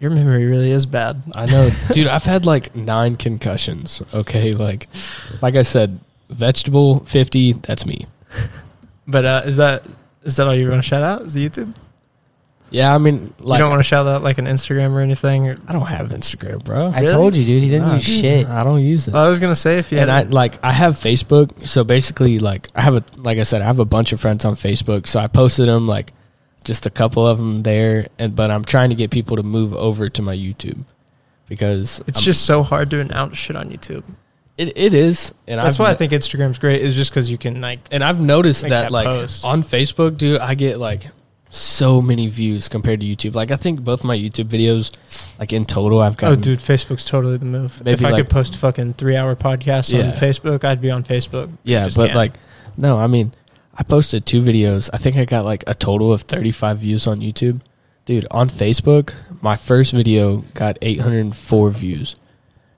[0.00, 1.22] your memory really is bad.
[1.34, 2.06] I know, dude.
[2.06, 4.00] I've had like nine concussions.
[4.14, 4.88] Okay, like,
[5.42, 6.00] like I said,
[6.30, 7.52] vegetable fifty.
[7.52, 8.06] That's me.
[9.06, 9.84] But uh, is that
[10.24, 11.22] is that all you want to shout out?
[11.22, 11.74] Is the YouTube?
[12.70, 15.48] Yeah, I mean, like, you don't want to shout out like an Instagram or anything?
[15.48, 16.88] Or, I don't have Instagram, bro.
[16.94, 17.06] I Really?
[17.12, 17.62] told you, dude.
[17.62, 18.46] He didn't Nah, use dude, shit.
[18.46, 19.14] I don't use it.
[19.14, 21.82] well, I was gonna say if you and I had, like I have Facebook, so
[21.84, 24.54] basically like I have a like I said I have a bunch of friends on
[24.54, 26.12] Facebook, so I posted them like
[26.68, 29.74] just a couple of them there, and but I'm trying to get people to move
[29.74, 30.84] over to my YouTube
[31.48, 34.04] because it's I'm- just so hard to announce shit on YouTube.
[34.56, 36.80] it, it is, and That's I've, why I think Instagram's great.
[36.80, 39.44] Is just because you can like and I've noticed that, that like post.
[39.44, 41.08] on Facebook, dude, I get like
[41.50, 43.34] so many views compared to YouTube.
[43.34, 44.92] Like I think both my YouTube videos,
[45.38, 46.32] like in total, I've got.
[46.32, 47.80] Oh, dude, Facebook's totally the move.
[47.86, 50.10] If I like- could post fucking three hour podcasts Yeah.
[50.10, 51.50] on Facebook, I'd be on Facebook.
[51.64, 52.14] Yeah, but can't.
[52.16, 52.32] like,
[52.76, 53.32] no, I mean,
[53.78, 54.90] I posted two videos.
[54.92, 57.60] I think I got like a total of 35 views on YouTube.
[58.06, 62.16] Dude, on Facebook, my first video got 804 views.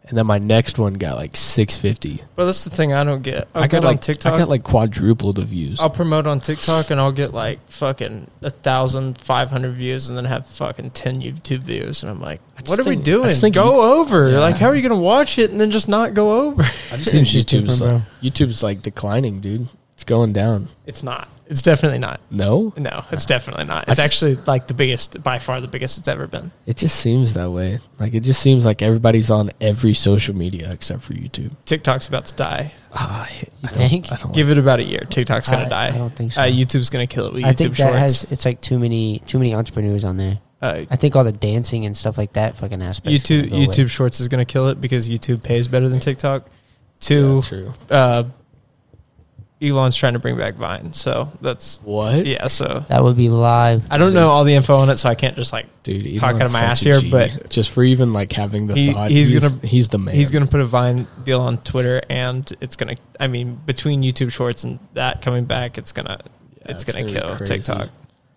[0.04, 2.24] And then my next one got like 650.
[2.34, 3.46] But that's the thing I don't get.
[3.54, 4.32] I'll I get got like on TikTok.
[4.34, 5.78] I got like quadrupled the views.
[5.78, 10.18] I'll promote on TikTok and I'll get like fucking a thousand five hundred views and
[10.18, 13.28] then have fucking ten YouTube views and I'm like, what are we think- I doing?
[13.28, 14.30] just think Go over.
[14.30, 14.40] Yeah.
[14.40, 16.64] Like, how are you gonna watch it and then just not go over?
[16.64, 19.68] I just think YouTube's like, YouTube's like declining, dude.
[20.00, 20.68] It's going down.
[20.86, 21.28] It's not.
[21.46, 22.22] It's definitely not.
[22.30, 22.72] No?
[22.78, 23.78] No, it's definitely not.
[23.86, 26.52] I It's just- actually like the biggest, by far the biggest it's ever been.
[26.64, 27.80] It just seems that way.
[27.98, 31.50] Like it just seems like everybody's on every social media except for YouTube.
[31.66, 32.72] TikTok's about to die.
[32.94, 34.10] Ah, I, I think?
[34.10, 35.00] I don't Give it about a year.
[35.00, 35.88] TikTok's gonna I, die.
[35.88, 36.40] I don't think so.
[36.40, 37.92] Uh, YouTube's gonna kill it with I YouTube think Shorts.
[37.92, 40.38] that has it's like too many too many entrepreneurs on there.
[40.62, 43.14] uh, I think all the dancing and stuff like that fucking aspect.
[43.14, 46.46] YouTube YouTube Shorts is gonna kill it because YouTube pays better than TikTok.
[47.00, 47.74] Two, Yeah, true.
[49.62, 50.92] Elon's trying to bring back Vine.
[50.94, 52.24] So that's What?
[52.26, 52.46] yeah.
[52.46, 53.86] So That would be live.
[53.90, 56.36] I don't know all the info on it, so I can't just like Dude, Talk
[56.36, 57.10] out of my ass here, G.
[57.10, 60.14] but just for even like having the he- thought, he's he's, gonna- he's the man.
[60.14, 62.96] he's gonna put a Vine deal on Twitter, and it's gonna.
[63.18, 66.18] I mean, between YouTube Shorts and that coming back, it's gonna
[66.64, 67.44] Yeah, it's gonna be kill crazy.
[67.54, 67.88] TikTok.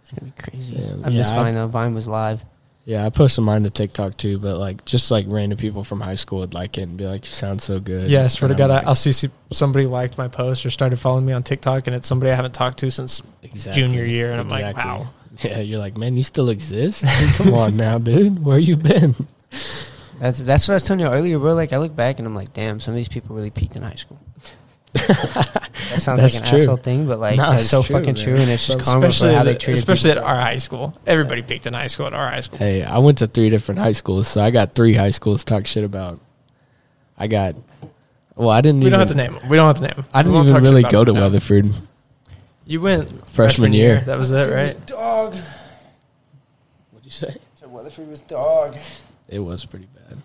[0.01, 0.73] It's gonna be crazy.
[0.77, 1.05] Damn.
[1.05, 1.67] I'm Yeah, I- Vine though.
[1.67, 2.43] Vine was live.
[2.85, 6.15] Yeah, I posted mine to TikTok too, but like just like random people from high
[6.15, 8.53] school would like it and be like, "You sound so good." Yeah, I swear to
[8.53, 11.25] And God, I'm I like, I'll see, see somebody liked my post or started following
[11.25, 13.81] me on TikTok, and it's somebody I haven't talked to since exactly.
[13.81, 15.07] junior year, and I'm like, wow.
[15.41, 17.03] Yeah, you're like, man, you still exist?
[17.37, 18.45] Come on now, dude.
[18.45, 19.15] Where you been?
[20.19, 21.53] That's that's what I was telling you earlier, bro.
[21.53, 23.81] Like I look back and I'm like, damn, some of these people really peaked in
[23.81, 24.19] high school.
[24.93, 26.59] That sounds That's like an true.
[26.59, 28.23] asshole thing, but like No, that's it's so true, fucking man.
[28.23, 30.35] true, and it's just So karma for especially how they at, treat especially at our
[30.39, 30.93] high school.
[31.07, 32.59] Everybody peaked in high school at our high school.
[32.59, 35.53] Hey, I went to three different high schools, so I got three high schools to
[35.53, 36.19] talk shit about.
[37.17, 37.55] I got.
[38.35, 38.81] Well, I didn't.
[38.81, 39.49] We even, don't have to name them.
[39.49, 40.05] We don't have to name them.
[40.13, 41.71] I didn't even really go to Weatherford.
[42.65, 44.01] You went Freshman year.
[44.01, 44.85] That was it, right?
[44.85, 45.33] Dog.
[46.91, 47.35] What'd you say?
[47.55, 48.75] So Weatherford was dog.
[49.27, 50.17] It was pretty bad.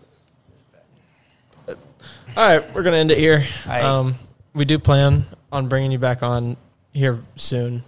[2.36, 3.44] All right, we're gonna end it here.
[3.66, 4.14] Um,
[4.54, 6.56] we do plan on bringing you back on
[6.92, 7.82] here soon,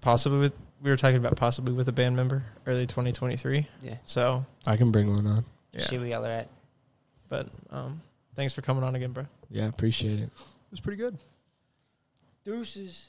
[0.00, 0.52] possibly with.
[0.80, 3.66] We were talking about possibly with a band member early 2023.
[3.82, 3.96] Yeah.
[4.04, 5.44] So I can bring one on.
[5.72, 6.48] yeah, See where y'all are at.
[7.28, 8.00] but um,
[8.36, 9.26] thanks for coming on again, bro.
[9.50, 10.24] Yeah, appreciate it.
[10.24, 10.30] it.
[10.70, 11.18] was pretty good.
[12.44, 13.06] Deuces.